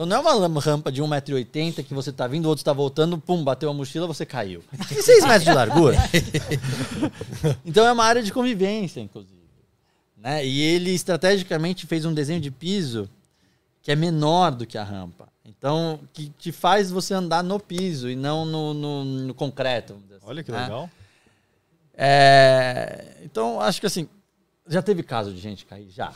Então 0.00 0.06
não 0.06 0.16
é 0.16 0.46
uma 0.46 0.60
rampa 0.62 0.90
de 0.90 1.02
1,80m 1.02 1.84
que 1.84 1.92
você 1.92 2.10
tá 2.10 2.26
vindo, 2.26 2.46
o 2.46 2.48
outro 2.48 2.62
está 2.62 2.72
voltando, 2.72 3.18
pum, 3.18 3.44
bateu 3.44 3.68
a 3.68 3.74
mochila, 3.74 4.06
você 4.06 4.24
caiu. 4.24 4.64
Tem 4.88 5.02
6 5.02 5.24
metros 5.24 5.44
de 5.44 5.52
largura. 5.52 5.98
então 7.66 7.86
é 7.86 7.92
uma 7.92 8.04
área 8.04 8.22
de 8.22 8.32
convivência, 8.32 8.98
inclusive. 8.98 9.38
Né? 10.16 10.46
E 10.46 10.62
ele 10.62 10.92
estrategicamente 10.92 11.86
fez 11.86 12.06
um 12.06 12.14
desenho 12.14 12.40
de 12.40 12.50
piso 12.50 13.10
que 13.82 13.92
é 13.92 13.94
menor 13.94 14.52
do 14.52 14.64
que 14.64 14.78
a 14.78 14.84
rampa. 14.84 15.28
Então, 15.44 16.00
que 16.14 16.30
te 16.30 16.50
faz 16.50 16.90
você 16.90 17.12
andar 17.12 17.44
no 17.44 17.60
piso 17.60 18.08
e 18.08 18.16
não 18.16 18.46
no, 18.46 18.72
no- 18.72 19.04
no 19.04 19.34
concreto. 19.34 20.00
assim, 20.10 20.24
Olha 20.24 20.42
que 20.42 20.50
né? 20.50 20.62
legal. 20.62 20.88
É, 21.94 23.16
então, 23.22 23.60
acho 23.60 23.78
que 23.78 23.86
assim, 23.86 24.08
já 24.70 24.80
teve 24.82 25.02
caso 25.02 25.32
de 25.32 25.38
gente 25.40 25.66
cair? 25.66 25.88
Já. 25.94 26.12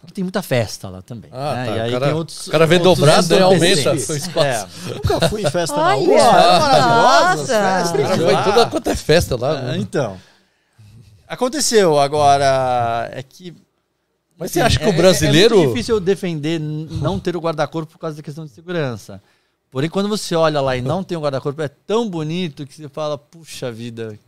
Porque 0.00 0.12
tem 0.12 0.24
muita 0.24 0.42
festa 0.42 0.88
lá 0.88 1.00
também. 1.00 1.30
Ah, 1.32 1.54
né? 1.54 1.66
tá. 1.66 1.76
E 1.76 1.80
aí 1.80 1.88
O 1.88 1.92
cara- 1.92 2.06
tem 2.06 2.14
outros, 2.14 2.46
o 2.46 2.50
cara 2.50 2.66
vê 2.66 2.74
outros 2.76 2.98
dobrado, 2.98 3.34
antecedentes. 3.34 3.86
aumenta 3.86 4.12
o 4.12 4.16
espaço. 4.16 4.68
É. 4.90 4.94
Nunca 4.94 5.28
fui 5.28 5.42
em 5.42 5.50
festa 5.50 5.76
na 5.76 5.92
rua. 5.94 6.14
é 6.14 6.58
maravilhosa, 6.60 7.44
O 7.44 8.02
cara 8.02 8.16
foi 8.16 8.52
toda 8.52 8.66
quanto 8.70 8.90
é 8.90 8.96
festa 8.96 9.36
lá. 9.40 9.72
É, 9.74 9.76
então. 9.78 10.18
Aconteceu, 11.26 11.98
agora 11.98 13.10
é 13.12 13.22
que. 13.22 13.54
Mas 14.36 14.52
você 14.52 14.60
acha 14.60 14.78
que 14.78 14.84
é- 14.84 14.88
o 14.88 14.92
brasileiro. 14.92 15.54
É, 15.54 15.58
muito 15.58 15.70
difícil 15.72 15.96
eu 15.96 16.00
defender 16.00 16.58
não 16.60 17.18
ter 17.18 17.36
o 17.36 17.40
guarda-corpo 17.40 17.92
por 17.92 17.98
causa 17.98 18.16
da 18.16 18.22
questão 18.22 18.44
de 18.44 18.50
segurança. 18.50 19.22
Porém, 19.70 19.90
quando 19.90 20.08
você 20.08 20.34
olha 20.34 20.60
lá 20.60 20.76
e 20.76 20.80
não 20.80 21.04
tem 21.04 21.18
o 21.18 21.20
guarda-corpo, 21.20 21.60
é 21.60 21.68
tão 21.68 22.08
bonito 22.08 22.66
que 22.66 22.72
você 22.74 22.88
fala, 22.88 23.18
puxa 23.18 23.70
vida. 23.70 24.18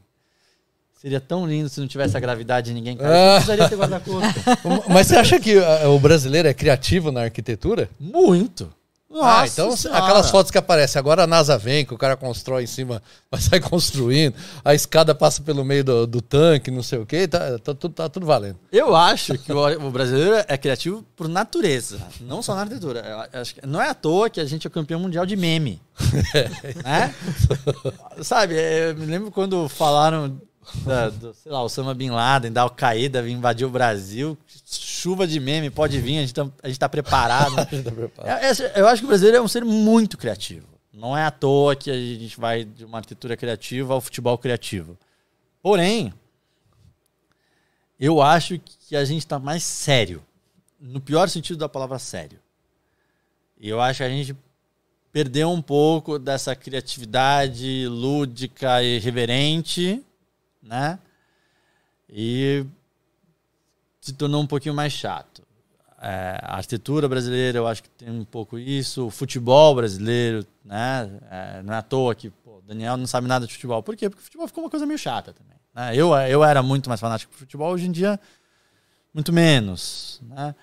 Seria 1.00 1.18
tão 1.18 1.46
lindo 1.46 1.66
se 1.66 1.80
não 1.80 1.88
tivesse 1.88 2.14
a 2.14 2.20
gravidade 2.20 2.70
e 2.70 2.74
ninguém 2.74 2.94
caísse. 2.94 3.14
Ah. 3.14 3.24
Não 3.24 3.32
precisaria 3.36 3.68
ter 3.70 3.76
guarda-corpo. 3.76 4.84
Mas 4.92 5.06
você 5.06 5.16
acha 5.16 5.40
que 5.40 5.56
ah, 5.56 5.88
o 5.88 5.98
brasileiro 5.98 6.46
é 6.46 6.52
criativo 6.52 7.10
na 7.10 7.22
arquitetura? 7.22 7.88
Muito. 7.98 8.70
ah, 9.18 9.46
então 9.46 9.74
Senhora. 9.74 9.98
aquelas 9.98 10.30
fotos 10.30 10.50
que 10.50 10.58
aparecem, 10.58 10.98
agora 11.00 11.22
a 11.22 11.26
NASA 11.26 11.56
vem, 11.56 11.86
que 11.86 11.94
o 11.94 11.96
cara 11.96 12.18
constrói 12.18 12.64
em 12.64 12.66
cima, 12.66 13.02
vai 13.32 13.40
sair 13.40 13.62
construindo, 13.62 14.34
a 14.62 14.74
escada 14.74 15.14
passa 15.14 15.40
pelo 15.40 15.64
meio 15.64 15.82
do, 15.82 16.06
do 16.06 16.20
tanque, 16.20 16.70
não 16.70 16.82
sei 16.82 16.98
o 16.98 17.06
quê, 17.06 17.26
tá, 17.26 17.58
tá, 17.58 17.72
tudo, 17.74 17.94
tá 17.94 18.06
tudo 18.10 18.26
valendo. 18.26 18.58
Eu 18.70 18.94
acho 18.94 19.38
que 19.38 19.50
o, 19.50 19.86
o 19.86 19.90
brasileiro 19.90 20.44
é 20.46 20.58
criativo 20.58 21.02
por 21.16 21.28
natureza, 21.28 21.98
não 22.20 22.42
só 22.42 22.54
na 22.54 22.60
arquitetura. 22.60 23.26
Não 23.66 23.80
é 23.80 23.88
à 23.88 23.94
toa 23.94 24.28
que 24.28 24.38
a 24.38 24.44
gente 24.44 24.66
é 24.66 24.70
campeão 24.70 25.00
mundial 25.00 25.24
de 25.24 25.34
meme. 25.34 25.80
né? 26.84 27.14
Sabe, 28.20 28.58
é, 28.58 28.90
eu 28.90 28.96
me 28.96 29.06
lembro 29.06 29.30
quando 29.30 29.66
falaram 29.66 30.38
da, 30.84 31.08
do, 31.08 31.34
sei 31.34 31.50
lá, 31.50 31.62
Osama 31.62 31.94
Bin 31.94 32.10
Laden, 32.10 32.52
da 32.52 32.62
Al-Qaeda 32.62 33.28
invadir 33.28 33.66
o 33.66 33.70
Brasil. 33.70 34.36
Chuva 34.66 35.26
de 35.26 35.40
meme, 35.40 35.70
pode 35.70 35.98
vir, 36.00 36.18
a 36.18 36.20
gente 36.20 36.34
tá, 36.34 36.46
a 36.62 36.68
gente 36.68 36.78
tá 36.78 36.88
preparado. 36.88 37.54
É, 38.22 38.50
é, 38.50 38.80
eu 38.80 38.86
acho 38.86 39.02
que 39.02 39.06
o 39.06 39.08
brasileiro 39.08 39.38
é 39.38 39.40
um 39.40 39.48
ser 39.48 39.64
muito 39.64 40.18
criativo. 40.18 40.66
Não 40.92 41.16
é 41.16 41.24
à 41.24 41.30
toa 41.30 41.74
que 41.74 41.90
a 41.90 41.94
gente 41.94 42.38
vai 42.38 42.64
de 42.64 42.84
uma 42.84 42.98
arquitetura 42.98 43.36
criativa 43.36 43.94
ao 43.94 44.00
futebol 44.00 44.36
criativo. 44.36 44.98
Porém, 45.62 46.12
eu 47.98 48.20
acho 48.20 48.58
que 48.58 48.96
a 48.96 49.04
gente 49.04 49.20
está 49.20 49.38
mais 49.38 49.62
sério. 49.62 50.22
No 50.80 51.00
pior 51.00 51.28
sentido 51.28 51.58
da 51.58 51.68
palavra 51.68 51.98
sério. 51.98 52.38
E 53.58 53.68
eu 53.68 53.80
acho 53.80 53.98
que 53.98 54.04
a 54.04 54.08
gente 54.08 54.36
perdeu 55.12 55.50
um 55.50 55.60
pouco 55.60 56.18
dessa 56.18 56.54
criatividade 56.54 57.86
lúdica 57.88 58.82
e 58.82 58.96
irreverente, 58.96 60.02
né? 60.62 60.98
E 62.08 62.64
se 64.00 64.12
tornou 64.12 64.42
um 64.42 64.46
pouquinho 64.46 64.74
mais 64.74 64.92
chato. 64.92 65.42
É, 66.02 66.38
a 66.42 66.56
arquitetura 66.56 67.08
brasileira, 67.08 67.58
eu 67.58 67.66
acho 67.66 67.82
que 67.82 67.90
tem 67.90 68.10
um 68.10 68.24
pouco 68.24 68.58
isso. 68.58 69.06
O 69.06 69.10
futebol 69.10 69.74
brasileiro, 69.74 70.46
né? 70.64 71.10
É, 71.30 71.62
não 71.62 71.74
é 71.74 71.78
à 71.78 71.82
toa 71.82 72.14
que 72.14 72.32
o 72.46 72.62
Daniel 72.66 72.96
não 72.96 73.06
sabe 73.06 73.28
nada 73.28 73.46
de 73.46 73.52
futebol. 73.52 73.82
Por 73.82 73.96
quê? 73.96 74.08
Porque 74.08 74.22
o 74.22 74.24
futebol 74.24 74.46
ficou 74.48 74.64
uma 74.64 74.70
coisa 74.70 74.86
meio 74.86 74.98
chata 74.98 75.32
também. 75.32 75.56
né? 75.74 75.94
Eu, 75.94 76.14
eu 76.14 76.42
era 76.42 76.62
muito 76.62 76.88
mais 76.88 77.00
fanático 77.00 77.32
do 77.32 77.38
futebol, 77.38 77.72
hoje 77.72 77.86
em 77.86 77.92
dia, 77.92 78.18
muito 79.12 79.32
menos. 79.32 80.20
Né? 80.22 80.54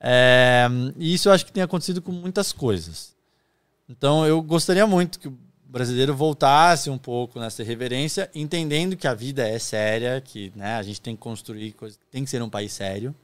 É, 0.00 0.68
e 0.96 1.14
isso 1.14 1.28
eu 1.28 1.32
acho 1.32 1.46
que 1.46 1.52
tem 1.52 1.62
acontecido 1.62 2.02
com 2.02 2.12
muitas 2.12 2.52
coisas. 2.52 3.16
Então 3.88 4.26
eu 4.26 4.42
gostaria 4.42 4.86
muito 4.86 5.18
que 5.18 5.28
o 5.28 5.38
brasileiro 5.68 6.16
voltasse 6.16 6.88
um 6.88 6.96
pouco 6.96 7.38
nessa 7.38 7.62
reverência, 7.62 8.30
entendendo 8.34 8.96
que 8.96 9.06
a 9.06 9.12
vida 9.12 9.46
é 9.46 9.58
séria, 9.58 10.20
que 10.20 10.50
né, 10.56 10.76
a 10.76 10.82
gente 10.82 11.00
tem 11.00 11.14
que 11.14 11.20
construir 11.20 11.72
coisas, 11.72 12.00
tem 12.10 12.24
que 12.24 12.30
ser 12.30 12.42
um 12.42 12.48
país 12.48 12.72
sério, 12.72 13.14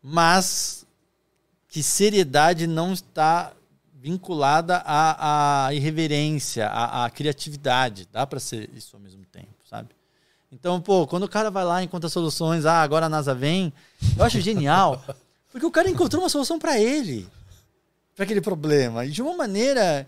mas 0.00 0.86
que 1.68 1.82
seriedade 1.82 2.66
não 2.66 2.92
está 2.92 3.52
vinculada 3.92 4.78
à, 4.78 5.66
à 5.66 5.74
irreverência, 5.74 6.68
à, 6.68 7.04
à 7.04 7.10
criatividade. 7.10 8.08
Dá 8.10 8.26
para 8.26 8.40
ser 8.40 8.70
isso 8.74 8.96
ao 8.96 9.02
mesmo 9.02 9.24
tempo, 9.26 9.48
sabe? 9.68 9.88
Então, 10.50 10.80
pô, 10.80 11.06
quando 11.06 11.24
o 11.24 11.28
cara 11.28 11.50
vai 11.50 11.64
lá 11.64 11.82
e 11.82 11.84
encontra 11.84 12.08
soluções, 12.08 12.64
ah, 12.64 12.82
agora 12.82 13.06
a 13.06 13.08
NASA 13.08 13.34
vem, 13.34 13.72
eu 14.16 14.24
acho 14.24 14.40
genial, 14.40 15.04
porque 15.50 15.66
o 15.66 15.70
cara 15.70 15.90
encontrou 15.90 16.22
uma 16.22 16.28
solução 16.28 16.58
para 16.58 16.78
ele, 16.78 17.28
para 18.16 18.24
aquele 18.24 18.40
problema, 18.40 19.04
e 19.04 19.10
de 19.10 19.22
uma 19.22 19.36
maneira 19.36 20.06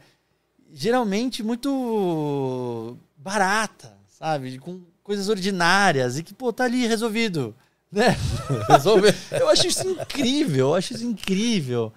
geralmente 0.73 1.43
muito 1.43 2.97
barata, 3.17 3.93
sabe? 4.09 4.59
Com 4.59 4.81
coisas 5.03 5.29
ordinárias 5.29 6.19
e 6.19 6.23
que, 6.23 6.33
pô, 6.35 6.53
tá 6.53 6.65
ali 6.65 6.87
resolvido, 6.87 7.55
né? 7.91 8.17
Resolver. 8.69 9.15
Eu 9.31 9.49
acho 9.49 9.67
isso 9.67 9.87
incrível, 9.89 10.69
eu 10.69 10.75
acho 10.75 10.95
isso 10.95 11.05
incrível. 11.05 11.93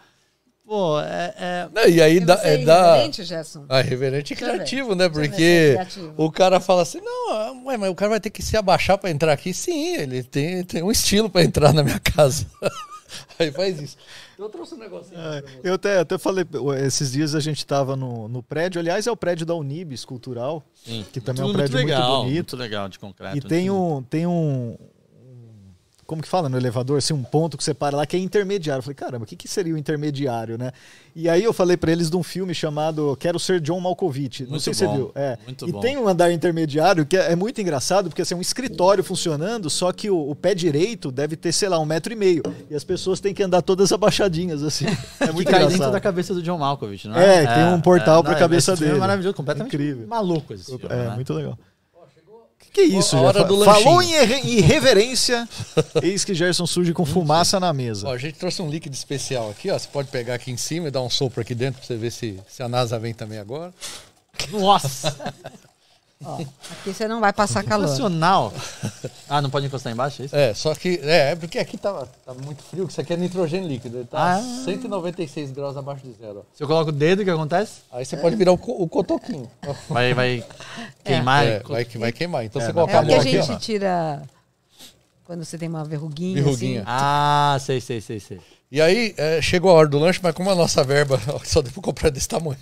Pô, 0.66 1.00
é, 1.00 1.34
é- 1.38 1.70
Não, 1.72 1.88
e 1.88 2.02
aí 2.02 2.20
dá, 2.20 2.38
Você 2.38 2.48
é, 2.48 2.58
dá... 2.66 2.80
irreverente, 2.88 3.24
Gerson? 3.24 3.66
Ah, 3.70 3.82
reverente 3.82 4.34
e 4.34 4.36
eu 4.36 4.40
ver. 4.40 4.54
criativo, 4.54 4.96
né? 4.96 5.08
Porque 5.08 5.44
é 5.44 5.74
criativo. 5.74 6.14
o 6.18 6.32
cara 6.32 6.60
fala 6.60 6.82
assim: 6.82 7.00
não, 7.02 7.66
ué, 7.66 7.78
mas 7.78 7.90
o 7.92 7.96
cara 7.96 8.10
vai 8.10 8.20
ter 8.20 8.32
que 8.32 8.42
se 8.42 8.58
abaixar 8.58 8.98
pra 8.98 9.12
entrar 9.12 9.32
aqui. 9.32 9.54
Sim, 9.54 9.96
ele 9.98 10.24
tem, 10.24 10.64
tem 10.64 10.82
um 10.82 10.92
estilo 10.92 11.30
pra 11.30 11.44
entrar 11.44 11.72
na 11.72 11.84
minha 11.84 12.00
casa. 12.00 12.48
Aí 13.38 13.52
faz 13.52 13.82
isso. 13.82 13.98
Eu 14.38 14.50
trouxe 14.50 14.76
um 14.76 14.78
negocinho. 14.78 15.20
É, 15.20 15.44
eu 15.64 15.74
até, 15.76 16.00
até 16.00 16.18
falei, 16.18 16.46
esses 16.86 17.12
dias 17.12 17.36
a 17.36 17.40
gente 17.40 17.60
estava 17.60 17.96
no, 17.96 18.28
no 18.28 18.42
prédio, 18.42 18.80
aliás, 18.80 19.06
é 19.08 19.12
o 19.12 19.16
prédio 19.18 19.46
da 19.46 19.54
Unibis 19.56 20.04
Cultural, 20.04 20.64
que 21.12 21.22
também 21.22 21.44
é 21.44 21.46
um 21.46 21.54
prédio 21.54 21.76
muito, 21.76 21.88
legal, 21.88 22.18
bonito. 22.24 22.34
Muito 22.34 22.58
legal 22.58 22.90
de 22.90 23.00
concreto. 23.00 23.38
E 23.38 23.42
tem 23.42 23.70
um, 23.70 24.02
tem 24.04 24.26
um- 24.26 24.78
Como 26.06 26.22
que 26.22 26.28
fala 26.28 26.48
no 26.48 26.56
elevador? 26.56 27.00
Assim, 27.00 27.14
um 27.14 27.24
ponto 27.24 27.58
que 27.58 27.64
você 27.64 27.74
para 27.74 27.98
lá 27.98 28.06
que 28.06 28.16
é 28.16 28.20
intermediário. 28.20 28.80
Eu 28.80 28.84
falei, 28.84 28.96
caramba, 28.96 29.24
o 29.24 29.28
que, 29.28 29.36
que 29.36 29.48
seria 29.48 29.74
o 29.74 29.78
intermediário, 29.78 30.56
né? 30.56 30.72
E 31.16 31.28
aí 31.28 31.44
eu 31.44 31.52
falei 31.52 31.76
pra 31.76 31.92
eles 31.92 32.12
de 32.12 32.16
um 32.16 32.22
filme 32.22 32.54
chamado 32.54 33.18
Quero 33.20 33.40
Ser 33.40 33.60
John 33.60 33.80
Malkovich. 33.80 34.44
Não 34.46 34.60
sei 34.60 34.74
se 34.74 34.80
você 34.80 34.86
bom, 34.86 34.96
viu. 34.96 35.12
É. 35.16 35.38
muito 35.44 35.68
e 35.68 35.72
bom. 35.72 35.80
tem 35.80 35.98
um 35.98 36.08
andar 36.08 36.32
intermediário 36.32 37.06
que 37.08 37.18
é, 37.18 37.32
é 37.32 37.36
muito 37.36 37.60
engraçado, 37.60 38.10
porque 38.10 38.22
assim, 38.22 38.36
é 38.36 38.38
um 38.38 38.42
escritório 38.42 39.04
funcionando, 39.04 39.68
só 39.70 39.92
que 39.92 40.10
o, 40.12 40.30
o 40.30 40.36
pé 40.36 40.54
direito 40.54 41.12
deve 41.12 41.36
ter, 41.36 41.52
sei 41.52 41.70
lá, 41.70 41.80
um 41.80 41.86
metro 41.86 42.14
e 42.14 42.16
meio. 42.16 42.44
E 42.70 42.76
as 42.76 42.84
pessoas 42.84 43.20
têm 43.20 43.34
que 43.34 43.42
andar 43.42 43.64
todas 43.64 43.92
abaixadinhas, 43.92 44.62
assim. 44.64 44.86
É 45.20 45.28
que 45.28 45.34
muito 45.34 45.48
cai 45.50 45.56
engraçado. 45.62 45.80
dentro 45.80 45.92
da 45.94 46.00
cabeça 46.00 46.34
do 46.36 46.42
John 46.44 46.58
Malkovich, 46.60 47.08
não 47.08 47.16
é? 47.18 47.44
É, 47.44 47.48
tem 47.48 47.74
um 47.74 47.82
portal 47.82 48.22
pra 48.22 48.34
não, 48.34 48.40
cabeça 48.40 48.74
esse 48.74 48.78
filme 48.78 48.92
dele. 48.92 48.98
É 48.98 49.00
maravilhoso, 49.00 49.36
completamente 49.36 49.74
Incrível. 49.76 50.08
maluco 50.08 50.54
esse 50.54 50.66
filme, 50.66 50.86
É, 50.90 51.08
né? 51.10 51.16
muito 51.16 51.34
legal. 51.34 51.58
Que, 52.76 52.82
isso, 52.82 53.16
A 53.16 53.20
já? 53.20 53.26
hora 53.26 53.40
Fa- 53.40 53.48
do 53.48 53.64
Falou 53.64 54.02
em 54.02 54.12
irre- 54.22 54.42
irreverência, 54.58 55.48
eis 56.04 56.26
que 56.26 56.34
Gerson 56.36 56.66
surge 56.68 56.92
com 56.94 57.06
fumaça 57.06 57.58
na 57.58 57.72
mesa. 57.72 58.08
Ó, 58.10 58.12
a 58.14 58.18
gente 58.18 58.38
trouxe 58.38 58.62
um 58.62 58.70
líquido 58.70 58.94
especial 58.94 59.50
aqui, 59.50 59.72
ó. 59.72 59.80
Você 59.80 59.88
pode 59.88 60.10
pegar 60.10 60.34
aqui 60.36 60.52
em 60.52 60.58
cima 60.58 60.90
e 60.90 60.92
dar 60.92 61.02
um 61.02 61.10
sopro 61.10 61.40
aqui 61.42 61.56
dentro 61.56 61.80
pra 61.80 61.88
você 61.88 61.96
ver 61.96 62.12
se, 62.12 62.38
se 62.50 62.62
a 62.62 62.68
NASA 62.68 63.00
vem 63.00 63.14
também 63.14 63.40
agora. 63.40 63.74
Nossa! 64.52 65.16
Aqui 66.24 66.94
você 66.94 67.08
não 67.08 67.20
vai 67.20 67.34
passar 67.34 67.64
calor. 67.64 67.88
Nacional. 67.88 68.54
Ah, 69.28 69.42
não 69.42 69.50
pode 69.50 69.66
encostar 69.66 69.92
embaixo, 69.92 70.22
é 70.22 70.26
isso? 70.26 70.36
É, 70.36 70.54
só 70.54 70.74
que. 70.76 71.00
É, 71.04 71.32
é 71.32 71.36
porque 71.36 71.58
aqui 71.58 71.78
tá, 71.78 71.92
tá 72.24 72.32
muito 72.36 72.62
frio, 72.62 72.86
que 72.86 72.92
isso 72.92 73.02
aqui 73.02 73.12
é 73.14 73.18
nitrogênio 73.18 73.68
líquido. 73.68 73.98
Ele 73.98 74.06
tá 74.06 74.36
Ah. 74.36 74.42
196 74.64 75.50
graus 75.52 75.76
abaixo 75.76 76.04
de 76.06 76.14
zero. 76.14 76.40
ó. 76.40 76.56
Se 76.56 76.62
eu 76.64 76.68
coloco 76.68 76.90
o 76.90 76.94
dedo, 76.94 77.24
o 77.24 77.26
que 77.26 77.32
acontece? 77.32 77.82
Aí 77.92 78.06
você 78.06 78.16
pode 78.18 78.36
virar 78.36 78.52
o, 78.52 78.58
co- 78.58 78.72
o 78.84 78.88
cotoquinho. 78.88 79.50
Vai, 79.90 80.14
vai 80.14 80.46
queimar. 81.04 81.44
É, 81.46 81.60
vai, 81.62 81.84
que- 81.86 81.98
vai 81.98 82.12
queimar. 82.12 82.46
Então 82.46 82.62
É, 82.62 82.66
você 82.66 82.72
não. 82.72 82.86
coloca 82.88 82.94
É 82.94 82.98
a 82.98 83.02
o 83.02 83.04
que 83.06 83.10
mão 83.12 83.20
a 83.20 83.22
aqui, 83.24 83.38
ó. 83.40 83.42
gente 83.42 83.60
tira 83.62 84.22
quando 85.26 85.44
você 85.44 85.58
tem 85.58 85.68
uma 85.68 85.84
verruguinha. 85.84 86.36
Verruguinha. 86.44 86.82
Assim. 86.82 86.90
Ah, 86.92 87.58
sei, 87.60 87.82
sei, 87.82 88.00
sei, 88.00 88.20
sei. 88.20 88.40
E 88.72 88.80
aí, 88.80 89.16
é, 89.18 89.42
chegou 89.42 89.72
a 89.72 89.74
hora 89.74 89.88
do 89.88 89.98
lanche, 89.98 90.20
mas 90.22 90.36
como 90.36 90.52
a 90.52 90.56
nossa 90.56 90.84
verba 90.84 91.20
só 91.46 91.64
deu 91.64 91.72
pra 91.74 91.82
comprar 91.82 92.10
desse 92.12 92.28
tamanho. 92.28 92.60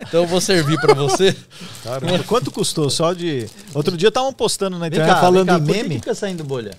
Então 0.00 0.22
eu 0.22 0.26
vou 0.26 0.40
servir 0.40 0.80
pra 0.80 0.94
você. 0.94 1.36
Caramba, 1.84 2.22
quanto 2.24 2.50
custou 2.50 2.88
só 2.90 3.12
de. 3.12 3.46
Outro 3.74 3.96
dia 3.96 4.08
estavam 4.08 4.32
postando 4.32 4.78
na 4.78 4.88
Vem 4.88 4.98
internet 4.98 5.14
cá, 5.14 5.20
falando 5.20 5.46
vem 5.46 5.54
cá, 5.56 5.62
em 5.62 5.66
por 5.66 5.72
que 5.74 5.82
meme. 5.82 5.94
que 5.96 6.00
fica 6.00 6.14
saindo 6.14 6.44
bolha? 6.44 6.72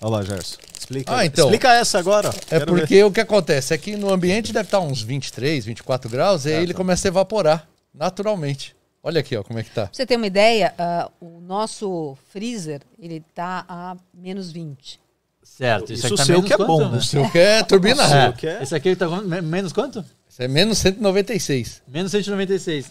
Olha 0.00 0.10
lá, 0.16 0.22
Gerson. 0.22 0.56
Explica, 0.78 1.14
Ah, 1.16 1.24
então. 1.26 1.44
explica 1.46 1.72
essa 1.74 1.98
agora. 1.98 2.28
É 2.50 2.58
Quero 2.58 2.74
ver. 2.74 2.80
porque 2.80 3.04
o 3.04 3.12
que 3.12 3.20
acontece 3.20 3.72
é 3.74 3.78
que 3.78 3.94
no 3.96 4.12
ambiente 4.12 4.52
deve 4.52 4.66
estar 4.66 4.80
uns 4.80 5.02
23, 5.02 5.64
24 5.64 6.10
graus, 6.10 6.46
e 6.46 6.52
aí 6.52 6.62
ele 6.62 6.74
começa 6.74 7.06
a 7.06 7.10
evaporar 7.10 7.68
naturalmente. 7.94 8.74
Olha 9.02 9.20
aqui, 9.20 9.36
ó, 9.36 9.42
como 9.42 9.58
é 9.58 9.62
que 9.62 9.70
tá. 9.70 9.82
Pra 9.86 9.90
você 9.92 10.04
ter 10.04 10.16
uma 10.16 10.26
ideia, 10.26 10.74
ah, 10.78 11.08
o 11.20 11.40
nosso 11.40 12.16
freezer, 12.32 12.82
ele 12.98 13.22
tá 13.34 13.64
a 13.68 13.96
menos 14.12 14.50
20. 14.50 14.98
Certo. 15.42 15.92
Isso 15.92 16.06
aqui 16.06 16.16
tá 16.16 16.24
seu 16.24 16.34
menos 16.36 16.48
que 16.48 16.52
é 16.54 16.56
quanto, 16.56 16.66
bom, 16.68 16.80
né? 16.84 16.88
né? 16.92 16.98
O 16.98 17.02
seu 17.02 17.30
quer 17.30 17.64
turbinar. 17.66 18.12
É. 18.12 18.28
o 18.28 18.32
que 18.32 18.46
é? 18.46 18.62
Esse 18.62 18.74
aqui 18.74 18.94
tá 18.96 19.06
menos 19.42 19.72
quanto? 19.72 20.04
É 20.40 20.48
menos 20.48 20.78
196. 20.78 21.82
Menos 21.86 22.12
196. 22.12 22.90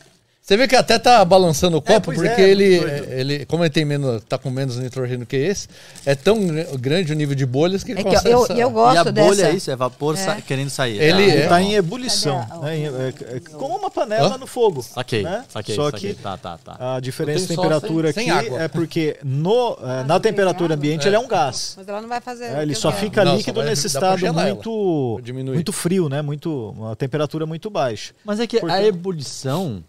Você 0.50 0.58
vê 0.58 0.68
que 0.68 0.76
até 0.76 0.98
tá 0.98 1.24
balançando 1.24 1.78
o 1.78 1.82
copo, 1.82 2.06
pois 2.06 2.18
porque 2.18 2.42
é, 2.42 2.50
ele, 2.50 2.80
muito 2.80 2.88
doido. 2.90 3.12
ele, 3.14 3.46
como 3.46 3.64
ele 3.64 3.70
tem 3.70 3.86
menos, 3.86 4.24
tá 4.28 4.36
com 4.36 4.50
menos 4.50 4.78
nitrogênio 4.78 5.24
que 5.24 5.36
esse, 5.36 5.68
é 6.04 6.16
tão 6.16 6.44
gr- 6.48 6.76
grande 6.80 7.14
o 7.14 7.16
nível 7.16 7.36
de 7.36 7.46
bolhas 7.46 7.84
que 7.84 7.92
ele 7.92 8.00
É 8.00 8.04
que 8.04 8.10
consegue. 8.10 8.30
eu, 8.34 8.48
eu 8.58 8.70
e 8.70 8.72
gosto 8.74 8.98
a 8.98 9.04
bolha 9.12 9.14
dessa. 9.36 9.48
é 9.48 9.52
isso, 9.54 9.70
é 9.70 9.76
vapor 9.76 10.18
sa- 10.18 10.42
querendo 10.42 10.72
sair. 10.72 11.00
Ele 11.00 11.22
Ele 11.22 11.32
é. 11.34 11.44
está 11.44 11.62
em 11.62 11.76
ebulição. 11.76 12.40
A- 12.50 12.58
né? 12.66 12.80
É, 12.82 13.36
é 13.36 13.40
como 13.54 13.78
uma 13.78 13.92
panela 13.92 14.34
Hã? 14.34 14.38
no 14.40 14.48
fogo. 14.48 14.82
Saquei, 14.82 15.22
né? 15.22 15.46
saquei, 15.50 15.76
Só 15.76 15.92
saquei. 15.92 16.16
que 16.16 16.20
Tá, 16.24 16.36
tá, 16.36 16.58
tá. 16.58 16.96
a 16.96 17.00
diferença 17.00 17.46
de 17.46 17.52
Eu 17.52 17.56
só 17.56 17.62
temperatura 17.62 18.12
sem- 18.12 18.24
sem 18.24 18.32
aqui 18.34 18.48
água. 18.48 18.64
é 18.64 18.68
porque 18.68 19.18
no, 19.24 19.78
é, 19.84 20.04
na 20.04 20.20
temperatura 20.20 20.74
ambiente 20.74 21.08
ele 21.08 21.16
é 21.16 21.20
um 21.20 21.28
gás. 21.28 21.76
Mas 21.78 21.88
ela 21.88 22.02
não 22.02 22.10
vai 22.10 22.22
fazer. 22.22 22.46
É, 22.46 22.64
ele 22.64 22.74
só 22.74 22.90
eu 22.90 22.94
fica 22.94 23.24
Não, 23.24 23.34
só 23.34 23.38
líquido 23.38 23.60
vai- 23.60 23.70
nesse 23.70 23.86
estado 23.86 24.26
muito, 24.34 25.22
muito 25.54 25.72
frio, 25.72 26.10
né? 26.10 26.24
Muito, 26.24 26.74
uma 26.76 26.96
temperatura 26.96 27.46
muito 27.46 27.70
baixa. 27.70 28.16
Mas 28.26 28.40
é 28.40 28.48
que 28.48 28.60
a 28.66 28.84
ebulição 28.84 29.84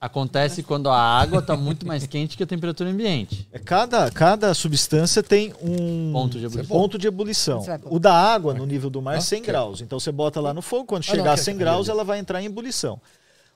acontece 0.00 0.62
quando 0.62 0.88
a 0.88 0.96
água 0.96 1.40
está 1.40 1.56
muito 1.56 1.86
mais 1.86 2.06
quente 2.06 2.36
que 2.36 2.42
a 2.42 2.46
temperatura 2.46 2.88
ambiente. 2.90 3.48
É, 3.52 3.58
cada, 3.58 4.10
cada 4.10 4.54
substância 4.54 5.22
tem 5.22 5.52
um 5.60 6.12
Ponto 6.12 6.38
de 6.38 6.46
ebulição. 6.46 6.76
ponto 6.76 6.98
de 6.98 7.06
ebulição. 7.08 7.64
O 7.86 7.98
da 7.98 8.12
água, 8.14 8.54
no 8.54 8.64
nível 8.64 8.88
do 8.90 9.02
mar, 9.02 9.14
é 9.14 9.18
Ah, 9.18 9.20
100 9.20 9.42
quer? 9.42 9.52
graus. 9.52 9.80
Então 9.80 9.98
você 9.98 10.12
bota 10.12 10.40
lá 10.40 10.54
no 10.54 10.62
fogo, 10.62 10.84
quando 10.84 11.02
Ah, 11.02 11.06
chegar 11.10 11.32
a 11.32 11.34
quer- 11.34 11.42
100 11.42 11.54
quer- 11.54 11.60
graus, 11.64 11.88
ela 11.88 12.04
vai 12.04 12.18
entrar 12.18 12.40
em 12.40 12.46
ebulição. 12.46 13.00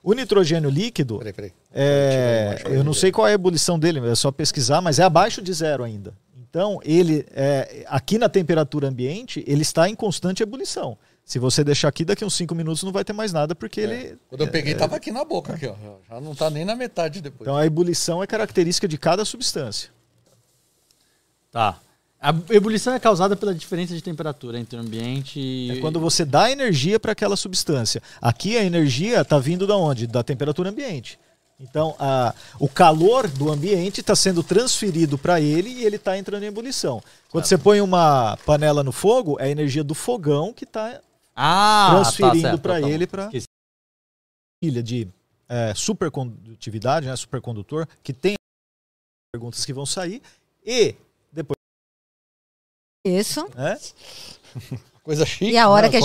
O 0.03 0.13
nitrogênio 0.13 0.69
líquido, 0.69 1.17
Peraí, 1.19 1.31
peraí. 1.31 1.51
é, 1.73 2.61
eu 2.65 2.83
não 2.83 2.93
sei 2.93 3.09
qual 3.09 3.25
é 3.25 3.31
a 3.31 3.35
ebulição 3.35 3.79
dele, 3.79 3.99
é 4.05 4.15
só 4.15 4.31
pesquisar, 4.31 4.81
mas 4.81 4.99
é 4.99 5.03
abaixo 5.03 5.41
de 5.41 5.53
zero 5.53 5.81
ainda. 5.81 6.13
Então, 6.49 6.79
ele, 6.83 7.25
é, 7.33 7.85
aqui 7.87 8.17
na 8.19 8.27
temperatura 8.27 8.89
ambiente, 8.89 9.43
ele 9.47 9.61
está 9.61 9.87
em 9.89 9.95
constante 9.95 10.43
ebulição. 10.43 10.97
Se 11.25 11.39
você 11.39 11.63
deixar 11.63 11.87
aqui, 11.87 12.03
daqui 12.03 12.25
uns 12.25 12.33
5 12.35 12.53
minutos 12.53 12.83
não 12.83 12.91
vai 12.91 13.03
ter 13.03 13.13
mais 13.13 13.31
nada, 13.31 13.55
porque 13.55 13.79
ele. 13.79 14.17
Quando 14.29 14.41
eu 14.41 14.47
peguei, 14.47 14.75
tava 14.75 14.97
aqui 14.97 15.11
na 15.11 15.23
boca, 15.23 15.53
aqui, 15.53 15.67
ó. 15.67 15.75
Já 16.09 16.19
não 16.19 16.35
tá 16.35 16.49
nem 16.49 16.65
na 16.65 16.75
metade 16.75 17.21
depois. 17.21 17.41
Então, 17.41 17.55
a 17.55 17.65
ebulição 17.65 18.21
é 18.21 18.27
característica 18.27 18.87
de 18.87 18.97
cada 18.97 19.23
substância. 19.23 19.89
Tá. 21.51 21.79
A 22.19 22.33
ebulição 22.49 22.93
é 22.93 22.99
causada 22.99 23.35
pela 23.35 23.53
diferença 23.53 23.93
de 23.93 24.01
temperatura 24.01 24.59
entre 24.59 24.77
o 24.77 24.81
ambiente 24.81 25.39
e. 25.39 25.77
É 25.77 25.81
quando 25.81 25.99
você 25.99 26.25
dá 26.25 26.51
energia 26.51 26.99
para 26.99 27.13
aquela 27.13 27.37
substância. 27.37 28.01
Aqui 28.21 28.57
a 28.57 28.63
energia 28.63 29.21
está 29.21 29.39
vindo 29.39 29.65
da 29.65 29.77
onde? 29.77 30.07
Da 30.07 30.23
temperatura 30.23 30.69
ambiente. 30.69 31.17
Então, 31.59 31.95
a, 31.97 32.33
o 32.59 32.67
calor 32.67 33.27
do 33.27 33.49
ambiente 33.51 34.01
está 34.01 34.15
sendo 34.15 34.43
transferido 34.43 35.17
para 35.17 35.39
ele 35.39 35.69
e 35.69 35.85
ele 35.85 35.95
está 35.95 36.17
entrando 36.17 36.43
em 36.43 36.47
ebulição. 36.47 37.01
Quando 37.29 37.45
você 37.45 37.57
põe 37.57 37.79
uma 37.79 38.37
panela 38.45 38.83
no 38.83 38.91
fogo, 38.91 39.37
é 39.39 39.45
a 39.45 39.49
energia 39.49 39.83
do 39.83 39.93
fogão 39.93 40.51
que 40.51 40.65
está 40.65 40.99
Ah, 41.35 41.89
transferindo 41.93 42.57
tá 42.57 42.57
para 42.57 42.81
tá 42.81 42.89
ele 42.89 43.07
para 43.07 43.25
Esqueci. 43.25 43.47
ilha 44.61 44.83
de 44.83 45.07
é, 45.49 45.73
supercondutividade, 45.73 47.07
né, 47.07 47.15
supercondutor, 47.15 47.87
que 48.03 48.13
tem 48.13 48.35
perguntas 49.33 49.65
que 49.65 49.73
vão 49.73 49.85
sair 49.85 50.21
e 50.65 50.95
depois, 51.31 51.57
Isso. 53.05 53.47
né, 53.55 53.77
Coisa 55.03 55.25
chique. 55.25 55.51
E 55.51 55.57
a 55.57 55.67
hora 55.67 55.87
Não, 55.87 55.91
que 55.91 55.97
a 55.97 56.01